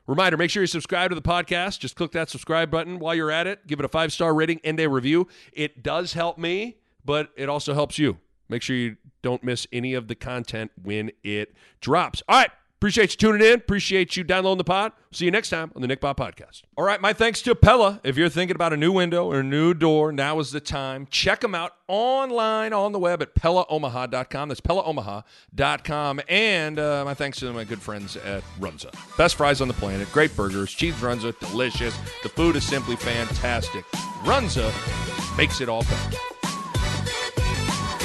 Reminder 0.07 0.37
make 0.37 0.51
sure 0.51 0.63
you 0.63 0.67
subscribe 0.67 1.11
to 1.11 1.15
the 1.15 1.23
podcast. 1.23 1.79
Just 1.79 1.97
click 1.97 2.13
that 2.13 2.29
subscribe 2.29 2.71
button 2.71 2.99
while 2.99 3.15
you're 3.15 3.31
at 3.31 3.47
it. 3.47 3.67
Give 3.67 3.79
it 3.79 3.85
a 3.87 3.89
five 3.89 4.13
star 4.13 4.35
rating 4.35 4.61
and 4.65 4.79
a 4.79 4.89
review. 4.89 5.29
It 5.53 5.83
does 5.83 6.13
help 6.13 6.37
me 6.37 6.77
but 7.05 7.31
it 7.37 7.49
also 7.49 7.75
helps 7.75 7.99
you. 7.99 8.19
Make 8.49 8.63
sure 8.63 8.77
you 8.77 8.97
don't 9.23 9.43
miss 9.43 9.67
any 9.73 9.95
of 9.95 10.09
the 10.09 10.15
content 10.15 10.71
when 10.83 11.11
it 11.23 11.55
drops. 11.81 12.23
All 12.29 12.39
right. 12.39 12.51
Appreciate 12.85 13.13
you 13.13 13.17
tuning 13.17 13.47
in. 13.47 13.55
Appreciate 13.55 14.15
you 14.15 14.25
downloading 14.25 14.59
the 14.59 14.65
pod. 14.65 14.93
See 15.11 15.25
you 15.25 15.31
next 15.31 15.49
time 15.49 15.73
on 15.75 15.81
the 15.81 15.89
Nick 15.89 16.03
Bob 16.03 16.19
Podcast. 16.19 16.65
All 16.77 16.85
right, 16.85 17.01
my 17.01 17.15
thanks 17.15 17.41
to 17.41 17.55
Pella. 17.55 17.99
If 18.05 18.19
you're 18.19 18.29
thinking 18.29 18.55
about 18.55 18.75
a 18.75 18.77
new 18.77 18.93
window 18.93 19.25
or 19.25 19.41
a 19.41 19.43
new 19.43 19.73
door, 19.73 20.13
now 20.13 20.39
is 20.39 20.51
the 20.53 20.61
time. 20.61 21.07
Check 21.11 21.41
them 21.41 21.55
out 21.55 21.73
online 21.89 22.75
on 22.75 22.93
the 22.93 22.99
web 22.99 23.23
at 23.23 23.35
PellaOmaha.com. 23.35 24.49
That's 24.51 24.61
PellaOmaha.com. 24.61 26.21
And 26.29 26.79
uh, 26.79 27.07
my 27.07 27.15
thanks 27.15 27.39
to 27.39 27.55
my 27.55 27.65
good 27.65 27.81
friends 27.81 28.17
at 28.19 28.43
Runza. 28.61 28.95
Best 29.17 29.37
fries 29.37 29.63
on 29.63 29.69
the 29.69 29.75
planet, 29.75 30.13
great 30.13 30.37
burgers, 30.37 30.71
cheese 30.71 30.95
Runza, 30.97 31.39
delicious. 31.39 31.97
The 32.23 32.29
food 32.29 32.55
is 32.55 32.67
simply 32.67 32.97
fantastic. 32.97 33.87
Runza 34.25 34.71
makes 35.39 35.63
it 35.63 35.71
all 35.71 35.85
better 35.85 36.34